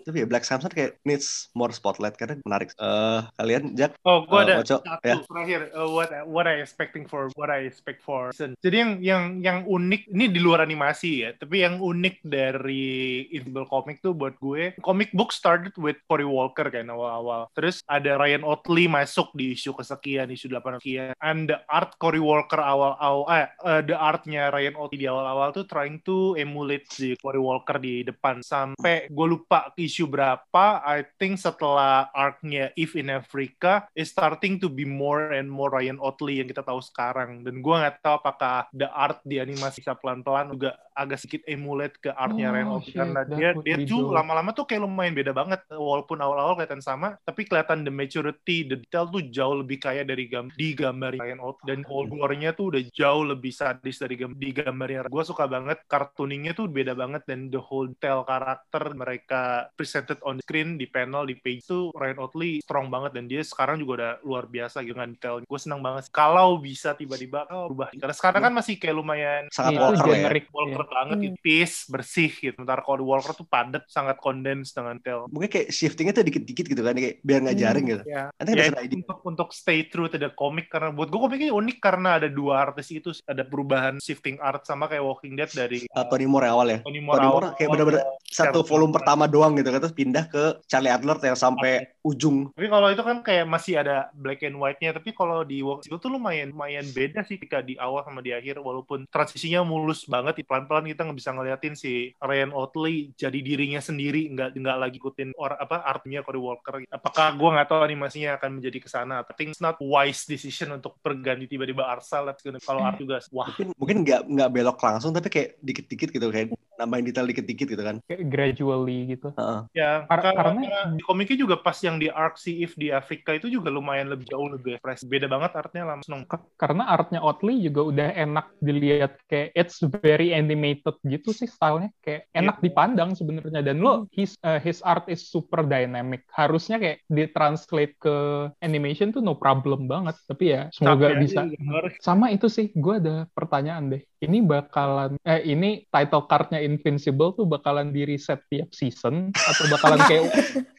Tapi 0.06 0.22
ya 0.22 0.28
Black 0.30 0.46
Samson 0.46 0.70
kayak 0.70 1.02
needs 1.02 1.50
more 1.58 1.74
spotlight 1.74 2.14
karena 2.14 2.38
menarik. 2.46 2.70
Eh 2.78 3.22
kalian 3.42 3.74
Jack 3.74 3.98
Oh, 4.06 4.22
gue 4.24 4.38
Eh, 4.38 4.46
ada 4.46 4.62
Oco, 4.62 4.78
satu 4.86 5.02
ya. 5.02 5.18
terakhir. 5.26 5.62
uh, 5.74 5.90
what 5.90 6.10
what 6.30 6.46
I 6.46 6.62
expecting 6.62 7.10
for 7.10 7.34
what 7.34 7.50
I 7.50 7.66
expect 7.66 8.06
for. 8.06 8.30
Jadi 8.36 8.76
yang 8.76 8.92
yang 9.02 9.24
yang 9.42 9.58
unik 9.66 10.14
ini 10.14 10.30
di 10.30 10.38
luar 10.38 10.62
animasi 10.62 11.26
ya, 11.26 11.30
tapi 11.34 11.66
yang 11.66 11.82
unik 11.82 12.22
dari 12.22 13.26
Invisible 13.34 13.66
Comic 13.66 14.06
tuh 14.06 14.14
buat 14.14 14.38
gue, 14.38 14.78
comic 14.86 15.10
book 15.12 15.34
started 15.34 15.74
with 15.82 15.98
Cory 16.06 16.28
Walker 16.28 16.70
kan 16.70 16.86
awal-awal. 16.86 17.50
Terus 17.58 17.82
ada 17.90 18.20
Ryan 18.20 18.46
Otley 18.46 18.86
masuk 18.86 19.34
di 19.34 19.58
isu 19.58 19.74
kesekian, 19.74 20.30
isu 20.30 20.52
8 20.52 20.78
sekian. 20.78 21.14
And 21.20 21.50
the 21.50 21.66
art 21.66 21.98
Cory 21.98 22.22
Walker 22.22 22.62
awal-awal, 22.62 23.26
eh, 23.32 23.48
uh, 23.64 23.82
the 23.82 23.98
artnya 23.98 24.54
Ryan 24.54 24.78
Otley 24.78 25.02
di 25.02 25.08
awal-awal 25.10 25.50
tuh 25.52 25.66
trying 25.66 25.98
to 26.06 26.38
emulate 26.38 26.86
si 26.92 27.18
Cory 27.18 27.42
Walker 27.42 27.82
di 27.82 28.06
depan 28.06 28.35
sampai 28.42 29.08
gue 29.08 29.28
lupa 29.28 29.72
isu 29.78 30.10
berapa. 30.10 30.82
I 30.82 31.06
think 31.20 31.38
setelah 31.38 32.10
arc-nya 32.12 32.72
If 32.74 32.98
in 32.98 33.08
Africa 33.08 33.86
is 33.94 34.12
starting 34.12 34.58
to 34.60 34.68
be 34.68 34.84
more 34.84 35.32
and 35.32 35.48
more 35.48 35.70
Ryan 35.70 36.02
Otley 36.02 36.42
yang 36.42 36.50
kita 36.50 36.66
tahu 36.66 36.82
sekarang. 36.82 37.46
Dan 37.46 37.62
gue 37.62 37.76
nggak 37.76 38.02
tahu 38.02 38.20
apakah 38.20 38.66
the 38.74 38.90
art 38.90 39.22
di 39.24 39.38
animasi 39.38 39.86
bisa 39.86 39.94
pelan-pelan 39.94 40.50
juga 40.52 40.74
agak 40.96 41.20
sedikit 41.22 41.44
emulate 41.46 42.00
ke 42.00 42.10
artnya 42.10 42.48
Oh, 42.50 42.54
Ryan 42.56 42.70
Otley. 42.72 42.88
shit, 42.90 42.98
karena 42.98 43.22
dia 43.28 43.50
dia 43.62 43.76
tuh 43.84 44.10
lama-lama 44.10 44.50
tuh 44.56 44.66
kayak 44.66 44.82
lumayan 44.88 45.14
beda 45.14 45.36
banget 45.36 45.60
walaupun 45.70 46.18
awal-awal 46.18 46.56
kelihatan 46.56 46.80
sama 46.80 47.20
tapi 47.28 47.44
kelihatan 47.44 47.84
the 47.84 47.92
maturity 47.92 48.64
the 48.64 48.80
detail 48.80 49.06
tuh 49.06 49.22
jauh 49.30 49.60
lebih 49.60 49.78
kaya 49.78 50.08
dari 50.08 50.26
gam 50.26 50.50
di 50.58 50.74
gambar 50.74 51.22
Ryan 51.22 51.42
Otley. 51.44 51.68
Dan 51.70 51.80
whole 51.86 52.10
glory-nya 52.10 52.58
tuh 52.58 52.74
udah 52.74 52.82
jauh 52.90 53.24
lebih 53.28 53.54
sadis 53.54 54.02
dari 54.02 54.18
gam 54.18 54.34
di 54.34 54.50
gambarnya. 54.50 55.06
Gue 55.06 55.22
suka 55.22 55.46
banget 55.46 55.84
cartooningnya 55.86 56.58
tuh 56.58 56.66
beda 56.66 56.98
banget 56.98 57.22
dan 57.30 57.54
the 57.54 57.62
whole 57.62 57.86
detail 57.86 58.25
karakter 58.26 58.84
mereka 58.92 59.42
presented 59.74 60.18
on 60.22 60.38
screen 60.40 60.76
di 60.76 60.86
panel 60.86 61.24
di 61.24 61.36
page 61.36 61.64
itu 61.64 61.90
Ryan 61.92 62.20
Otley 62.20 62.60
strong 62.60 62.90
banget 62.90 63.14
dan 63.14 63.26
dia 63.26 63.42
sekarang 63.42 63.78
juga 63.78 63.92
udah 63.96 64.12
luar 64.22 64.46
biasa 64.46 64.82
gitu 64.82 64.94
dengan 64.94 65.12
detail. 65.12 65.42
Gue 65.42 65.58
senang 65.58 65.80
banget 65.80 66.04
sih. 66.04 66.12
kalau 66.12 66.58
bisa 66.58 66.94
tiba-tiba 66.94 67.46
oh, 67.48 67.68
berubah. 67.68 67.92
Karena 67.92 68.14
sekarang 68.14 68.42
kan 68.42 68.54
masih 68.54 68.76
kayak 68.76 68.96
lumayan 68.96 69.44
Sangat 69.50 69.78
Walker 69.78 70.12
ya. 70.12 70.28
Walker 70.50 70.82
Iya. 70.82 70.92
banget 70.92 71.16
Hmm. 71.16 71.26
gitu, 71.26 71.38
peace, 71.40 71.78
bersih 71.86 72.32
gitu. 72.32 72.58
Ntar 72.58 72.82
kalau 72.82 72.98
di 72.98 73.06
Walker 73.06 73.34
tuh 73.34 73.46
padat, 73.46 73.84
sangat 73.88 74.18
condensed 74.18 74.74
dengan 74.74 74.96
detail. 74.96 75.28
Mungkin 75.28 75.48
kayak 75.48 75.68
shiftingnya 75.70 76.14
tuh 76.14 76.24
dikit-dikit 76.24 76.66
gitu 76.66 76.82
kan, 76.82 76.94
kayak 76.94 77.22
biar 77.22 77.40
nggak 77.42 77.54
Hmm. 77.54 77.64
jaring 77.64 77.86
gitu. 77.86 78.04
Ya, 78.06 78.24
I 78.32 78.42
think 78.42 78.56
ya 78.56 78.62
that's 78.64 78.74
an 78.74 78.82
idea. 78.82 78.98
untuk 78.98 79.20
untuk 79.24 79.50
stay 79.52 79.86
true 79.86 80.08
to 80.08 80.18
the 80.18 80.32
comic 80.32 80.68
karena 80.68 80.90
buat 80.90 81.08
gue 81.08 81.20
komiknya 81.20 81.52
unik 81.52 81.78
karena 81.80 82.10
ada 82.16 82.28
dua 82.28 82.64
artis 82.64 82.90
itu 82.90 83.12
ada 83.24 83.44
perubahan 83.44 84.00
shifting 84.00 84.40
art 84.40 84.64
sama 84.64 84.86
kayak 84.86 85.04
Walking 85.04 85.36
Dead 85.36 85.50
dari 85.50 85.80
Uh, 85.88 86.06
Tony 86.06 86.26
Moore 86.26 86.48
awal 86.48 86.68
ya. 86.68 86.80
Tony 86.80 86.96
Tony 86.96 87.02
Moore, 87.02 87.20
Moore 87.20 87.28
awal- 87.44 87.56
kayak 87.56 87.70
bener-bener 87.70 88.02
satu 88.26 88.66
volume 88.66 88.92
Manson. 88.92 88.98
pertama 89.02 89.24
doang 89.30 89.54
gitu 89.56 89.70
kan, 89.72 89.80
terus 89.82 89.96
pindah 89.96 90.26
ke 90.28 90.44
Charlie 90.70 90.94
Adler 90.94 91.18
yang 91.24 91.38
sampai 91.38 91.98
ujung. 92.06 92.52
Tapi 92.54 92.68
kalau 92.70 92.88
itu 92.94 93.04
kan 93.04 93.18
kayak 93.26 93.46
masih 93.50 93.82
ada 93.82 94.10
black 94.14 94.46
and 94.46 94.58
white-nya. 94.60 94.94
Tapi 94.94 95.12
kalau 95.16 95.42
di 95.42 95.66
Walking 95.66 95.90
Dead 95.90 96.02
tuh 96.02 96.12
lumayan 96.12 96.54
lumayan 96.54 96.86
beda 96.94 97.26
sih 97.26 97.36
ketika 97.42 97.66
di 97.66 97.76
awal 97.82 98.06
sama 98.06 98.22
di 98.22 98.32
akhir. 98.32 98.62
Walaupun 98.62 99.10
transisinya 99.10 99.66
mulus 99.66 100.06
banget, 100.06 100.46
pelan-pelan 100.46 100.90
kita 100.90 101.06
nggak 101.06 101.18
bisa 101.18 101.32
ngeliatin 101.34 101.74
si 101.74 102.14
Ryan 102.22 102.52
Otley 102.54 103.14
jadi 103.18 103.40
dirinya 103.42 103.82
sendiri, 103.82 104.30
nggak 104.34 104.58
nggak 104.58 104.78
lagi 104.78 104.98
ikutin 104.98 105.36
orang 105.36 105.60
apa 105.60 105.84
artinya 105.84 106.22
Cory 106.26 106.42
Walker. 106.42 106.74
Apakah 106.90 107.36
gue 107.36 107.50
nggak 107.50 107.68
tahu 107.68 107.82
animasinya 107.84 108.38
akan 108.38 108.62
menjadi 108.62 108.78
ke 108.82 108.90
sana. 108.90 109.22
Tapi 109.26 109.52
it's 109.52 109.62
not 109.62 109.78
wise 109.82 110.26
decision 110.26 110.74
untuk 110.76 110.98
berganti 111.02 111.46
tiba-tiba 111.46 111.86
Arsal. 111.86 112.28
Kalau 112.66 112.82
art 112.82 112.98
juga 112.98 113.22
wah 113.32 113.48
Mungkin 113.54 113.68
mungkin 113.78 113.98
nggak 114.04 114.22
nggak 114.28 114.50
belok 114.52 114.80
langsung 114.82 115.14
tapi 115.14 115.30
kayak 115.32 115.50
dikit-dikit 115.62 116.10
gitu 116.12 116.28
kayak 116.34 116.52
nambahin 116.78 117.06
detail 117.06 117.26
dikit-dikit 117.26 117.68
gitu 117.72 117.84
kan. 117.84 117.98
Kayak 118.06 118.24
gradually 118.28 119.00
gitu. 119.16 119.32
Heeh. 119.34 119.60
Ya, 119.74 120.04
Kar- 120.06 120.22
karena, 120.22 120.62
karena- 120.62 120.94
di 120.96 121.04
komiknya 121.04 121.38
juga 121.40 121.56
pas 121.58 121.78
yang 121.80 121.98
di 121.98 122.08
Arc 122.08 122.36
Sea 122.36 122.56
If 122.56 122.76
di 122.76 122.90
Afrika 122.90 123.32
itu 123.32 123.48
juga 123.48 123.72
lumayan 123.72 124.12
lebih 124.12 124.28
jauh 124.28 124.48
lebih 124.48 124.78
fresh. 124.80 125.04
Beda 125.04 125.26
banget 125.26 125.52
artnya 125.56 125.84
lama 125.88 126.04
seneng. 126.04 126.24
K- 126.26 126.46
karena 126.56 126.84
artnya 126.88 127.20
Otley 127.20 127.60
juga 127.60 127.82
udah 127.86 128.10
enak 128.14 128.46
dilihat 128.60 129.18
kayak 129.26 129.52
it's 129.54 129.80
very 130.02 130.32
animated 130.32 130.96
gitu 131.04 131.32
sih 131.32 131.46
stylenya 131.46 131.92
kayak 132.00 132.28
enak 132.32 132.58
dipandang 132.60 133.14
sebenarnya 133.14 133.62
dan 133.62 133.80
lo 133.80 134.06
his 134.12 134.36
uh, 134.42 134.58
his 134.58 134.80
art 134.82 135.06
is 135.08 135.26
super 135.26 135.62
dynamic 135.62 136.24
harusnya 136.32 136.78
kayak 136.78 137.02
ditranslate 137.08 137.96
ke 137.98 138.16
animation 138.60 139.10
tuh 139.10 139.22
no 139.22 139.36
problem 139.36 139.86
banget 139.86 140.16
tapi 140.26 140.52
ya 140.52 140.68
semoga 140.72 141.14
Tapi 141.14 141.22
bisa 141.22 141.46
aja 141.46 141.56
gambar. 141.56 141.84
sama 142.02 142.26
itu 142.30 142.48
sih 142.48 142.70
gue 142.72 142.96
ada 142.98 143.16
pertanyaan 143.32 143.92
deh 143.92 144.02
ini 144.26 144.42
bakalan 144.42 145.16
eh 145.22 145.46
ini 145.46 145.70
title 145.88 146.26
cardnya 146.26 146.58
Invincible 146.58 147.32
tuh 147.32 147.46
bakalan 147.46 147.90
di 147.90 148.04
reset 148.04 148.42
tiap 148.46 148.70
season 148.70 149.30
atau 149.32 149.64
bakalan 149.68 150.00
kayak 150.02 150.24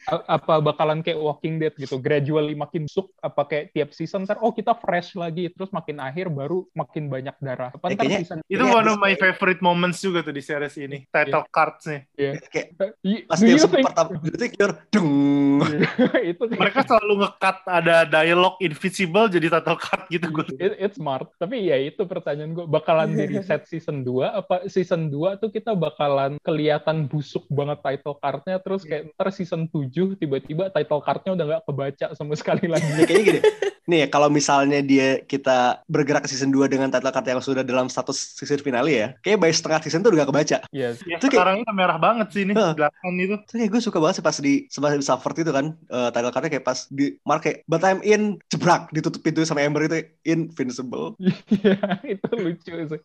a- 0.05 0.25
apa 0.37 0.59
bakalan 0.59 0.99
kayak 0.99 1.17
Walking 1.17 1.57
Dead 1.57 1.73
gitu 1.73 1.97
gradually 1.97 2.53
makin 2.53 2.85
suk 2.85 3.15
apa 3.17 3.43
kayak 3.43 3.65
tiap 3.71 3.89
season 3.91 4.23
ntar 4.23 4.37
oh 4.37 4.51
kita 4.51 4.75
fresh 4.75 5.15
lagi 5.15 5.47
terus 5.49 5.71
makin 5.71 5.97
akhir 5.97 6.27
baru 6.27 6.67
makin 6.71 7.07
banyak 7.07 7.35
darah 7.37 7.71
apa 7.71 7.85
Ya, 7.87 7.93
ntar 7.93 8.03
kayaknya- 8.03 8.21
season 8.21 8.37
Itu 8.45 8.63
one 8.65 8.85
of 8.85 8.97
my 8.97 9.13
favorite 9.13 9.59
moments 9.59 9.99
juga 9.99 10.19
tuh 10.19 10.31
di 10.31 10.39
series 10.39 10.75
ini. 10.77 11.03
Title 11.07 11.45
cards 11.47 11.83
nih. 11.85 12.01
Kayak 12.47 12.67
Y- 13.01 13.23
pas 13.23 13.37
do 13.37 13.45
dia 13.45 13.63
pertama 13.63 14.11
you're 14.57 14.75
dung. 14.89 15.61
itu 16.31 16.41
kayak- 16.41 16.59
Mereka 16.59 16.79
selalu 16.83 17.13
nge-cut 17.21 17.57
ada 17.65 17.95
dialog 18.03 18.57
invisible 18.59 19.27
jadi 19.27 19.47
title 19.49 19.77
card 19.77 20.03
gitu 20.09 20.25
gue. 20.27 20.45
It- 20.57 20.77
it's 20.79 20.97
smart 20.97 21.29
tapi 21.35 21.61
ya 21.63 21.77
itu 21.77 22.01
pertanyaan 22.03 22.51
gue 22.51 22.65
bakalan 22.65 23.13
di 23.37 23.45
reset 23.45 23.63
season 23.69 24.01
2 24.01 24.41
apa 24.41 24.55
season 24.65 25.13
2 25.13 25.37
tuh 25.37 25.53
kita 25.53 25.77
bakalan 25.77 26.41
kelihatan 26.41 27.05
busuk 27.05 27.45
banget 27.47 27.79
title 27.85 28.17
cardnya 28.17 28.57
terus 28.57 28.81
kayak 28.81 29.13
ntar 29.13 29.29
season 29.29 29.69
7 29.69 30.17
tiba-tiba 30.17 30.73
title 30.73 30.99
cardnya 31.05 31.31
udah 31.37 31.45
nggak 31.45 31.63
kebaca 31.69 32.07
sama 32.17 32.33
sekali 32.33 32.65
lagi 32.65 32.87
Ya, 32.97 33.05
kayaknya 33.05 33.25
gini. 33.29 33.41
Nih, 33.87 34.03
kalau 34.11 34.27
misalnya 34.27 34.83
dia 34.83 35.23
kita 35.23 35.79
bergerak 35.87 36.27
ke 36.27 36.29
season 36.29 36.51
2 36.51 36.67
dengan 36.67 36.91
title 36.91 37.07
card 37.07 37.23
yang 37.23 37.39
sudah 37.39 37.63
dalam 37.63 37.87
status 37.87 38.35
season 38.35 38.59
finale 38.59 38.91
ya, 38.91 39.07
kayak 39.23 39.39
by 39.39 39.47
setengah 39.47 39.79
season 39.79 40.03
tuh 40.03 40.11
udah 40.11 40.21
gak 40.21 40.29
kebaca. 40.29 40.57
yes 40.75 40.99
Ya, 41.07 41.15
Itu 41.15 41.31
kayak- 41.31 41.39
sekarang 41.39 41.55
ini 41.63 41.71
merah 41.71 41.95
banget 41.95 42.27
sih 42.29 42.43
ini 42.43 42.51
Heeh. 42.51 42.75
belakang 42.75 43.15
itu. 43.15 43.35
Terus 43.47 43.57
kayak 43.57 43.71
gue 43.71 43.81
suka 43.81 43.97
banget 43.97 44.15
sih 44.19 44.25
pas 44.27 44.35
di 44.35 44.53
sebelah 44.67 44.91
Suffer 44.99 45.31
itu 45.33 45.55
kan, 45.55 45.65
eh, 45.71 46.09
title 46.11 46.33
cardnya 46.35 46.51
kayak 46.51 46.65
pas 46.67 46.83
di 46.91 47.15
mark 47.23 47.41
kayak, 47.41 47.63
but 47.63 47.79
I'm 47.79 48.03
in, 48.03 48.43
jebrak, 48.51 48.91
ditutup 48.91 49.23
pintu 49.23 49.47
sama 49.47 49.63
Ember 49.63 49.87
itu, 49.87 50.03
invincible. 50.27 51.15
Iya, 51.47 51.79
itu 52.05 52.27
lucu 52.33 52.71
sih 52.85 52.99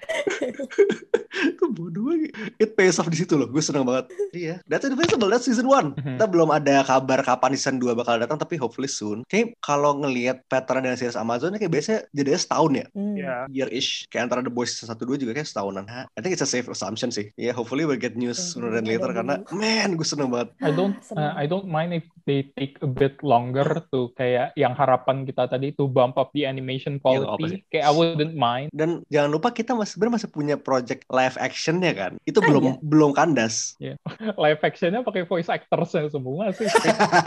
itu 1.48 1.64
bodoh 1.70 2.02
banget. 2.04 2.34
It 2.58 2.74
pays 2.74 2.98
off 2.98 3.06
di 3.06 3.16
situ 3.16 3.34
loh, 3.34 3.46
gue 3.46 3.58
seneng 3.58 3.86
banget. 3.86 4.10
Iya, 4.32 4.58
that's 4.66 4.82
invincible, 4.82 5.26
that's 5.26 5.46
season 5.46 5.64
1. 5.64 5.94
Mhm. 5.94 6.18
Kita 6.18 6.26
belum 6.26 6.50
ada 6.50 6.82
kabar 6.82 7.22
kapan 7.22 7.54
season 7.54 7.78
2 7.78 7.94
bakal 7.94 8.18
datang, 8.18 8.36
tapi 8.36 8.54
hopefully 8.56 8.86
soon. 8.86 9.22
Kayak 9.26 9.54
kalau 9.58 9.96
ngelihat 9.96 10.42
pattern 10.46 10.71
dari 10.80 10.96
series 10.96 11.18
Amazon, 11.18 11.52
kayak 11.52 11.68
biasanya 11.68 12.00
jadinya 12.14 12.40
setahun 12.40 12.72
ya. 12.72 12.86
Hmm. 12.94 13.14
Ya. 13.18 13.34
year-ish 13.52 14.08
kayak 14.08 14.30
antara 14.30 14.40
The 14.40 14.48
Boys 14.48 14.72
1 14.72 14.88
2 14.88 15.20
juga 15.20 15.36
kayak 15.36 15.44
setahunan. 15.44 15.84
I 15.84 16.20
think 16.22 16.32
it's 16.32 16.40
a 16.40 16.48
safe 16.48 16.70
assumption 16.70 17.12
sih. 17.12 17.28
Ya, 17.36 17.50
yeah, 17.50 17.54
hopefully 17.54 17.84
we'll 17.84 18.00
get 18.00 18.16
news 18.16 18.38
sooner 18.38 18.72
than 18.72 18.88
later 18.88 19.12
Ada 19.12 19.16
karena 19.20 19.34
man, 19.52 19.98
gue 19.98 20.06
seneng 20.06 20.32
banget. 20.32 20.54
I 20.62 20.70
don't 20.72 20.96
uh, 21.12 21.34
I 21.36 21.44
don't 21.44 21.68
mind 21.68 21.92
if 21.92 22.06
they 22.24 22.48
take 22.54 22.78
a 22.80 22.88
bit 22.88 23.18
longer 23.20 23.82
to 23.90 24.14
kayak 24.14 24.54
yang 24.54 24.72
harapan 24.72 25.26
kita 25.26 25.50
tadi 25.50 25.74
to 25.74 25.90
bump 25.90 26.14
up 26.14 26.30
the 26.32 26.46
animation 26.46 26.96
Iya, 26.96 27.02
quality 27.02 27.44
sih. 27.50 27.60
kayak 27.68 27.84
I 27.84 27.92
wouldn't 27.92 28.38
mind 28.38 28.70
Dan 28.70 29.02
jangan 29.10 29.34
lupa 29.34 29.50
kita 29.50 29.74
masih 29.74 29.98
sebenarnya 29.98 30.14
masih 30.22 30.30
punya 30.30 30.54
project 30.54 31.02
live 31.10 31.34
action 31.36 31.82
ya 31.82 31.92
kan. 31.92 32.12
Itu 32.22 32.38
Ah, 32.38 32.46
belum 32.46 32.62
iya. 32.62 32.74
belum 32.78 33.10
kandas. 33.12 33.74
live 34.44 34.60
actionnya 34.62 35.02
pakai 35.02 35.26
voice 35.26 35.50
actorsnya 35.50 36.06
semua 36.06 36.54
sih 36.54 36.66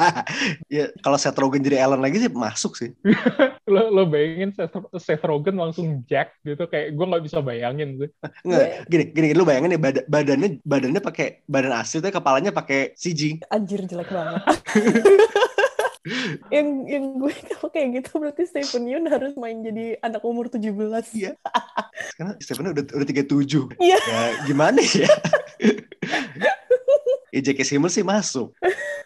ya 0.75 0.87
kalau 1.01 1.19
Seth 1.19 1.35
Rogen 1.35 1.61
jadi 1.61 1.83
Ellen 1.83 1.99
lagi 1.99 2.17
sih 2.17 2.31
masuk 2.31 2.79
sih. 2.79 2.95
lo 3.73 3.81
lo 3.91 4.03
bayangin 4.05 4.53
Seth, 4.53 4.77
Seth 5.01 5.23
Rogen 5.25 5.57
langsung 5.57 6.05
jack 6.05 6.37
gitu 6.45 6.69
kayak 6.69 6.93
gue 6.93 7.05
nggak 7.05 7.23
bisa 7.25 7.41
bayangin 7.41 7.97
sih 7.97 8.09
Nggak, 8.45 8.65
gini, 8.87 9.03
gini, 9.11 9.25
gini, 9.31 9.37
lu 9.37 9.43
bayangin 9.43 9.75
nih 9.75 9.81
bada- 9.81 10.05
badannya 10.05 10.49
badannya 10.61 11.01
pakai 11.01 11.27
badan 11.49 11.73
asli 11.75 11.97
tapi 12.01 12.13
kepalanya 12.13 12.51
pakai 12.53 12.93
CG. 12.93 13.41
Anjir 13.49 13.81
jelek 13.85 14.09
banget. 14.11 14.43
yang 16.53 16.85
yang 16.85 17.17
gue 17.17 17.33
kalau 17.49 17.73
kayak 17.73 17.97
gitu 18.01 18.21
berarti 18.21 18.45
Stephen 18.45 18.85
Yeun 18.85 19.09
harus 19.09 19.33
main 19.33 19.57
jadi 19.65 19.97
anak 20.05 20.21
umur 20.21 20.53
17. 20.53 20.69
Iya. 21.17 21.33
Karena 22.13 22.37
Stephen 22.37 22.69
udah 22.69 22.85
udah 22.85 23.07
37. 23.09 23.25
Iya. 23.81 23.97
Ya 23.97 24.21
gimana 24.45 24.79
ya? 24.85 25.09
ya 27.35 27.41
J.K. 27.41 27.59
Simmons 27.65 27.97
sih 27.97 28.05
masuk. 28.05 28.53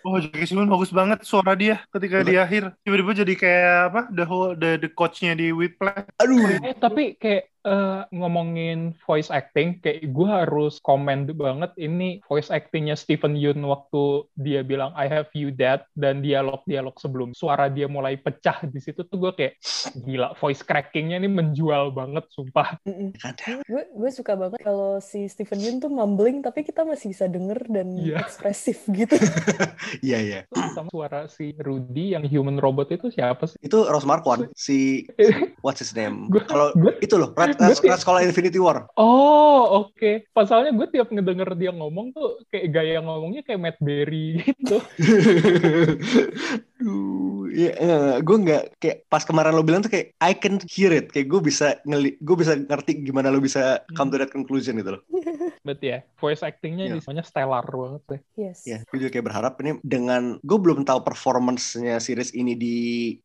Oh, 0.07 0.15
J.K. 0.15 0.47
Simmons 0.47 0.71
bagus 0.71 0.91
banget 0.95 1.19
suara 1.27 1.53
dia 1.59 1.83
ketika 1.91 2.23
di 2.23 2.39
akhir. 2.39 2.71
Tiba-tiba 2.87 3.11
jadi 3.11 3.33
kayak 3.35 3.73
apa? 3.91 4.01
The 4.15 4.23
whole 4.23 4.55
the, 4.55 4.79
the 4.79 4.89
coach-nya 4.91 5.35
di 5.35 5.51
Whiplash. 5.51 6.07
Aduh. 6.23 6.39
eh 6.63 6.75
tapi 6.75 7.19
kayak 7.19 7.51
eh, 7.63 8.01
ngomongin 8.11 8.93
voice 9.03 9.27
acting 9.29 9.79
kayak 9.79 10.09
gue 10.09 10.27
harus 10.29 10.77
komen 10.79 11.27
banget 11.29 11.71
ini 11.75 12.19
voice 12.25 12.49
actingnya 12.49 12.95
Stephen 12.95 13.35
Yeun 13.35 13.59
waktu 13.63 14.27
dia 14.35 14.61
bilang 14.61 14.91
I 14.95 15.07
have 15.07 15.29
you 15.33 15.49
dead 15.49 15.83
dan 15.93 16.21
dialog-dialog 16.21 16.95
sebelum 16.97 17.31
suara 17.31 17.67
dia 17.67 17.85
mulai 17.85 18.15
pecah 18.15 18.63
di 18.65 18.79
situ 18.79 19.03
tuh 19.03 19.17
gue 19.19 19.31
kayak 19.35 19.53
gila 20.03 20.33
voice 20.37 20.61
crackingnya 20.61 21.19
ini 21.19 21.29
menjual 21.29 21.91
banget 21.91 22.25
sumpah? 22.31 22.79
Gue 23.65 23.83
gue 23.89 24.09
suka 24.11 24.35
banget 24.35 24.59
kalau 24.61 24.99
si 24.99 25.25
Stephen 25.25 25.59
Yeun 25.59 25.77
tuh 25.79 25.91
mumbling 25.91 26.41
tapi 26.41 26.63
kita 26.63 26.83
masih 26.83 27.11
bisa 27.11 27.25
denger 27.25 27.65
dan 27.69 27.87
Iya. 27.99 28.21
ekspresif 28.21 28.85
gitu. 28.89 29.15
Iya 30.05 30.17
iya. 30.21 30.39
sama 30.75 30.87
suara 30.93 31.25
si 31.25 31.57
Rudy 31.57 32.13
yang 32.13 32.23
human 32.23 32.61
robot 32.61 32.93
itu 32.93 33.09
siapa 33.09 33.49
sih 33.49 33.57
Itu 33.59 33.89
Rose 33.89 34.05
Marquand 34.05 34.47
si 34.53 35.03
what's 35.65 35.81
his 35.81 35.91
name? 35.97 36.29
Kalau 36.45 36.71
itu 37.01 37.15
loh 37.17 37.33
Red, 37.33 37.48
gua 37.57 37.71
Red, 37.71 37.79
ti- 37.79 37.89
Red 37.89 38.01
Skull 38.01 38.21
Infinity 38.21 38.59
War. 38.59 38.85
Oh, 38.93 39.87
oke. 39.87 40.29
Pasalnya 40.35 40.75
gue 40.75 40.87
tiap 40.91 41.09
ngedenger 41.09 41.55
dia 41.55 41.71
ngomong 41.73 42.13
tuh 42.13 42.43
kayak 42.51 42.67
gaya 42.69 42.97
ngomongnya 42.99 43.41
kayak 43.41 43.61
Matt 43.61 43.77
Berry 43.81 44.39
gitu. 44.45 44.77
Duh, 46.79 47.51
ya, 47.51 47.73
gue 48.23 48.37
nggak 48.39 48.63
kayak 48.79 48.97
pas 49.11 49.23
kemarin 49.27 49.51
lo 49.51 49.63
bilang 49.67 49.83
tuh 49.83 49.91
kayak 49.91 50.15
I 50.23 50.31
can 50.31 50.63
hear 50.63 50.95
it, 50.95 51.11
kayak 51.11 51.27
gue 51.27 51.41
bisa 51.43 51.75
ngeli, 51.83 52.15
gue 52.23 52.35
bisa 52.39 52.55
ngerti 52.55 53.03
gimana 53.03 53.27
lo 53.27 53.43
bisa 53.43 53.83
come 53.99 54.07
to 54.11 54.17
that 54.19 54.31
conclusion 54.31 54.79
gitu 54.79 54.95
loh. 54.95 55.03
But 55.67 55.83
ya, 55.83 56.07
voice 56.17 56.39
actingnya 56.39 56.87
di 56.87 57.03
semuanya 57.03 57.27
stellar 57.27 57.67
banget 57.67 58.01
deh. 58.07 58.21
Yes. 58.39 58.63
Ya, 58.63 58.79
gue 58.87 58.97
juga 58.97 59.11
kayak 59.11 59.27
berharap 59.27 59.53
ini 59.59 59.75
dengan 59.83 60.39
gue 60.39 60.55
belum 60.55 60.87
tahu 60.87 61.03
performance-nya 61.03 61.99
series 61.99 62.31
ini 62.31 62.55
di 62.55 62.75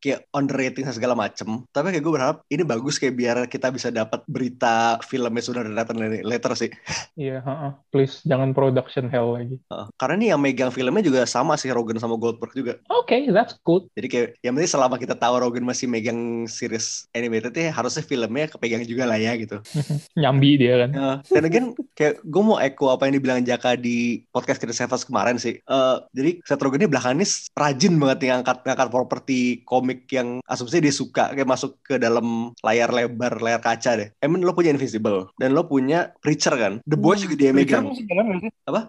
kayak 0.03 0.27
on 0.35 0.51
rating 0.51 0.83
dan 0.83 0.95
segala 0.99 1.14
macem. 1.14 1.62
Tapi 1.70 1.95
kayak 1.95 2.03
gue 2.03 2.12
berharap 2.12 2.37
ini 2.51 2.66
bagus 2.66 2.99
kayak 2.99 3.14
biar 3.14 3.37
kita 3.47 3.70
bisa 3.70 3.95
dapat 3.95 4.14
berita 4.29 5.03
filmnya 5.03 5.43
sudah 5.43 5.62
datang 5.67 5.99
later 6.23 6.53
sih. 6.55 6.71
Iya, 7.19 7.43
heeh. 7.43 7.71
please 7.91 8.23
jangan 8.27 8.55
production 8.55 9.11
hell 9.11 9.35
lagi. 9.35 9.59
Heeh. 9.71 9.87
Karena 9.99 10.15
ini 10.19 10.27
yang 10.31 10.41
megang 10.43 10.71
filmnya 10.71 11.03
juga 11.03 11.27
sama 11.27 11.59
sih 11.59 11.71
Rogen 11.75 11.99
sama 11.99 12.15
Goldberg 12.15 12.55
juga. 12.55 12.73
Oke, 12.91 13.27
that's 13.31 13.59
good. 13.67 13.87
Jadi 13.99 14.07
kayak 14.11 14.29
yang 14.47 14.55
penting 14.55 14.73
selama 14.73 14.97
kita 14.99 15.15
tahu 15.19 15.35
Rogen 15.43 15.67
masih 15.67 15.91
megang 15.91 16.47
series 16.47 17.07
animated 17.15 17.55
ya 17.55 17.75
harusnya 17.75 18.05
filmnya 18.05 18.51
kepegang 18.51 18.85
juga 18.87 19.09
lah 19.09 19.19
ya 19.19 19.35
gitu. 19.39 19.59
Nyambi 20.21 20.61
dia 20.61 20.87
kan. 20.87 20.91
Ya, 20.95 21.11
dan 21.25 21.45
again 21.47 21.67
kayak 21.99 22.23
gue 22.23 22.43
mau 22.43 22.59
echo 22.61 22.91
apa 22.91 23.09
yang 23.09 23.19
dibilang 23.19 23.43
Jaka 23.45 23.79
di 23.79 24.25
podcast 24.31 24.61
kita 24.61 24.75
Sevens 24.75 25.07
kemarin 25.07 25.37
sih. 25.41 25.59
Eh, 25.59 25.97
jadi 26.12 26.31
Seth 26.45 26.62
Rogen 26.62 26.85
ini 26.85 26.91
belakangan 26.91 27.19
ini 27.19 27.27
rajin 27.55 27.95
banget 27.97 28.19
nih 28.21 28.29
ngangkat 28.35 28.59
ngangkat 28.67 28.89
properti 28.91 29.39
komik 29.65 30.07
yang 30.11 30.43
asumsinya 30.45 30.87
dia 30.87 30.95
suka 30.95 31.25
kayak 31.33 31.49
masuk 31.49 31.79
ke 31.83 31.97
dalam 31.97 32.53
layar 32.61 32.91
lebar 32.91 33.39
layar 33.41 33.61
kaca 33.62 33.97
deh. 33.99 34.04
Emang 34.21 34.43
lo 34.43 34.53
punya 34.53 34.75
Invisible 34.75 35.31
dan 35.39 35.55
lo 35.55 35.65
punya 35.67 36.13
Preacher 36.21 36.55
kan. 36.57 36.83
The 36.85 36.99
Boys 36.99 37.23
juga 37.23 37.37
dia 37.39 37.51
Preacher 37.55 37.81
megang. 37.81 37.85
masih 37.93 38.07
jalan 38.09 38.25
sih? 38.41 38.51
Apa? 38.67 38.81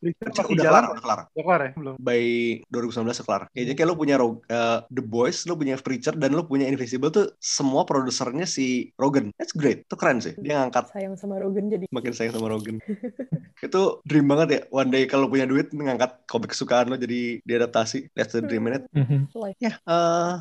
Preacher 0.00 0.24
Preacher 0.24 0.44
udah 0.48 0.64
jalan? 0.64 0.82
kelar, 0.82 0.84
udah 0.92 1.02
kelar. 1.02 1.20
Udah 1.32 1.44
kelar 1.44 1.60
ya? 1.60 1.70
Belum. 1.76 1.94
By 2.00 2.22
2019 2.70 3.26
kelar. 3.26 3.42
Ya, 3.54 3.62
jadi 3.68 3.74
kayak 3.76 3.88
lo 3.88 3.96
punya 3.96 4.16
eh, 4.18 4.78
The 4.90 5.02
Boys, 5.04 5.44
lo 5.48 5.54
punya 5.56 5.74
Preacher 5.78 6.14
dan 6.14 6.34
lo 6.34 6.44
punya 6.44 6.66
Invisible 6.68 7.10
tuh 7.10 7.26
semua 7.40 7.82
produsernya 7.88 8.44
si 8.44 8.90
Rogen. 8.98 9.32
That's 9.36 9.54
great. 9.56 9.86
Itu 9.86 9.96
keren 9.96 10.20
sih. 10.22 10.36
Dia 10.38 10.64
ngangkat 10.64 10.92
sayang 10.92 11.14
sama 11.16 11.38
Rogan 11.38 11.70
jadi 11.70 11.86
makin 11.90 12.12
sayang 12.12 12.34
sama 12.36 12.50
Rogen. 12.50 12.78
itu 13.66 13.82
dream 14.06 14.26
banget 14.30 14.48
ya. 14.48 14.60
One 14.70 14.90
day 14.90 15.04
kalau 15.06 15.26
punya 15.26 15.44
duit 15.44 15.70
ngangkat 15.74 16.26
komik 16.30 16.52
kesukaan 16.54 16.90
lo 16.90 16.96
jadi 16.98 17.42
diadaptasi. 17.42 18.12
That's 18.14 18.34
the 18.34 18.42
dream 18.44 18.66
in 18.70 18.82
it. 18.82 18.84
Mhm. 18.94 19.30
life. 19.38 19.58
Ya, 19.62 19.78
eh, 19.78 20.34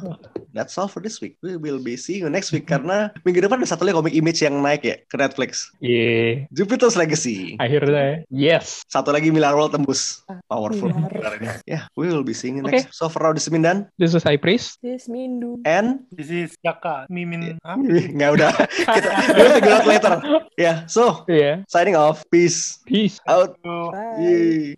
that's 0.54 0.74
all 0.82 0.90
for 0.90 1.00
this 1.00 1.22
week. 1.22 1.38
We 1.46 1.58
will 1.58 1.82
be 1.82 1.98
seeing 1.98 2.26
you 2.26 2.30
next 2.34 2.50
week 2.50 2.66
karena 2.66 3.14
minggu 3.22 3.46
depan 3.46 3.62
ada 3.62 3.70
satu 3.70 3.86
lagi 3.86 3.98
komik 3.98 4.16
image 4.18 4.42
yang 4.42 4.58
naik 4.58 4.82
ya 4.82 4.98
ke 5.00 5.16
Netflix. 5.16 5.70
Iya, 5.78 6.50
Jupiter's 6.50 6.98
Legacy. 6.98 7.54
akhirnya 7.58 8.26
yes. 8.28 8.82
Satu 8.86 9.10
lagi 9.10 9.30
Miller 9.30 9.54
World 9.54 9.72
tembus. 9.72 10.26
Powerful. 10.46 10.90
Ini. 10.90 11.62
Ya, 11.64 11.86
we 11.94 12.10
will 12.10 12.22
be 12.22 12.34
seeing 12.34 12.58
Oke. 12.60 12.74
next. 12.74 12.92
So 12.92 13.08
for 13.08 13.22
now, 13.22 13.32
this 13.32 13.46
is 13.46 13.54
Mindan 13.54 13.88
This 13.96 14.12
is 14.12 14.26
High 14.26 14.42
Priest. 14.42 14.82
This 14.82 15.06
Mindu. 15.06 15.62
and 15.64 16.04
This 16.10 16.28
is 16.28 16.50
Jaka. 16.60 17.06
Mimin. 17.08 17.62
apa? 17.62 17.78
nggak 17.86 18.30
udah. 18.34 18.52
Kita 18.98 19.10
we'll 19.38 19.54
figure 19.56 19.76
out 19.76 19.86
later. 19.86 20.14
Ya, 20.58 20.74
so 20.90 21.24
Iya. 21.30 21.62
signing 21.70 21.94
off. 21.94 22.26
Peace 22.28 22.82
Peace. 22.84 23.22
out. 23.30 23.56
Bye. 23.62 24.18
Yay. 24.20 24.74